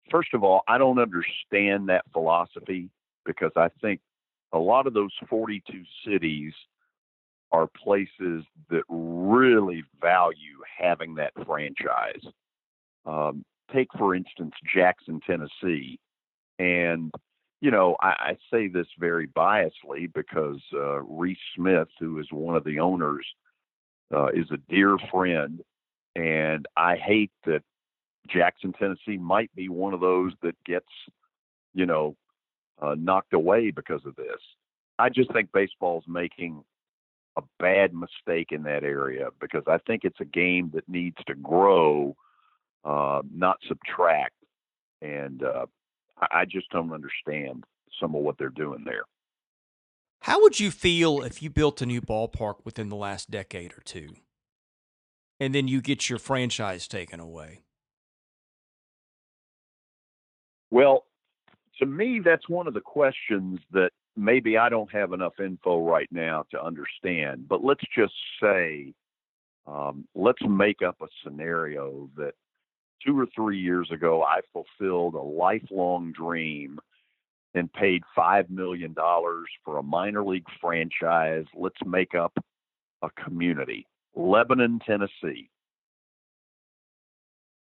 first 0.09 0.33
of 0.33 0.43
all, 0.43 0.61
I 0.67 0.77
don't 0.77 0.99
understand 0.99 1.89
that 1.89 2.05
philosophy 2.11 2.89
because 3.25 3.51
I 3.55 3.69
think 3.81 4.01
a 4.51 4.57
lot 4.57 4.87
of 4.87 4.93
those 4.93 5.11
42 5.29 5.83
cities 6.05 6.53
are 7.53 7.67
places 7.67 8.43
that 8.69 8.83
really 8.89 9.83
value 10.01 10.57
having 10.77 11.15
that 11.15 11.31
franchise. 11.45 12.21
Um, 13.05 13.45
take, 13.71 13.87
for 13.97 14.15
instance, 14.15 14.53
Jackson, 14.73 15.21
Tennessee. 15.25 15.99
And, 16.57 17.11
you 17.61 17.69
know, 17.69 17.95
I, 18.01 18.07
I 18.07 18.37
say 18.51 18.67
this 18.67 18.87
very 18.99 19.27
biasly 19.27 20.11
because 20.13 20.59
uh, 20.73 21.01
Reese 21.01 21.37
Smith, 21.55 21.89
who 21.99 22.19
is 22.19 22.27
one 22.31 22.55
of 22.55 22.63
the 22.63 22.79
owners, 22.79 23.25
uh, 24.13 24.27
is 24.27 24.49
a 24.51 24.57
dear 24.73 24.97
friend. 25.11 25.61
And 26.15 26.65
I 26.75 26.95
hate 26.95 27.31
that 27.45 27.61
Jackson, 28.27 28.73
Tennessee 28.73 29.17
might 29.17 29.53
be 29.55 29.69
one 29.69 29.93
of 29.93 29.99
those 29.99 30.33
that 30.41 30.55
gets, 30.65 30.89
you 31.75 31.85
know, 31.85 32.15
uh, 32.81 32.95
knocked 32.97 33.33
away 33.33 33.69
because 33.69 34.01
of 34.05 34.15
this. 34.15 34.41
I 34.97 35.09
just 35.09 35.31
think 35.33 35.51
baseball's 35.51 36.05
making 36.07 36.63
a 37.37 37.41
bad 37.59 37.93
mistake 37.93 38.51
in 38.51 38.63
that 38.63 38.83
area 38.83 39.29
because 39.39 39.63
I 39.67 39.77
think 39.87 40.01
it's 40.03 40.19
a 40.19 40.25
game 40.25 40.71
that 40.73 40.87
needs 40.87 41.17
to 41.27 41.35
grow, 41.35 42.15
uh, 42.85 43.21
not 43.33 43.57
subtract. 43.67 44.35
And 45.01 45.43
uh, 45.43 45.65
I 46.31 46.45
just 46.45 46.69
don't 46.69 46.93
understand 46.93 47.63
some 47.99 48.15
of 48.15 48.21
what 48.21 48.37
they're 48.37 48.49
doing 48.49 48.83
there. 48.85 49.03
How 50.21 50.41
would 50.41 50.59
you 50.59 50.71
feel 50.71 51.21
if 51.21 51.43
you 51.43 51.49
built 51.49 51.81
a 51.81 51.85
new 51.85 52.01
ballpark 52.01 52.55
within 52.63 52.87
the 52.87 52.95
last 52.95 53.29
decade 53.29 53.73
or 53.73 53.81
two, 53.83 54.15
and 55.39 55.53
then 55.53 55.67
you 55.67 55.81
get 55.81 56.09
your 56.09 56.19
franchise 56.19 56.87
taken 56.87 57.19
away? 57.19 57.63
Well, 60.71 61.03
to 61.79 61.85
me, 61.85 62.21
that's 62.23 62.47
one 62.47 62.67
of 62.67 62.73
the 62.73 62.81
questions 62.81 63.59
that 63.71 63.91
maybe 64.15 64.57
I 64.57 64.69
don't 64.69 64.91
have 64.91 65.13
enough 65.13 65.39
info 65.39 65.83
right 65.83 66.09
now 66.11 66.45
to 66.51 66.63
understand. 66.63 67.47
But 67.47 67.63
let's 67.63 67.83
just 67.95 68.13
say, 68.41 68.93
um, 69.65 70.07
let's 70.15 70.41
make 70.47 70.81
up 70.81 70.97
a 71.01 71.07
scenario 71.23 72.09
that 72.17 72.33
two 73.05 73.19
or 73.19 73.27
three 73.35 73.59
years 73.59 73.89
ago 73.91 74.23
I 74.23 74.41
fulfilled 74.51 75.15
a 75.15 75.21
lifelong 75.21 76.11
dream 76.11 76.79
and 77.55 77.71
paid 77.71 78.03
$5 78.17 78.49
million 78.49 78.95
for 79.63 79.77
a 79.77 79.83
minor 79.83 80.23
league 80.23 80.47
franchise. 80.59 81.45
Let's 81.55 81.77
make 81.85 82.15
up 82.15 82.33
a 83.01 83.09
community, 83.11 83.87
Lebanon, 84.15 84.79
Tennessee. 84.85 85.49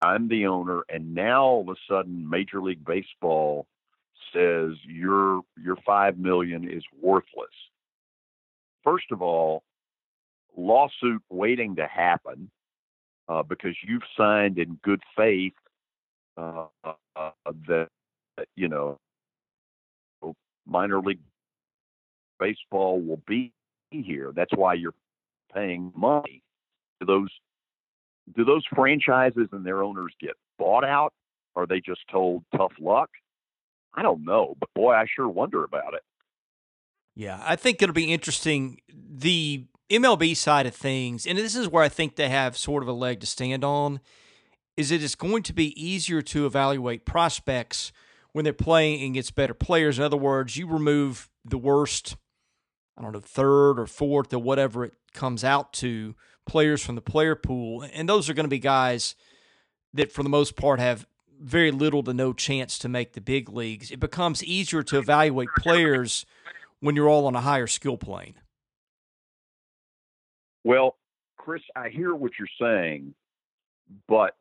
I'm 0.01 0.29
the 0.29 0.47
owner, 0.47 0.83
and 0.89 1.15
now 1.15 1.45
all 1.45 1.61
of 1.61 1.69
a 1.69 1.77
sudden, 1.89 2.29
Major 2.29 2.61
League 2.61 2.85
Baseball 2.85 3.67
says 4.33 4.77
your 4.87 5.43
your 5.63 5.77
five 5.87 6.19
million 6.19 6.69
is 6.69 6.83
worthless. 7.01 7.55
First 8.85 9.07
of 9.13 9.23
all, 9.23 9.63
lawsuit 10.57 11.23
waiting 11.31 11.77
to 11.77 11.87
happen 11.87 12.51
uh, 13.29 13.43
because 13.43 13.77
you've 13.87 14.03
signed 14.17 14.59
in 14.59 14.79
good 14.83 15.03
faith 15.17 15.55
uh, 16.37 16.67
uh, 16.85 17.31
that 17.69 17.89
you 18.57 18.69
know 18.69 18.99
minor 20.67 21.01
league 21.01 21.21
baseball 22.39 23.01
will 23.01 23.21
be 23.27 23.53
here. 23.91 24.33
That's 24.35 24.53
why 24.55 24.75
you're 24.75 24.95
paying 25.55 25.93
money. 25.95 26.43
to 27.01 27.07
those 27.07 27.31
do 28.37 28.45
those 28.45 28.65
franchises 28.75 29.49
and 29.53 29.67
their 29.67 29.83
owners 29.83 30.13
get 30.21 30.35
bought 30.59 30.85
out? 30.85 31.13
Are 31.57 31.67
they 31.67 31.81
just 31.81 32.01
told 32.11 32.45
tough 32.57 32.73
luck? 32.81 33.11
I 33.95 34.03
don't 34.03 34.25
know, 34.25 34.57
but 34.59 34.73
boy, 34.75 34.93
I 34.93 35.07
sure 35.07 35.29
wonder 35.29 35.65
about 35.65 35.95
it. 35.95 36.03
Yeah, 37.15 37.41
I 37.45 37.57
think 37.57 37.83
it'll 37.83 37.93
be 37.93 38.13
interesting. 38.13 38.81
The 38.89 39.67
MLB 39.91 40.35
side 40.37 40.67
of 40.67 40.75
things, 40.75 41.27
and 41.27 41.37
this 41.37 41.55
is 41.55 41.69
where 41.69 41.85
I 41.85 41.89
think 41.89 42.17
they 42.17 42.31
have 42.31 42.57
sort 42.57 42.83
of 42.83 42.89
a 42.89 42.93
leg 42.93 43.21
to 43.21 43.27
stand 43.27 43.65
on, 43.65 44.01
is 44.77 44.91
it 44.91 45.03
is 45.03 45.15
going 45.15 45.43
to 45.43 45.53
be 45.53 45.79
easier 45.83 46.23
to 46.23 46.47
evaluate 46.47 47.05
prospects 47.05 47.93
when 48.33 48.45
they're 48.45 48.55
playing 48.55 49.11
against 49.11 49.35
better 49.35 49.53
players. 49.53 49.99
In 49.99 50.05
other 50.05 50.17
words, 50.17 50.57
you 50.57 50.67
remove 50.67 51.29
the 51.45 51.59
worst, 51.59 52.17
I 52.97 53.03
don't 53.03 53.13
know, 53.13 53.21
third 53.21 53.79
or 53.79 53.87
fourth 53.87 54.33
or 54.33 54.39
whatever 54.39 54.85
it 54.85 54.95
comes 55.13 55.45
out 55.45 55.75
to 55.75 56.15
players 56.47 56.83
from 56.83 56.95
the 56.95 57.03
player 57.03 57.35
pool. 57.35 57.87
And 57.93 58.09
those 58.09 58.31
are 58.31 58.35
going 58.35 58.45
to 58.45 58.49
be 58.49 58.59
guys 58.59 59.15
that, 59.93 60.11
for 60.11 60.23
the 60.23 60.31
most 60.31 60.57
part, 60.57 60.81
have 60.81 61.07
very 61.43 61.71
little 61.71 62.03
to 62.05 62.15
no 62.15 62.33
chance 62.33 62.79
to 62.79 62.89
make 62.89 63.13
the 63.13 63.21
big 63.21 63.49
leagues. 63.49 63.91
It 63.91 64.01
becomes 64.01 64.43
easier 64.45 64.83
to 64.85 64.99
evaluate 64.99 65.49
players 65.59 66.25
when 66.81 66.97
you're 66.97 67.09
all 67.09 67.27
on 67.27 67.35
a 67.35 67.41
higher 67.41 67.67
skill 67.67 67.97
plane. 67.97 68.35
Well, 70.65 70.97
Chris, 71.37 71.63
I 71.75 71.89
hear 71.89 72.15
what 72.15 72.33
you're 72.39 72.49
saying, 72.61 73.15
but 74.09 74.35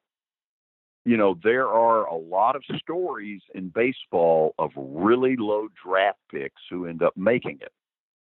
you 1.03 1.17
know, 1.17 1.35
there 1.43 1.67
are 1.67 2.05
a 2.05 2.15
lot 2.15 2.55
of 2.55 2.63
stories 2.77 3.41
in 3.55 3.69
baseball 3.69 4.53
of 4.59 4.69
really 4.75 5.35
low 5.35 5.67
draft 5.83 6.19
picks 6.31 6.61
who 6.69 6.85
end 6.85 7.01
up 7.01 7.17
making 7.17 7.57
it. 7.61 7.71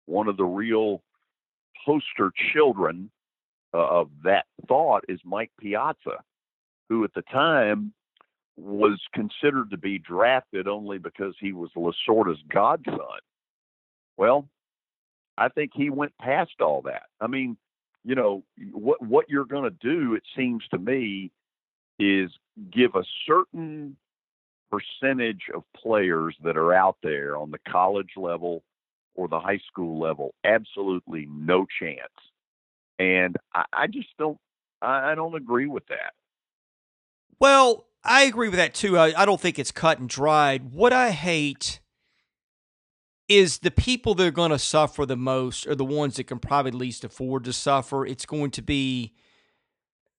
One 0.05 0.27
of 0.27 0.37
the 0.37 0.45
real 0.45 1.01
poster 1.85 2.31
children 2.53 3.09
uh, 3.73 3.77
of 3.77 4.09
that 4.23 4.45
thought 4.67 5.05
is 5.09 5.19
Mike 5.25 5.51
Piazza, 5.59 6.23
who 6.87 7.03
at 7.03 7.13
the 7.15 7.23
time 7.23 7.93
was 8.57 8.99
considered 9.13 9.69
to 9.71 9.77
be 9.77 9.99
drafted 9.99 10.67
only 10.67 10.97
because 10.97 11.35
he 11.39 11.53
was 11.53 11.69
Lasorda's 11.75 12.41
godson. 12.51 12.97
Well, 14.17 14.49
I 15.37 15.49
think 15.49 15.71
he 15.75 15.89
went 15.91 16.17
past 16.17 16.59
all 16.59 16.81
that. 16.83 17.03
I 17.21 17.27
mean, 17.27 17.57
you 18.03 18.15
know, 18.15 18.43
what 18.71 19.01
what 19.01 19.29
you're 19.29 19.45
going 19.45 19.69
to 19.69 19.77
do, 19.81 20.15
it 20.15 20.23
seems 20.35 20.63
to 20.71 20.79
me, 20.79 21.31
is 21.99 22.31
give 22.71 22.95
a 22.95 23.03
certain 23.27 23.95
percentage 24.71 25.43
of 25.53 25.63
players 25.75 26.35
that 26.43 26.57
are 26.57 26.73
out 26.73 26.97
there 27.03 27.37
on 27.37 27.51
the 27.51 27.59
college 27.69 28.11
level 28.17 28.63
or 29.15 29.27
the 29.27 29.39
high 29.39 29.59
school 29.67 29.99
level 29.99 30.33
absolutely 30.43 31.27
no 31.29 31.65
chance. 31.79 31.99
And 32.99 33.35
I, 33.53 33.63
I 33.73 33.87
just 33.87 34.09
don't 34.17 34.37
I, 34.81 35.11
I 35.11 35.15
don't 35.15 35.35
agree 35.35 35.67
with 35.67 35.85
that. 35.87 36.13
Well, 37.39 37.86
I 38.07 38.23
agree 38.23 38.47
with 38.47 38.57
that 38.57 38.73
too. 38.73 38.97
I, 38.97 39.13
I 39.21 39.25
don't 39.25 39.39
think 39.39 39.59
it's 39.59 39.71
cut 39.71 39.99
and 39.99 40.07
dried. 40.07 40.71
What 40.71 40.93
I 40.93 41.11
hate 41.11 41.81
is 43.27 43.59
the 43.59 43.71
people 43.71 44.15
that 44.15 44.25
are 44.25 44.31
going 44.31 44.51
to 44.51 44.59
suffer 44.59 45.05
the 45.05 45.17
most 45.17 45.67
are 45.67 45.75
the 45.75 45.83
ones 45.83 46.15
that 46.15 46.23
can 46.23 46.39
probably 46.39 46.71
least 46.71 47.03
afford 47.03 47.43
to 47.43 47.53
suffer. 47.53 48.05
It's 48.05 48.25
going 48.25 48.51
to 48.51 48.61
be 48.61 49.13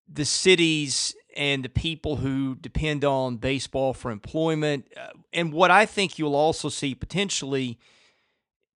the 0.07 0.27
cities 0.27 1.15
and 1.35 1.65
the 1.65 1.71
people 1.71 2.17
who 2.17 2.57
depend 2.57 3.05
on 3.05 3.37
baseball 3.37 3.95
for 3.95 4.11
employment. 4.11 4.87
Uh, 4.95 5.09
and 5.33 5.53
what 5.53 5.71
I 5.71 5.87
think 5.87 6.19
you'll 6.19 6.37
also 6.37 6.69
see 6.69 6.95
potentially 6.95 7.79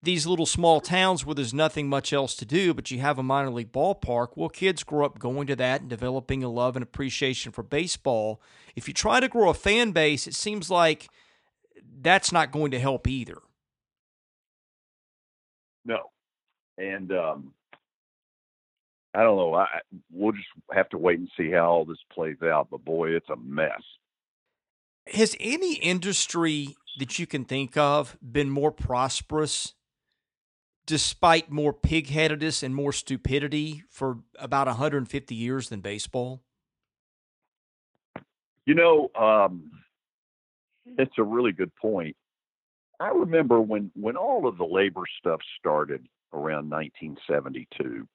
these 0.02 0.26
little 0.26 0.46
small 0.46 0.80
towns 0.80 1.26
where 1.26 1.34
there's 1.34 1.52
nothing 1.52 1.88
much 1.88 2.12
else 2.12 2.34
to 2.36 2.46
do, 2.46 2.72
but 2.72 2.90
you 2.90 3.00
have 3.00 3.18
a 3.18 3.22
minor 3.22 3.50
league 3.50 3.72
ballpark. 3.72 4.28
Well, 4.34 4.48
kids 4.48 4.82
grow 4.82 5.04
up 5.04 5.18
going 5.18 5.46
to 5.48 5.56
that 5.56 5.82
and 5.82 5.90
developing 5.90 6.42
a 6.42 6.48
love 6.48 6.74
and 6.74 6.82
appreciation 6.82 7.52
for 7.52 7.62
baseball. 7.62 8.40
If 8.74 8.88
you 8.88 8.94
try 8.94 9.20
to 9.20 9.28
grow 9.28 9.50
a 9.50 9.54
fan 9.54 9.92
base, 9.92 10.26
it 10.26 10.34
seems 10.34 10.70
like 10.70 11.08
that's 12.00 12.32
not 12.32 12.50
going 12.50 12.70
to 12.70 12.78
help 12.78 13.06
either. 13.06 13.38
No. 15.84 15.98
And 16.78 17.12
um, 17.12 17.52
I 19.14 19.22
don't 19.22 19.36
know. 19.36 19.54
I, 19.54 19.66
we'll 20.10 20.32
just 20.32 20.48
have 20.72 20.88
to 20.90 20.98
wait 20.98 21.18
and 21.18 21.28
see 21.36 21.50
how 21.50 21.70
all 21.70 21.84
this 21.84 21.98
plays 22.10 22.40
out. 22.42 22.68
But 22.70 22.86
boy, 22.86 23.10
it's 23.10 23.28
a 23.28 23.36
mess. 23.36 23.82
Has 25.12 25.36
any 25.40 25.74
industry 25.74 26.76
that 26.98 27.18
you 27.18 27.26
can 27.26 27.44
think 27.44 27.76
of 27.76 28.16
been 28.22 28.48
more 28.48 28.70
prosperous 28.72 29.74
despite 30.90 31.52
more 31.52 31.72
pigheadedness 31.72 32.64
and 32.64 32.74
more 32.74 32.92
stupidity 32.92 33.84
for 33.88 34.18
about 34.40 34.66
150 34.66 35.34
years 35.36 35.68
than 35.68 35.80
baseball? 35.80 36.42
You 38.66 38.74
know, 38.74 39.08
um, 39.16 39.70
it's 40.84 41.14
a 41.16 41.22
really 41.22 41.52
good 41.52 41.72
point. 41.76 42.16
I 42.98 43.10
remember 43.10 43.60
when 43.60 43.92
when 43.94 44.16
all 44.16 44.48
of 44.48 44.58
the 44.58 44.64
labor 44.64 45.04
stuff 45.20 45.38
started 45.60 46.08
around 46.32 46.68
1972. 46.68 48.08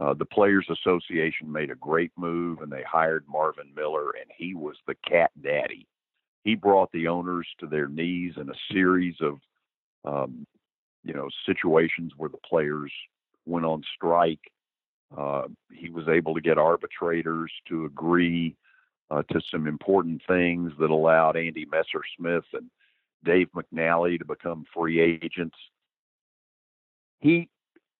Uh, 0.00 0.14
the 0.14 0.24
Players 0.24 0.68
Association 0.70 1.50
made 1.50 1.72
a 1.72 1.74
great 1.74 2.12
move, 2.16 2.60
and 2.60 2.70
they 2.70 2.84
hired 2.88 3.24
Marvin 3.28 3.72
Miller, 3.74 4.10
and 4.10 4.30
he 4.36 4.54
was 4.54 4.76
the 4.86 4.94
cat 5.08 5.32
daddy. 5.42 5.88
He 6.44 6.54
brought 6.54 6.92
the 6.92 7.08
owners 7.08 7.48
to 7.58 7.66
their 7.66 7.88
knees 7.88 8.34
in 8.36 8.48
a 8.48 8.72
series 8.72 9.16
of 9.20 9.40
um, 10.04 10.46
you 11.08 11.14
know 11.14 11.28
situations 11.46 12.12
where 12.16 12.28
the 12.28 12.38
players 12.48 12.92
went 13.46 13.64
on 13.64 13.82
strike. 13.96 14.52
Uh, 15.16 15.44
he 15.72 15.88
was 15.88 16.06
able 16.06 16.34
to 16.34 16.40
get 16.42 16.58
arbitrators 16.58 17.50
to 17.66 17.86
agree 17.86 18.54
uh, 19.10 19.22
to 19.32 19.40
some 19.50 19.66
important 19.66 20.20
things 20.28 20.70
that 20.78 20.90
allowed 20.90 21.34
Andy 21.34 21.64
Messersmith 21.64 22.44
and 22.52 22.70
Dave 23.24 23.48
McNally 23.56 24.18
to 24.18 24.26
become 24.26 24.66
free 24.74 25.00
agents. 25.00 25.56
He, 27.20 27.48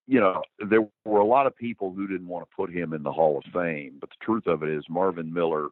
you 0.07 0.21
know, 0.21 0.43
there 0.69 0.87
were 1.07 1.21
a 1.21 1.27
lot 1.27 1.47
of 1.47 1.57
people 1.57 1.95
who 1.95 2.07
didn't 2.07 2.29
want 2.29 2.47
to 2.47 2.55
put 2.55 2.71
him 2.71 2.93
in 2.93 3.03
the 3.03 3.11
Hall 3.11 3.39
of 3.39 3.53
Fame, 3.55 3.97
but 3.99 4.11
the 4.11 4.25
truth 4.25 4.47
of 4.47 4.63
it 4.63 4.69
is 4.69 4.85
Marvin 4.91 5.33
Miller 5.33 5.69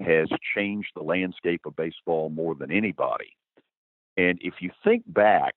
has 0.00 0.28
changed 0.54 0.90
the 0.94 1.02
landscape 1.02 1.62
of 1.64 1.74
baseball 1.74 2.28
more 2.28 2.54
than 2.54 2.70
anybody. 2.70 3.34
And 4.18 4.38
if 4.42 4.54
you 4.60 4.70
think 4.84 5.04
back 5.06 5.54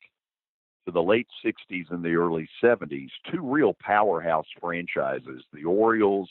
to 0.88 0.92
the 0.92 1.04
late 1.04 1.28
60s 1.46 1.92
and 1.92 2.02
the 2.02 2.16
early 2.16 2.50
70s, 2.64 3.10
two 3.30 3.42
real 3.42 3.76
powerhouse 3.80 4.48
franchises, 4.60 5.44
the 5.52 5.66
Orioles 5.66 6.30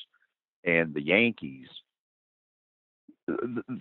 and 0.64 0.94
the 0.94 1.02
Yankees, 1.02 1.68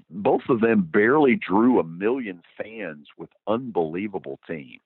both 0.09 0.41
of 0.49 0.59
them 0.59 0.81
barely 0.81 1.37
drew 1.37 1.79
a 1.79 1.83
million 1.83 2.41
fans 2.61 3.07
with 3.17 3.29
unbelievable 3.47 4.37
teams. 4.45 4.81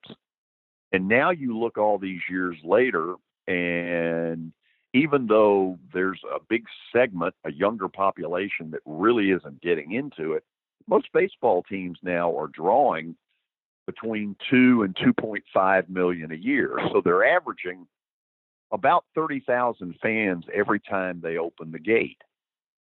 And 0.92 1.08
now 1.08 1.30
you 1.30 1.58
look 1.58 1.76
all 1.76 1.98
these 1.98 2.20
years 2.30 2.56
later, 2.62 3.16
and 3.48 4.52
even 4.94 5.26
though 5.26 5.76
there's 5.92 6.20
a 6.32 6.38
big 6.48 6.66
segment, 6.92 7.34
a 7.44 7.52
younger 7.52 7.88
population 7.88 8.70
that 8.70 8.80
really 8.86 9.30
isn't 9.30 9.60
getting 9.60 9.92
into 9.92 10.34
it, 10.34 10.44
most 10.86 11.08
baseball 11.12 11.64
teams 11.64 11.98
now 12.02 12.36
are 12.38 12.48
drawing 12.48 13.16
between 13.90 14.36
2 14.50 14.82
and 14.82 14.94
2.5 14.96 15.88
million 15.88 16.30
a 16.30 16.36
year. 16.36 16.78
So 16.92 17.00
they're 17.04 17.24
averaging 17.24 17.86
about 18.72 19.04
30,000 19.14 19.96
fans 20.00 20.44
every 20.54 20.80
time 20.80 21.20
they 21.20 21.36
open 21.38 21.72
the 21.72 21.78
gate. 21.78 22.22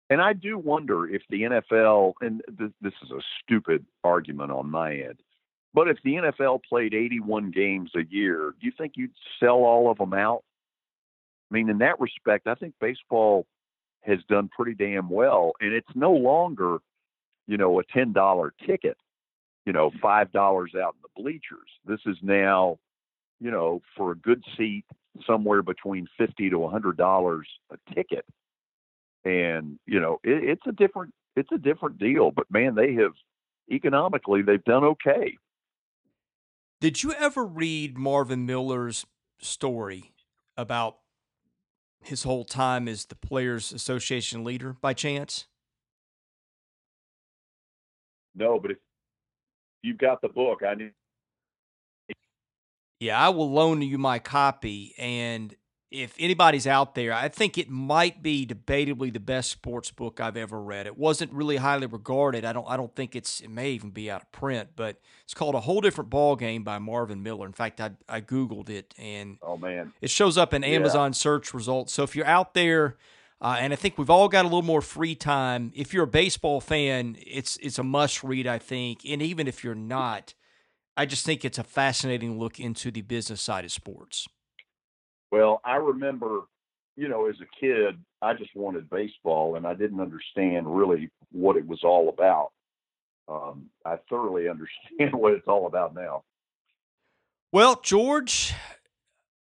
And 0.10 0.22
I 0.22 0.34
do 0.34 0.58
wonder 0.58 1.08
if 1.08 1.22
the 1.30 1.44
NFL, 1.44 2.14
and 2.20 2.42
th- 2.58 2.72
this 2.82 2.94
is 3.04 3.12
a 3.12 3.22
stupid 3.42 3.86
argument 4.04 4.52
on 4.52 4.70
my 4.70 4.94
end, 4.94 5.20
but 5.74 5.88
if 5.88 5.98
the 6.04 6.16
NFL 6.16 6.64
played 6.68 6.94
81 6.94 7.52
games 7.52 7.92
a 7.96 8.04
year, 8.04 8.54
do 8.60 8.66
you 8.66 8.74
think 8.78 8.94
you'd 8.98 9.14
sell 9.40 9.64
all 9.64 9.90
of 9.90 9.98
them 9.98 10.14
out? 10.14 10.44
I 11.50 11.54
mean, 11.54 11.70
in 11.70 11.78
that 11.78 12.02
respect, 12.02 12.48
I 12.48 12.56
think 12.56 12.74
baseball 12.82 13.46
has 14.02 14.20
done 14.28 14.50
pretty 14.50 14.74
damn 14.74 15.10
well, 15.10 15.54
and 15.62 15.72
it's 15.72 15.96
no 15.96 16.12
longer, 16.12 16.80
you 17.48 17.56
know, 17.56 17.80
a 17.80 17.84
ten 17.86 18.12
dollar 18.12 18.54
ticket, 18.66 18.98
you 19.66 19.74
know, 19.74 19.92
five 20.02 20.32
dollars 20.32 20.74
out 20.76 20.96
in 20.96 21.02
the 21.02 21.22
bleachers. 21.22 21.70
This 21.86 22.00
is 22.06 22.18
now, 22.22 22.80
you 23.40 23.52
know, 23.52 23.82
for 23.96 24.12
a 24.12 24.16
good 24.16 24.44
seat, 24.58 24.86
somewhere 25.26 25.62
between 25.62 26.08
fifty 26.18 26.50
to 26.50 26.64
a 26.64 26.70
hundred 26.70 26.98
dollars 26.98 27.48
a 27.72 27.94
ticket, 27.94 28.26
and 29.24 29.80
you 29.86 30.00
know, 30.00 30.20
it, 30.24 30.44
it's 30.44 30.68
a 30.68 30.72
different, 30.72 31.14
it's 31.36 31.52
a 31.54 31.58
different 31.58 32.00
deal. 32.00 32.32
But 32.32 32.50
man, 32.50 32.76
they 32.76 32.94
have 32.96 33.14
economically, 33.72 34.42
they've 34.42 34.64
done 34.64 34.84
okay. 34.84 35.38
Did 36.80 37.04
you 37.04 37.14
ever 37.14 37.46
read 37.46 37.98
Marvin 37.98 38.46
Miller's 38.46 39.06
story 39.40 40.14
about 40.58 40.98
his 42.04 42.24
whole 42.24 42.44
time 42.44 42.88
as 42.88 43.06
the 43.06 43.16
Players 43.16 43.72
Association 43.72 44.44
leader 44.44 44.76
by 44.82 44.94
chance? 44.94 45.46
No, 48.34 48.60
but 48.60 48.72
if 48.72 48.78
you've 49.82 49.98
got 49.98 50.22
the 50.22 50.30
book, 50.30 50.62
I 50.68 50.76
need. 50.76 50.92
Yeah, 53.00 53.20
I 53.20 53.30
will 53.30 53.52
loan 53.52 53.82
you 53.82 53.98
my 53.98 54.20
copy. 54.20 54.94
And 54.98 55.56
if 55.90 56.16
anybody's 56.20 56.68
out 56.68 56.96
there, 56.96 57.14
I 57.14 57.28
think 57.28 57.58
it 57.58 57.70
might 57.70 58.24
be 58.24 58.46
debatably 58.46 59.12
the 59.12 59.20
best 59.20 59.50
sports 59.50 59.92
book 59.92 60.22
I've 60.22 60.38
ever 60.38 60.62
read. 60.62 60.86
It 60.88 60.98
wasn't 60.98 61.34
really 61.34 61.58
highly 61.58 61.88
regarded. 61.88 62.46
I 62.46 62.54
don't 62.54 62.66
I 62.70 62.78
don't 62.78 62.96
think 62.96 63.16
it's 63.16 63.42
it 63.42 63.50
may 63.50 63.72
even 63.72 63.90
be 63.90 64.10
out 64.10 64.22
of 64.22 64.32
print, 64.32 64.70
but 64.76 65.02
it's 65.24 65.34
called 65.34 65.56
A 65.56 65.60
Whole 65.60 65.82
Different 65.82 66.10
Ball 66.10 66.38
Game 66.38 66.64
by 66.64 66.80
Marvin 66.80 67.24
Miller. 67.24 67.46
In 67.46 67.54
fact, 67.54 67.82
I 67.82 67.92
I 68.08 68.22
googled 68.22 68.70
it 68.70 68.94
and 68.98 69.38
oh 69.42 69.58
man, 69.58 69.92
it 70.00 70.10
shows 70.10 70.38
up 70.38 70.54
in 70.54 70.64
Amazon 70.64 71.10
yeah. 71.10 71.16
search 71.16 71.54
results. 71.54 71.92
So 71.92 72.04
if 72.04 72.16
you're 72.16 72.28
out 72.28 72.54
there 72.54 72.98
uh, 73.42 73.58
and 73.60 73.74
I 73.74 73.76
think 73.76 73.98
we've 73.98 74.10
all 74.10 74.30
got 74.30 74.46
a 74.46 74.48
little 74.48 74.62
more 74.62 74.82
free 74.82 75.16
time. 75.16 75.72
If 75.76 75.94
you're 75.94 76.04
a 76.04 76.08
baseball 76.08 76.62
fan, 76.62 77.18
it's 77.26 77.58
it's 77.58 77.80
a 77.80 77.84
must 77.84 78.24
read, 78.24 78.46
I 78.46 78.60
think. 78.60 79.02
And 79.08 79.22
even 79.22 79.48
if 79.48 79.64
you're 79.64 79.74
not, 79.74 80.36
I 80.96 81.08
just 81.08 81.26
think 81.26 81.44
it's 81.44 81.58
a 81.58 81.64
fascinating 81.64 82.38
look 82.38 82.60
into 82.60 82.92
the 82.92 83.02
business 83.02 83.42
side 83.42 83.66
of 83.66 83.72
sports. 83.72 84.28
Well, 85.32 85.60
I 85.66 85.78
remember, 85.78 86.42
you 86.96 87.08
know, 87.08 87.28
as 87.28 87.36
a 87.42 87.60
kid, 87.60 87.98
I 88.22 88.34
just 88.34 88.56
wanted 88.56 88.90
baseball 88.90 89.56
and 89.56 89.66
I 89.66 89.74
didn't 89.74 90.02
understand 90.02 90.68
really 90.68 91.10
what 91.32 91.58
it 91.58 91.66
was 91.66 91.80
all 91.84 92.10
about. 92.10 92.52
Um, 93.28 93.70
I 93.86 93.98
thoroughly 94.10 94.50
understand 94.50 95.20
what 95.20 95.34
it's 95.34 95.48
all 95.48 95.66
about 95.66 95.96
now. 95.96 96.24
Well, 97.52 97.80
George, 97.82 98.54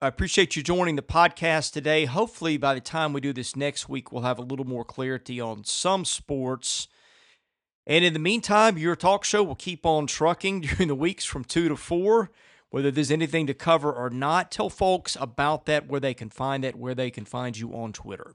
I 0.03 0.07
appreciate 0.07 0.55
you 0.55 0.63
joining 0.63 0.95
the 0.95 1.03
podcast 1.03 1.73
today. 1.73 2.05
Hopefully, 2.05 2.57
by 2.57 2.73
the 2.73 2.81
time 2.81 3.13
we 3.13 3.21
do 3.21 3.33
this 3.33 3.55
next 3.55 3.87
week, 3.87 4.11
we'll 4.11 4.23
have 4.23 4.39
a 4.39 4.43
little 4.43 4.65
more 4.65 4.83
clarity 4.83 5.39
on 5.39 5.63
some 5.63 6.05
sports. 6.05 6.87
And 7.85 8.03
in 8.03 8.13
the 8.13 8.19
meantime, 8.19 8.79
your 8.79 8.95
talk 8.95 9.23
show 9.23 9.43
will 9.43 9.55
keep 9.55 9.85
on 9.85 10.07
trucking 10.07 10.61
during 10.61 10.87
the 10.87 10.95
weeks 10.95 11.23
from 11.23 11.43
2 11.43 11.69
to 11.69 11.75
4 11.75 12.31
whether 12.71 12.89
there's 12.89 13.11
anything 13.11 13.45
to 13.47 13.53
cover 13.53 13.91
or 13.91 14.09
not. 14.09 14.49
Tell 14.49 14.69
folks 14.69 15.15
about 15.19 15.65
that, 15.65 15.87
where 15.87 15.99
they 15.99 16.13
can 16.13 16.29
find 16.29 16.63
that, 16.63 16.75
where 16.75 16.95
they 16.95 17.11
can 17.11 17.25
find 17.25 17.57
you 17.57 17.73
on 17.73 17.93
Twitter. 17.93 18.33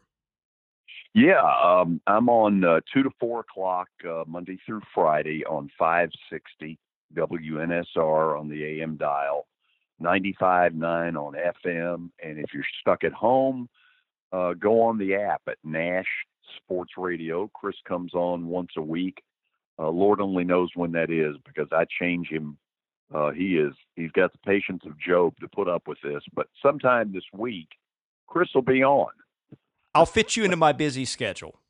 Yeah, 1.14 1.42
um, 1.64 2.00
I'm 2.06 2.28
on 2.28 2.62
uh, 2.62 2.80
2 2.92 3.02
to 3.02 3.10
4 3.18 3.40
o'clock 3.40 3.88
uh, 4.06 4.24
Monday 4.26 4.58
through 4.64 4.82
Friday 4.94 5.42
on 5.46 5.70
560 5.78 6.78
WNSR 7.16 8.38
on 8.38 8.48
the 8.48 8.62
AM 8.62 8.96
dial, 8.96 9.46
95.9 10.02 11.16
on 11.16 11.34
FM. 11.34 12.10
And 12.22 12.38
if 12.38 12.46
you're 12.52 12.64
stuck 12.80 13.04
at 13.04 13.12
home, 13.12 13.68
uh, 14.32 14.54
go 14.54 14.82
on 14.82 14.98
the 14.98 15.14
app 15.14 15.42
at 15.48 15.58
Nash 15.64 16.06
Sports 16.56 16.92
Radio. 16.96 17.50
Chris 17.54 17.76
comes 17.86 18.14
on 18.14 18.46
once 18.46 18.70
a 18.76 18.82
week. 18.82 19.22
Uh, 19.78 19.88
Lord 19.88 20.20
only 20.20 20.44
knows 20.44 20.70
when 20.74 20.92
that 20.92 21.10
is 21.10 21.36
because 21.44 21.68
I 21.72 21.84
change 22.00 22.28
him 22.28 22.58
uh, 23.14 23.30
he 23.30 23.56
is 23.56 23.72
he's 23.94 24.10
got 24.12 24.32
the 24.32 24.38
patience 24.38 24.82
of 24.84 24.98
Job 24.98 25.34
to 25.40 25.48
put 25.48 25.68
up 25.68 25.86
with 25.86 25.98
this. 26.02 26.22
But 26.34 26.48
sometime 26.60 27.12
this 27.12 27.24
week, 27.32 27.68
Chris 28.26 28.48
will 28.54 28.62
be 28.62 28.82
on. 28.82 29.10
I'll 29.94 30.06
fit 30.06 30.36
you 30.36 30.44
into 30.44 30.56
my 30.56 30.72
busy 30.72 31.04
schedule. 31.04 31.60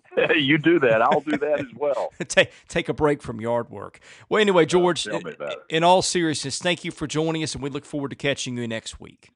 you 0.36 0.58
do 0.58 0.78
that. 0.80 1.02
I'll 1.02 1.20
do 1.20 1.36
that 1.38 1.60
as 1.60 1.74
well. 1.74 2.12
take 2.28 2.50
take 2.68 2.88
a 2.88 2.94
break 2.94 3.22
from 3.22 3.40
yard 3.40 3.70
work. 3.70 4.00
Well, 4.28 4.40
anyway, 4.40 4.66
George. 4.66 5.06
Uh, 5.08 5.20
in 5.68 5.84
all 5.84 6.02
seriousness, 6.02 6.58
thank 6.58 6.84
you 6.84 6.90
for 6.90 7.06
joining 7.06 7.42
us, 7.42 7.54
and 7.54 7.62
we 7.62 7.70
look 7.70 7.84
forward 7.84 8.10
to 8.10 8.16
catching 8.16 8.56
you 8.56 8.68
next 8.68 9.00
week. 9.00 9.30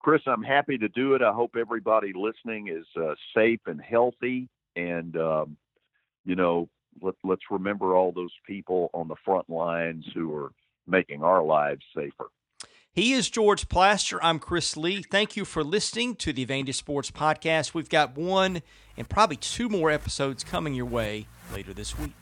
Chris, 0.00 0.22
I'm 0.26 0.42
happy 0.42 0.76
to 0.78 0.88
do 0.88 1.14
it. 1.14 1.22
I 1.22 1.32
hope 1.32 1.56
everybody 1.58 2.12
listening 2.14 2.68
is 2.68 2.84
uh, 3.00 3.14
safe 3.34 3.60
and 3.66 3.80
healthy, 3.80 4.48
and 4.76 5.16
um, 5.16 5.56
you 6.24 6.36
know, 6.36 6.68
let, 7.00 7.14
let's 7.24 7.42
remember 7.50 7.94
all 7.94 8.12
those 8.12 8.34
people 8.46 8.90
on 8.92 9.08
the 9.08 9.16
front 9.24 9.48
lines 9.48 10.04
who 10.14 10.34
are 10.34 10.52
making 10.86 11.22
our 11.22 11.42
lives 11.42 11.82
safer. 11.96 12.28
He 12.94 13.12
is 13.12 13.28
George 13.28 13.68
Plaster. 13.68 14.22
I'm 14.22 14.38
Chris 14.38 14.76
Lee. 14.76 15.02
Thank 15.02 15.36
you 15.36 15.44
for 15.44 15.64
listening 15.64 16.14
to 16.14 16.32
the 16.32 16.46
Vandy 16.46 16.72
Sports 16.72 17.10
Podcast. 17.10 17.74
We've 17.74 17.88
got 17.88 18.16
one 18.16 18.62
and 18.96 19.08
probably 19.08 19.34
two 19.36 19.68
more 19.68 19.90
episodes 19.90 20.44
coming 20.44 20.74
your 20.74 20.86
way 20.86 21.26
later 21.52 21.74
this 21.74 21.98
week. 21.98 22.12